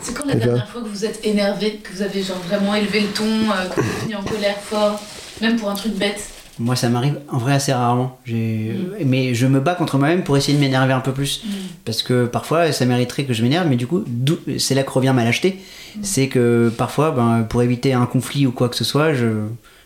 C'est 0.01 0.13
quand 0.13 0.25
la 0.25 0.33
Eh 0.35 0.37
dernière 0.39 0.67
fois 0.69 0.81
que 0.81 0.87
vous 0.87 1.05
êtes 1.05 1.25
énervé, 1.25 1.79
que 1.83 1.93
vous 1.95 2.01
avez 2.01 2.21
genre 2.23 2.41
vraiment 2.47 2.75
élevé 2.75 3.01
le 3.01 3.07
ton, 3.07 3.23
euh, 3.23 3.69
que 3.75 3.81
vous 3.81 3.87
êtes 3.87 4.07
mis 4.07 4.15
en 4.15 4.23
colère 4.23 4.57
fort, 4.61 5.01
même 5.41 5.55
pour 5.57 5.69
un 5.69 5.75
truc 5.75 5.93
bête? 5.95 6.21
Moi, 6.61 6.75
ça 6.75 6.89
m'arrive 6.89 7.17
en 7.31 7.37
vrai 7.37 7.53
assez 7.53 7.71
rarement. 7.71 8.19
J'ai- 8.25 8.75
Mais 9.05 9.33
je 9.33 9.47
me 9.47 9.61
bats 9.61 9.75
contre 9.75 9.97
moi-même 9.97 10.23
pour 10.23 10.35
essayer 10.35 10.55
de 10.57 10.59
m'énerver 10.61 10.91
un 10.91 10.99
peu 10.99 11.13
plus. 11.13 11.41
Parce 11.85 12.03
que 12.03 12.25
parfois, 12.25 12.73
ça 12.73 12.85
mériterait 12.85 13.23
que 13.23 13.31
je 13.33 13.43
m'énerve, 13.43 13.67
mais 13.69 13.77
du 13.77 13.87
coup, 13.87 14.03
d'où- 14.05 14.39
c'est 14.57 14.75
là 14.75 14.83
que 14.83 14.91
revient 14.91 15.13
ma 15.15 15.23
lâcheté. 15.23 15.57
C'est 16.03 16.27
que 16.27 16.69
parfois, 16.77 17.11
ben, 17.11 17.45
pour 17.47 17.63
éviter 17.63 17.93
un 17.93 18.05
conflit 18.05 18.45
ou 18.45 18.51
quoi 18.51 18.67
que 18.67 18.75
ce 18.75 18.83
soit, 18.83 19.13
je, 19.13 19.27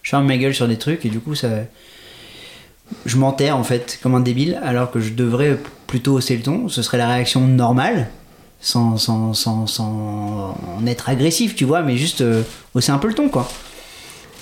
je 0.03 0.09
ferme 0.09 0.27
ma 0.27 0.37
gueule 0.37 0.53
sur 0.53 0.67
des 0.67 0.77
trucs 0.77 1.05
et 1.05 1.09
du 1.09 1.19
coup, 1.19 1.33
ça. 1.35 1.49
Je 3.05 3.17
m'enterre 3.17 3.57
en 3.57 3.63
fait, 3.63 3.97
comme 4.03 4.13
un 4.13 4.19
débile, 4.19 4.59
alors 4.61 4.91
que 4.91 4.99
je 4.99 5.13
devrais 5.13 5.57
plutôt 5.87 6.13
hausser 6.13 6.35
le 6.35 6.43
ton. 6.43 6.69
Ce 6.69 6.83
serait 6.83 6.99
la 6.99 7.07
réaction 7.07 7.41
normale, 7.41 8.09
sans, 8.59 8.97
sans, 8.97 9.33
sans, 9.33 9.65
sans 9.65 10.55
en 10.77 10.85
être 10.85 11.09
agressif, 11.09 11.55
tu 11.55 11.65
vois, 11.65 11.81
mais 11.81 11.97
juste 11.97 12.21
euh, 12.21 12.43
hausser 12.75 12.91
un 12.91 12.99
peu 12.99 13.07
le 13.07 13.15
ton, 13.15 13.29
quoi 13.29 13.49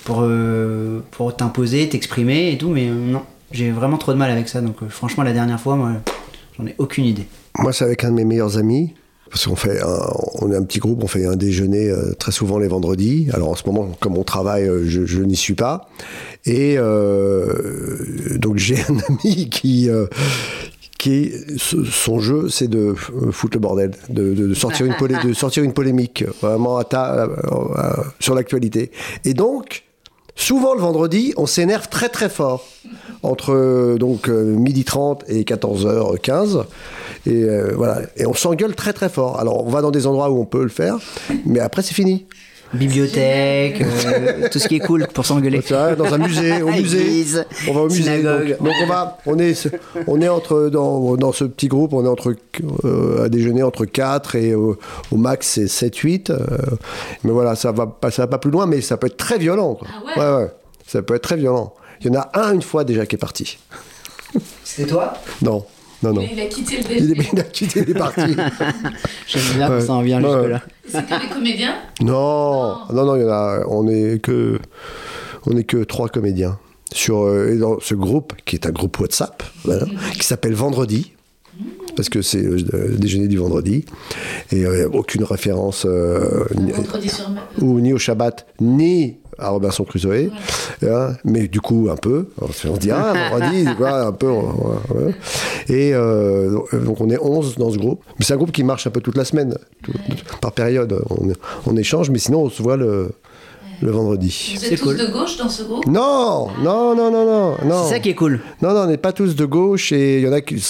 pour, 0.04 0.22
euh, 0.22 1.00
pour 1.10 1.34
t'imposer, 1.34 1.88
t'exprimer 1.88 2.52
et 2.52 2.58
tout, 2.58 2.70
mais 2.70 2.88
euh, 2.88 2.94
non, 2.94 3.22
j'ai 3.50 3.70
vraiment 3.70 3.98
trop 3.98 4.12
de 4.12 4.18
mal 4.18 4.30
avec 4.30 4.48
ça. 4.48 4.60
Donc 4.60 4.86
franchement, 4.88 5.22
la 5.22 5.32
dernière 5.32 5.60
fois, 5.60 5.76
moi, 5.76 5.92
j'en 6.58 6.66
ai 6.66 6.74
aucune 6.78 7.04
idée. 7.04 7.26
Moi, 7.58 7.72
c'est 7.72 7.84
avec 7.84 8.04
un 8.04 8.10
de 8.10 8.16
mes 8.16 8.24
meilleurs 8.24 8.58
amis. 8.58 8.94
Parce 9.32 9.46
qu'on 9.46 9.56
fait 9.56 9.80
un, 9.80 9.98
on 10.42 10.52
est 10.52 10.56
un 10.56 10.62
petit 10.62 10.78
groupe, 10.78 11.02
on 11.02 11.06
fait 11.06 11.24
un 11.24 11.36
déjeuner 11.36 11.88
euh, 11.88 12.12
très 12.18 12.32
souvent 12.32 12.58
les 12.58 12.68
vendredis. 12.68 13.28
Alors 13.32 13.48
en 13.48 13.54
ce 13.56 13.62
moment, 13.66 13.90
comme 13.98 14.18
on 14.18 14.24
travaille, 14.24 14.68
euh, 14.68 14.84
je, 14.86 15.06
je 15.06 15.22
n'y 15.22 15.36
suis 15.36 15.54
pas. 15.54 15.88
Et 16.44 16.74
euh, 16.76 18.36
donc 18.38 18.58
j'ai 18.58 18.76
un 18.80 18.98
ami 19.08 19.48
qui, 19.48 19.88
euh, 19.88 20.06
son 21.90 22.20
jeu, 22.20 22.48
c'est 22.48 22.68
de 22.68 22.94
foutre 22.94 23.56
le 23.56 23.60
bordel, 23.60 23.90
de, 24.08 24.34
de- 24.34 24.48
de 24.48 24.54
sortir 24.54 24.86
une 24.86 24.92
polé- 24.92 25.20
de 25.26 25.32
sortir 25.34 25.64
une 25.64 25.72
polémique 25.72 26.24
vraiment 26.40 26.76
à 26.76 26.84
ta- 26.84 27.28
sur 28.20 28.34
l'actualité. 28.34 28.92
Et 29.24 29.34
donc, 29.34 29.82
souvent 30.36 30.74
le 30.74 30.80
vendredi, 30.80 31.32
on 31.36 31.46
s'énerve 31.46 31.88
très 31.88 32.08
très 32.08 32.28
fort 32.28 32.68
entre 33.24 33.96
donc 33.98 34.28
midi 34.28 34.84
30 34.84 35.24
et 35.28 35.42
14h15 35.44 36.64
et 37.26 37.44
euh, 37.44 37.72
voilà 37.76 38.02
et 38.16 38.26
on 38.26 38.34
s'engueule 38.34 38.74
très 38.74 38.92
très 38.92 39.08
fort. 39.08 39.38
Alors 39.38 39.66
on 39.66 39.70
va 39.70 39.80
dans 39.82 39.90
des 39.90 40.06
endroits 40.06 40.30
où 40.30 40.40
on 40.40 40.46
peut 40.46 40.62
le 40.62 40.68
faire, 40.68 40.98
mais 41.46 41.60
après 41.60 41.82
c'est 41.82 41.94
fini. 41.94 42.26
Bibliothèque, 42.74 43.82
euh, 43.82 44.48
tout 44.50 44.58
ce 44.58 44.66
qui 44.66 44.76
est 44.76 44.80
cool 44.80 45.06
pour 45.12 45.26
s'engueuler. 45.26 45.62
Dans 45.98 46.14
un 46.14 46.18
musée, 46.18 46.62
au 46.62 46.70
musée. 46.70 47.24
On 47.68 47.74
va 47.74 47.80
au 47.82 47.88
musée. 47.88 48.02
synagogue. 48.02 48.56
Donc, 48.58 48.64
donc 48.64 48.74
on 48.82 48.86
va, 48.86 49.18
on 49.26 49.38
est, 49.38 49.68
on 50.06 50.20
est 50.22 50.28
entre 50.28 50.70
dans, 50.70 51.16
dans 51.16 51.32
ce 51.32 51.44
petit 51.44 51.68
groupe, 51.68 51.92
on 51.92 52.04
est 52.04 52.08
entre 52.08 52.34
euh, 52.84 53.26
à 53.26 53.28
déjeuner 53.28 53.62
entre 53.62 53.84
4 53.84 54.36
et 54.36 54.52
euh, 54.52 54.78
au 55.10 55.16
max 55.16 55.48
c'est 55.48 55.68
7 55.68 55.94
8 55.96 56.30
euh, 56.30 56.38
mais 57.24 57.30
voilà, 57.30 57.56
ça 57.56 57.72
va 57.72 57.86
pas 57.86 58.10
ça 58.10 58.22
va 58.22 58.28
pas 58.28 58.38
plus 58.38 58.50
loin 58.50 58.66
mais 58.66 58.80
ça 58.80 58.96
peut 58.96 59.06
être 59.06 59.18
très 59.18 59.38
violent 59.38 59.74
quoi. 59.74 59.88
Ah 59.90 60.20
ouais 60.20 60.24
ouais 60.26 60.42
ouais. 60.44 60.50
Ça 60.86 61.02
peut 61.02 61.14
être 61.14 61.22
très 61.22 61.36
violent. 61.36 61.74
Il 62.00 62.06
y 62.06 62.16
en 62.16 62.20
a 62.20 62.30
un 62.34 62.54
une 62.54 62.62
fois 62.62 62.84
déjà 62.84 63.04
qui 63.04 63.16
est 63.16 63.18
parti. 63.18 63.58
C'était 64.64 64.88
toi? 64.88 65.14
Non. 65.42 65.64
Non 66.02 66.12
non. 66.12 66.22
Il 66.30 66.40
a 66.40 66.46
quitté 66.46 66.76
le 66.78 66.96
Il 66.96 67.26
il 67.32 67.40
a 67.40 67.44
quitté, 67.44 67.80
il 67.86 67.90
est 67.90 67.94
parti. 67.94 68.20
J'aime 69.26 69.42
bien 69.56 69.70
Ouais. 69.70 69.78
qu'on 69.80 69.86
s'en 69.86 70.02
vient 70.02 70.22
Ouais. 70.22 70.30
jusque-là. 70.32 70.62
C'est 70.88 71.06
que 71.06 71.22
les 71.22 71.28
comédiens 71.28 71.74
Non, 72.00 72.76
non, 72.92 73.04
non, 73.04 73.16
il 73.16 73.22
y 73.22 73.24
en 73.24 73.28
a. 73.30 73.64
On 73.68 73.88
est 73.88 74.20
que, 74.22 74.58
on 75.46 75.56
est 75.56 75.64
que 75.64 75.84
trois 75.84 76.08
comédiens 76.08 76.58
sur 76.92 77.22
euh, 77.22 77.52
et 77.54 77.56
dans 77.58 77.80
ce 77.80 77.94
groupe 77.94 78.34
qui 78.44 78.56
est 78.56 78.66
un 78.66 78.70
groupe 78.70 78.98
WhatsApp, 79.00 79.42
voilà, 79.64 79.86
qui 80.18 80.26
s'appelle 80.26 80.54
Vendredi. 80.54 81.12
Parce 81.96 82.08
que 82.08 82.22
c'est 82.22 82.40
le 82.42 82.56
le 82.56 82.96
déjeuner 82.96 83.28
du 83.28 83.36
vendredi. 83.36 83.84
Et 84.50 84.64
euh, 84.64 84.88
aucune 84.92 85.24
référence 85.24 85.84
euh, 85.86 86.44
ni, 86.58 86.72
Vendredi 86.72 87.08
sur 87.10 87.30
ou 87.60 87.78
ni 87.80 87.92
au 87.92 87.98
Shabbat, 87.98 88.46
ni 88.60 89.18
à 89.38 89.48
Robinson 89.50 89.84
Crusoe. 89.84 90.30
Hein, 90.84 91.14
mais 91.24 91.48
du 91.48 91.60
coup, 91.60 91.88
un 91.90 91.96
peu. 91.96 92.28
On 92.40 92.52
se 92.52 92.68
dit, 92.78 92.90
ah, 92.90 93.12
vendredi, 93.30 93.66
un 93.84 94.12
peu. 94.12 94.28
on- 94.28 94.78
voilà. 94.88 95.10
Et 95.68 95.92
euh, 95.94 96.50
donc, 96.72 97.00
on 97.00 97.08
est 97.10 97.18
11 97.20 97.56
dans 97.56 97.70
ce 97.70 97.78
groupe. 97.78 98.02
Mais 98.18 98.24
c'est 98.24 98.34
un 98.34 98.36
groupe 98.36 98.52
qui 98.52 98.64
marche 98.64 98.86
un 98.86 98.90
peu 98.90 99.00
toute 99.00 99.16
la 99.16 99.24
semaine, 99.24 99.56
tout- 99.82 99.92
par 100.40 100.52
période. 100.52 101.02
On, 101.10 101.28
on 101.66 101.76
échange, 101.76 102.10
mais 102.10 102.18
sinon, 102.18 102.42
on 102.42 102.50
se 102.50 102.62
voit 102.62 102.76
le, 102.76 103.10
le 103.80 103.90
vendredi. 103.90 104.52
Vous 104.54 104.60
C'est 104.60 104.72
êtes 104.74 104.78
tous 104.80 104.84
cool. 104.86 104.96
de 104.98 105.06
gauche 105.12 105.36
dans 105.38 105.48
ce 105.48 105.62
groupe? 105.64 105.86
Non, 105.86 106.48
non, 106.62 106.94
non, 106.94 107.10
non, 107.10 107.24
non. 107.24 107.56
non. 107.64 107.84
C'est 107.84 107.94
ça 107.94 107.98
qui 108.00 108.10
est 108.10 108.14
cool. 108.14 108.40
Non, 108.60 108.74
non, 108.74 108.80
on 108.82 108.86
n'est 108.86 108.96
pas 108.96 109.12
tous 109.12 109.34
de 109.34 109.44
gauche 109.44 109.92
et 109.92 110.18
il 110.18 110.24
y 110.24 110.28
en 110.28 110.32
a 110.32 110.40
qui, 110.40 110.56
qui 110.56 110.62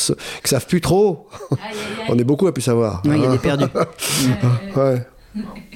savent 0.45 0.67
plus 0.67 0.81
trop. 0.81 1.27
Aïe, 1.51 1.59
aïe, 1.61 1.69
aïe. 2.01 2.07
On 2.11 2.19
est 2.19 2.25
beaucoup 2.25 2.47
à 2.47 2.53
plus 2.53 2.63
savoir. 2.63 3.03
Ouais, 3.05 3.17
Il 3.17 3.23
y 3.23 3.27
a 3.27 3.29
Hein. 3.29 3.33
des 3.33 3.39
perdus. 3.39 3.65
Ouais. 4.77 5.07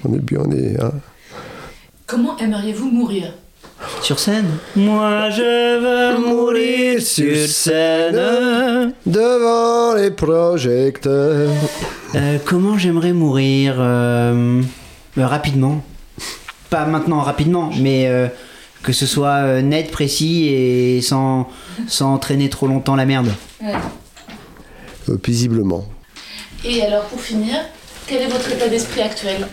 On 0.04 0.12
est 0.14 0.18
bien, 0.18 0.40
on 0.44 0.50
est. 0.52 0.78
hein. 0.82 0.92
Comment 2.06 2.36
aimeriez-vous 2.38 2.88
mourir 2.90 3.32
Sur 4.02 4.18
scène 4.20 4.46
Moi 4.76 5.28
je 5.30 6.12
veux 6.14 6.18
mourir 6.18 7.02
sur 7.02 7.48
scène. 7.48 8.92
Devant 9.04 9.94
les 9.94 10.10
projecteurs. 10.12 11.50
Euh, 12.14 12.38
comment 12.44 12.78
j'aimerais 12.78 13.12
mourir 13.12 13.74
euh, 13.78 14.62
euh, 15.18 15.26
rapidement 15.26 15.82
Pas 16.70 16.86
maintenant 16.86 17.20
rapidement, 17.22 17.70
mais 17.80 18.06
euh, 18.06 18.28
que 18.84 18.92
ce 18.92 19.04
soit 19.06 19.42
euh, 19.42 19.62
net, 19.62 19.90
précis 19.90 20.46
et 20.48 21.00
sans, 21.02 21.48
sans 21.88 22.18
traîner 22.18 22.48
trop 22.48 22.68
longtemps 22.68 22.94
la 22.94 23.04
merde. 23.04 23.32
Ouais. 23.60 23.72
Euh, 25.08 25.16
paisiblement. 25.16 25.84
Et 26.64 26.82
alors, 26.82 27.04
pour 27.06 27.20
finir, 27.20 27.56
quel 28.06 28.22
est 28.22 28.28
votre 28.28 28.50
état 28.52 28.68
d'esprit 28.68 29.00
actuel? 29.02 29.46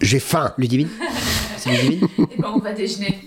J'ai 0.00 0.18
faim. 0.18 0.52
Ludivine 0.58 0.88
C'est 1.56 1.70
Ludivine 1.70 2.06
ben, 2.38 2.48
on 2.54 2.58
va 2.58 2.72
déjeuner. 2.72 3.18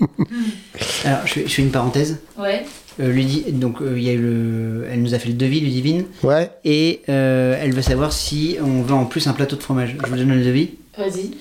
Alors, 1.05 1.19
je 1.25 1.33
fais, 1.33 1.43
je 1.47 1.53
fais 1.53 1.61
une 1.61 1.71
parenthèse. 1.71 2.19
Ouais. 2.37 2.65
Euh, 2.99 3.11
Ludi- 3.11 3.45
donc, 3.51 3.81
euh, 3.81 3.93
il 3.97 4.03
y 4.03 4.09
a 4.09 4.13
eu 4.13 4.19
le, 4.21 4.87
elle 4.91 5.01
nous 5.01 5.13
a 5.13 5.19
fait 5.19 5.27
le 5.29 5.33
devis, 5.35 5.59
Ludivine, 5.61 6.05
Ouais. 6.23 6.51
et 6.63 7.01
euh, 7.09 7.57
elle 7.59 7.73
veut 7.73 7.81
savoir 7.81 8.13
si 8.13 8.57
on 8.63 8.81
veut 8.83 8.93
en 8.93 9.05
plus 9.05 9.25
un 9.27 9.33
plateau 9.33 9.55
de 9.55 9.63
fromage. 9.63 9.95
Je 10.03 10.09
vous 10.09 10.15
donne 10.15 10.29
le 10.33 10.43
devis. 10.43 10.71
Vas-y. 10.97 11.31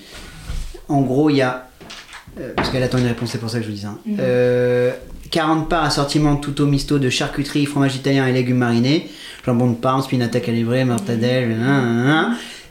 En 0.87 1.01
gros, 1.01 1.29
il 1.29 1.37
y 1.37 1.41
a. 1.41 1.67
euh, 2.39 2.53
parce 2.55 2.69
qu'elle 2.69 2.81
attend 2.83 2.97
une 2.97 3.05
réponse, 3.07 3.29
c'est 3.31 3.37
pour 3.37 3.49
ça 3.49 3.57
que 3.59 3.63
je 3.65 3.69
vous 3.69 3.75
dis 3.75 3.81
ça. 3.81 3.89
hein. 3.89 3.99
Euh, 4.19 4.91
40 5.29 5.69
parts 5.69 5.83
assortiment 5.85 6.35
tout 6.35 6.59
au 6.61 6.65
misto 6.65 6.99
de 6.99 7.09
charcuterie, 7.09 7.65
fromage 7.65 7.95
italien 7.95 8.27
et 8.27 8.31
légumes 8.33 8.57
marinés, 8.57 9.09
jambon 9.45 9.69
de 9.71 9.75
Parme, 9.75 10.01
spinata 10.03 10.39
calibrée, 10.39 10.85
mortadelle. 10.85 11.55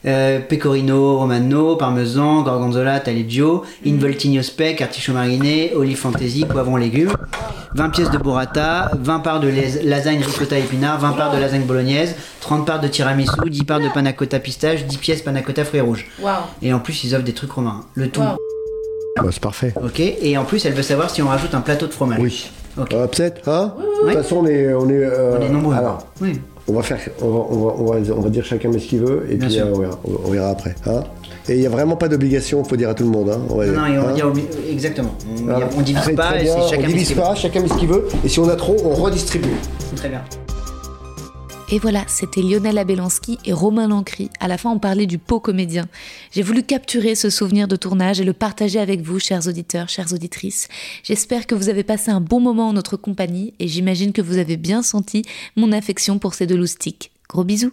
Euh, 0.04 0.40
pecorino 0.40 1.16
romano, 1.18 1.76
parmesan, 1.76 2.42
gorgonzola, 2.42 2.98
taleggio, 2.98 3.62
involtigno 3.84 4.42
speck, 4.42 4.80
artichaut 4.80 5.12
mariné, 5.12 5.72
olive 5.76 5.96
fantasy, 5.96 6.44
poivron 6.44 6.74
légumes, 6.76 7.12
20 7.76 7.90
pièces 7.90 8.10
de 8.10 8.18
burrata, 8.18 8.90
20 9.00 9.20
parts 9.20 9.38
de 9.38 9.48
lasagne 9.84 10.22
ricotta 10.24 10.58
épinard, 10.58 10.98
20 10.98 11.12
parts 11.12 11.32
de 11.32 11.38
lasagne 11.38 11.62
bolognaise, 11.62 12.16
30 12.40 12.66
parts 12.66 12.80
de 12.80 12.88
tiramisu, 12.88 13.30
10 13.48 13.62
parts 13.64 13.78
de 13.80 13.88
panna 13.94 14.12
cotta 14.12 14.40
pistache, 14.40 14.84
10 14.86 14.96
pièces 14.98 15.22
panna 15.22 15.40
cotta 15.40 15.64
fruits 15.64 15.80
rouges. 15.80 16.06
Waouh. 16.20 16.34
Et 16.62 16.72
en 16.72 16.80
plus, 16.80 17.04
ils 17.04 17.14
offrent 17.14 17.22
des 17.24 17.32
trucs 17.32 17.52
romains. 17.52 17.84
Le 17.94 18.08
tout. 18.08 18.22
Bah, 18.22 19.28
c'est 19.30 19.40
parfait. 19.40 19.72
Ok. 19.84 20.00
Et 20.00 20.36
en 20.36 20.44
plus, 20.44 20.64
elle 20.66 20.72
veut 20.74 20.82
savoir 20.82 21.10
si 21.10 21.22
on 21.22 21.28
rajoute 21.28 21.54
un 21.54 21.60
plateau 21.60 21.86
de 21.86 21.92
fromage. 21.92 22.18
Oui. 22.20 22.50
Ok. 22.76 22.92
Euh, 22.94 23.06
Peut-être, 23.06 23.48
hein 23.48 23.74
De 23.78 24.06
oui. 24.06 24.14
toute 24.14 24.22
façon, 24.22 24.38
on 24.42 24.46
est. 24.46 24.74
On 24.74 24.88
est, 24.88 25.04
euh, 25.04 25.36
On 25.38 25.42
est 25.42 25.48
nombreux. 25.48 25.74
Alors, 25.76 26.06
Oui. 26.20 26.40
On 26.68 26.72
va 26.72 26.82
faire. 26.82 26.98
On 27.20 27.28
va, 27.28 27.38
on 27.38 27.84
va, 27.86 28.14
on 28.16 28.20
va, 28.20 28.30
dire 28.30 28.44
chacun 28.44 28.70
met 28.70 28.78
ce 28.78 28.86
qu'il 28.86 29.00
veut, 29.00 29.26
et 29.30 29.36
Bien 29.36 29.48
puis 29.48 29.58
euh, 29.58 29.72
on, 29.74 29.78
verra, 29.78 30.00
on 30.04 30.30
verra 30.30 30.50
après. 30.50 30.74
Hein 30.86 31.02
et 31.48 31.54
il 31.54 31.60
n'y 31.60 31.66
a 31.66 31.70
vraiment 31.70 31.96
pas 31.96 32.08
d'obligation, 32.08 32.62
faut 32.62 32.76
dire 32.76 32.88
à 32.88 32.94
tout 32.94 33.04
le 33.04 33.10
monde. 33.10 33.30
Hein, 33.30 33.40
on 33.50 33.56
va 33.56 33.66
Non, 33.66 33.72
dire, 34.14 34.26
non, 34.26 34.32
va 34.32 34.40
hein. 34.40 34.44
exactement. 34.70 35.14
On, 35.48 35.78
on 35.78 35.82
divise 35.82 36.14
pas 36.14 36.40
et 36.40 36.46
chacun 36.46 36.84
on 36.84 36.86
divise 36.86 37.12
pas, 37.12 37.34
chacun 37.34 37.60
met 37.60 37.68
ce 37.68 37.74
qu'il 37.74 37.88
veut, 37.88 38.06
et 38.24 38.28
si 38.28 38.38
on 38.38 38.48
a 38.48 38.56
trop, 38.56 38.76
on 38.84 38.94
redistribue. 38.94 39.48
Très 39.96 40.08
bien. 40.08 40.22
Et 41.72 41.78
voilà, 41.78 42.04
c'était 42.06 42.42
Lionel 42.42 42.76
Abelansky 42.76 43.38
et 43.46 43.52
Romain 43.54 43.88
Lancry. 43.88 44.28
À 44.40 44.46
la 44.46 44.58
fin, 44.58 44.68
on 44.68 44.78
parlait 44.78 45.06
du 45.06 45.16
pot 45.16 45.40
comédien. 45.40 45.88
J'ai 46.30 46.42
voulu 46.42 46.62
capturer 46.62 47.14
ce 47.14 47.30
souvenir 47.30 47.66
de 47.66 47.76
tournage 47.76 48.20
et 48.20 48.24
le 48.24 48.34
partager 48.34 48.78
avec 48.78 49.00
vous, 49.00 49.18
chers 49.18 49.48
auditeurs, 49.48 49.88
chères 49.88 50.12
auditrices. 50.12 50.68
J'espère 51.02 51.46
que 51.46 51.54
vous 51.54 51.70
avez 51.70 51.82
passé 51.82 52.10
un 52.10 52.20
bon 52.20 52.40
moment 52.40 52.68
en 52.68 52.72
notre 52.74 52.98
compagnie 52.98 53.54
et 53.58 53.68
j'imagine 53.68 54.12
que 54.12 54.20
vous 54.20 54.36
avez 54.36 54.58
bien 54.58 54.82
senti 54.82 55.22
mon 55.56 55.72
affection 55.72 56.18
pour 56.18 56.34
ces 56.34 56.46
deux 56.46 56.58
loustiques. 56.58 57.10
Gros 57.26 57.42
bisous 57.42 57.72